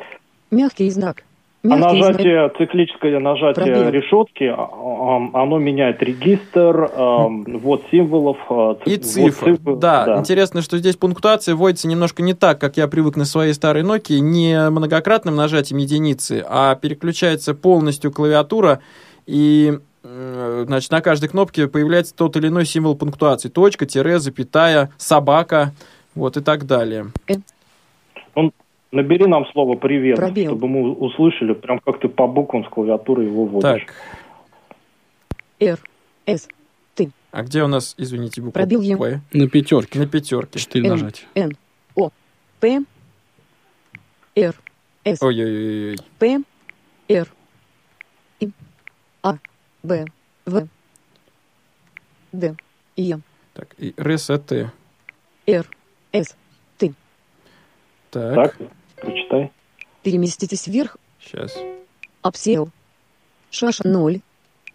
Мягкий 0.51 0.89
знак. 0.89 1.25
А 1.63 1.67
Мягкий 1.77 1.99
знак. 1.99 2.09
нажатие, 2.13 2.51
циклическое 2.57 3.19
нажатие 3.21 3.65
Пробел. 3.67 3.91
решетки, 3.91 4.45
а, 4.45 4.57
а, 4.63 5.43
оно 5.43 5.59
меняет 5.59 6.03
регистр, 6.03 6.91
а, 6.95 7.27
вот 7.29 7.83
символов. 7.91 8.39
а, 8.49 8.79
И 8.87 8.97
вот 8.97 9.05
цифр. 9.05 9.45
цифры, 9.57 9.77
да. 9.77 10.17
интересно, 10.19 10.63
что 10.63 10.79
здесь 10.79 10.97
пунктуация 10.97 11.55
вводится 11.55 11.87
немножко 11.87 12.23
не 12.23 12.33
так, 12.33 12.59
как 12.59 12.79
я 12.79 12.89
привык 12.89 13.17
на 13.17 13.27
своей 13.27 13.53
старой 13.53 13.83
Nokia, 13.83 14.21
не 14.21 14.71
многократным 14.71 15.37
нажатием 15.37 15.79
единицы, 15.79 16.43
а 16.49 16.75
переключается 16.77 17.53
полностью 17.55 18.11
клавиатура, 18.11 18.81
и 19.27 19.79
значит, 20.03 20.91
на 20.91 21.03
каждой 21.03 21.29
кнопке 21.29 21.69
появляется 21.69 22.15
тот 22.17 22.35
или 22.39 22.49
иной 22.49 22.65
символ 22.65 22.97
пунктуации. 22.97 23.51
Точка, 23.51 23.85
тире, 23.85 24.19
запятая, 24.19 24.91
собака, 24.97 25.73
вот 26.15 26.39
и 26.39 26.41
так 26.41 26.65
далее. 26.67 27.09
Ну, 28.35 28.51
набери 28.93 29.27
нам 29.27 29.47
слово 29.53 29.77
«привет», 29.77 30.17
Пробел. 30.17 30.51
чтобы 30.53 30.69
мы 30.69 30.93
услышали, 30.93 31.53
прям 31.55 31.79
как 31.81 32.01
ты 32.01 32.09
по 32.09 32.27
буквам 32.27 32.65
с 32.65 32.69
клавиатуры 32.69 33.25
его 33.25 33.45
вводишь. 33.45 33.87
Так, 33.87 33.95
R. 35.61 35.79
S. 36.27 36.49
Т. 36.95 37.11
а 37.33 37.43
где 37.43 37.63
у 37.63 37.69
нас, 37.69 37.95
извините, 37.99 38.41
буква 38.41 38.61
Пробел 38.61 38.81
Е. 38.81 38.97
П? 38.97 39.21
На 39.33 39.49
пятерке. 39.49 39.99
На 39.99 40.07
пятерке. 40.07 40.59
Четыре 40.59 40.87
Н. 40.87 40.91
нажатия. 40.93 41.29
Н. 41.35 41.53
О. 41.95 42.11
П. 42.61 42.81
Р. 44.37 44.55
С. 45.05 45.23
Ой-ой-ой. 45.23 45.97
П. 46.19 46.43
Р. 47.09 47.29
И. 48.41 48.51
А. 49.23 49.39
Б. 49.83 50.07
В. 50.47 50.69
Д. 52.33 52.55
Е. 52.97 53.21
Так, 53.55 53.75
и 53.79 53.95
РСТ. 53.99 54.53
Р. 55.47 55.67
С. 56.13 56.37
Т. 56.79 56.93
Так, 58.11 58.35
Так, 58.35 58.57
прочитай. 59.01 59.51
Переместитесь 60.03 60.67
вверх. 60.67 60.97
сейчас. 61.25 61.57
Обсел. 62.23 62.71
Шаша 63.51 63.87
0. 63.87 64.21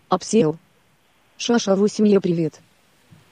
Обсел. 0.09 0.57
Шаша 1.37 1.75
8 1.75 2.07
Е 2.07 2.19
привет. 2.21 2.59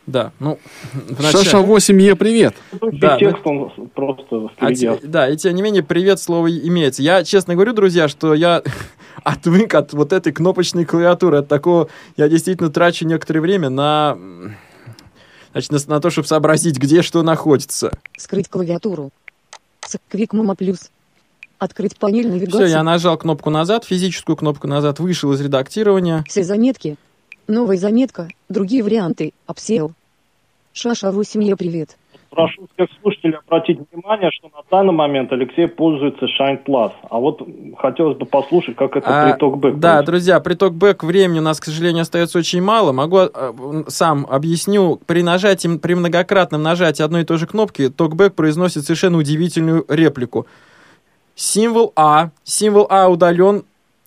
Да, 0.06 0.34
ну, 0.40 0.60
вначале- 0.94 1.44
Шаша 1.46 1.60
8Е, 1.60 2.16
привет. 2.18 2.56
Да, 2.92 3.18
текст 3.18 3.46
он 3.46 3.72
просто 3.96 4.36
А 4.36 4.50
впереди. 4.50 4.82
те- 5.02 5.08
да, 5.08 5.30
и 5.30 5.38
тем 5.38 5.56
не 5.56 5.62
менее, 5.62 5.82
привет 5.82 6.20
слово 6.20 6.52
имеется. 6.52 7.02
Я 7.02 7.24
честно 7.24 7.56
говорю, 7.56 7.72
друзья, 7.72 8.10
что 8.10 8.34
я 8.34 8.62
отвык 9.24 9.74
от 9.76 9.94
вот 9.94 10.12
этой 10.12 10.34
кнопочной 10.34 10.84
клавиатуры, 10.84 11.38
от 11.38 11.48
такого, 11.48 11.88
я 12.18 12.28
действительно 12.28 12.70
трачу 12.70 13.08
некоторое 13.08 13.40
время 13.40 13.70
на, 13.70 14.18
значит, 15.54 15.72
на, 15.72 15.80
на 15.88 16.02
то, 16.02 16.10
чтобы 16.10 16.28
сообразить, 16.28 16.78
где 16.78 17.02
что 17.02 17.24
находится. 17.24 17.98
Скрыть 18.18 18.50
клавиатуру. 18.50 19.12
С 19.88 19.98
Квикмома 20.10 20.56
плюс. 20.56 20.90
Открыть 21.60 21.98
панель 21.98 22.28
навигации. 22.28 22.66
Все, 22.66 22.66
я 22.66 22.84
нажал 22.84 23.18
кнопку 23.18 23.50
назад, 23.50 23.86
физическую 23.86 24.36
кнопку 24.36 24.68
назад, 24.68 25.00
вышел 25.00 25.32
из 25.34 25.42
редактирования. 25.42 26.24
Все 26.28 26.44
заметки. 26.44 26.98
Новая 27.48 27.78
заметка. 27.78 28.30
Другие 28.50 28.84
варианты. 28.84 29.34
Обсел. 29.46 29.94
Шаша 30.74 31.12
8 31.12 31.44
Е 31.44 31.56
привет. 31.56 31.98
Прошу 32.34 32.68
всех 32.74 32.90
слушателей 33.02 33.38
обратить 33.38 33.80
внимание, 33.92 34.32
что 34.32 34.50
на 34.50 34.64
данный 34.72 34.94
момент 34.94 35.32
Алексей 35.32 35.68
пользуется 35.68 36.26
Shine 36.26 36.64
Plus. 36.66 36.92
А 37.10 37.20
вот 37.20 37.48
хотелось 37.78 38.18
бы 38.18 38.26
послушать, 38.26 38.76
как 38.76 38.96
это 38.96 39.08
А, 39.08 39.30
при 39.30 39.60
TalkBack. 39.60 39.76
Да, 39.78 40.02
друзья, 40.02 40.40
при 40.40 40.74
TalkBack 40.74 41.04
времени 41.04 41.40
у 41.40 41.44
нас, 41.44 41.60
к 41.60 41.66
сожалению, 41.66 42.02
остается 42.02 42.40
очень 42.40 42.62
мало. 42.62 42.92
Могу 42.92 43.20
э, 43.20 43.84
сам 43.88 44.26
объясню. 44.28 45.00
При 45.06 45.22
нажатии, 45.22 45.78
при 45.78 45.94
многократном 45.94 46.64
нажатии 46.64 47.04
одной 47.04 47.22
и 47.22 47.26
той 47.26 47.38
же 47.38 47.46
кнопки, 47.46 47.90
TalkBack 47.90 48.34
произносит 48.34 48.84
совершенно 48.84 49.20
удивительную 49.20 49.86
реплику. 49.88 50.48
Символ 51.36 51.94
А, 51.96 52.32
символ 52.44 52.88
А 52.90 53.10
удален, 53.10 53.64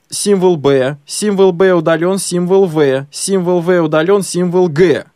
символ 0.08 0.56
Б, 0.56 0.96
символ 1.06 1.52
Б 1.52 1.72
удален, 1.72 2.18
символ 2.18 2.66
В, 2.66 3.06
символ 3.10 3.60
В 3.60 3.80
удален, 3.82 4.22
символ 4.22 4.68
Г. 4.68 5.06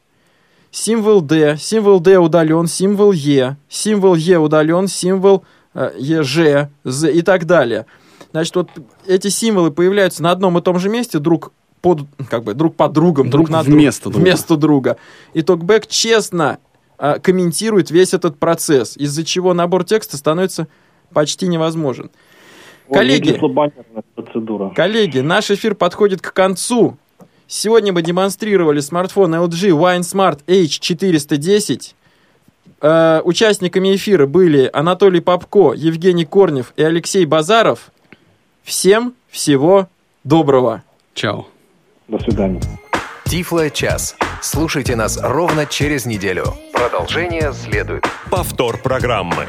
Символ 0.70 1.20
D, 1.20 1.56
символ 1.58 1.98
D 2.00 2.16
удален, 2.18 2.66
символ 2.66 3.12
E, 3.12 3.56
символ 3.68 4.14
E 4.16 4.36
удален, 4.36 4.86
символ 4.86 5.44
э, 5.74 5.90
EЖ, 5.98 6.68
Z 6.84 7.12
и 7.12 7.22
так 7.22 7.44
далее. 7.46 7.86
Значит, 8.30 8.54
вот 8.54 8.70
эти 9.06 9.28
символы 9.28 9.72
появляются 9.72 10.22
на 10.22 10.30
одном 10.30 10.56
и 10.58 10.62
том 10.62 10.78
же 10.78 10.88
месте 10.88 11.18
друг 11.18 11.52
под, 11.80 12.02
как 12.28 12.44
бы, 12.44 12.54
друг 12.54 12.76
под 12.76 12.92
другом, 12.92 13.30
друг, 13.30 13.46
Друг 13.46 13.50
на 13.50 13.64
друг- 13.64 13.74
вместо 13.74 14.10
друга. 14.10 14.22
вместо 14.22 14.56
друга. 14.56 14.96
И 15.34 15.42
Токбэк 15.42 15.88
честно 15.88 16.58
э, 16.98 17.18
комментирует 17.20 17.90
весь 17.90 18.14
этот 18.14 18.38
процесс, 18.38 18.96
из-за 18.96 19.24
чего 19.24 19.54
набор 19.54 19.82
текста 19.84 20.16
становится 20.16 20.68
почти 21.12 21.48
невозможен. 21.48 22.10
Коллеги. 22.92 23.40
Коллеги, 24.74 25.18
наш 25.20 25.50
эфир 25.50 25.74
подходит 25.74 26.20
к 26.22 26.32
концу. 26.32 26.96
Сегодня 27.52 27.92
мы 27.92 28.02
демонстрировали 28.02 28.78
смартфон 28.78 29.34
LG 29.34 29.70
Wine 29.70 30.02
Smart 30.02 30.44
H410. 30.46 31.94
Э, 32.80 33.22
участниками 33.24 33.96
эфира 33.96 34.28
были 34.28 34.70
Анатолий 34.72 35.20
Попко, 35.20 35.72
Евгений 35.74 36.24
Корнев 36.24 36.72
и 36.76 36.84
Алексей 36.84 37.24
Базаров. 37.24 37.90
Всем 38.62 39.14
всего 39.30 39.88
доброго. 40.22 40.84
Чао. 41.14 41.48
До 42.06 42.20
свидания. 42.20 42.62
Тифло 43.24 43.68
час. 43.68 44.14
Слушайте 44.40 44.94
нас 44.94 45.18
ровно 45.20 45.66
через 45.66 46.06
неделю. 46.06 46.44
Продолжение 46.72 47.52
следует. 47.52 48.06
Повтор 48.30 48.78
программы. 48.78 49.48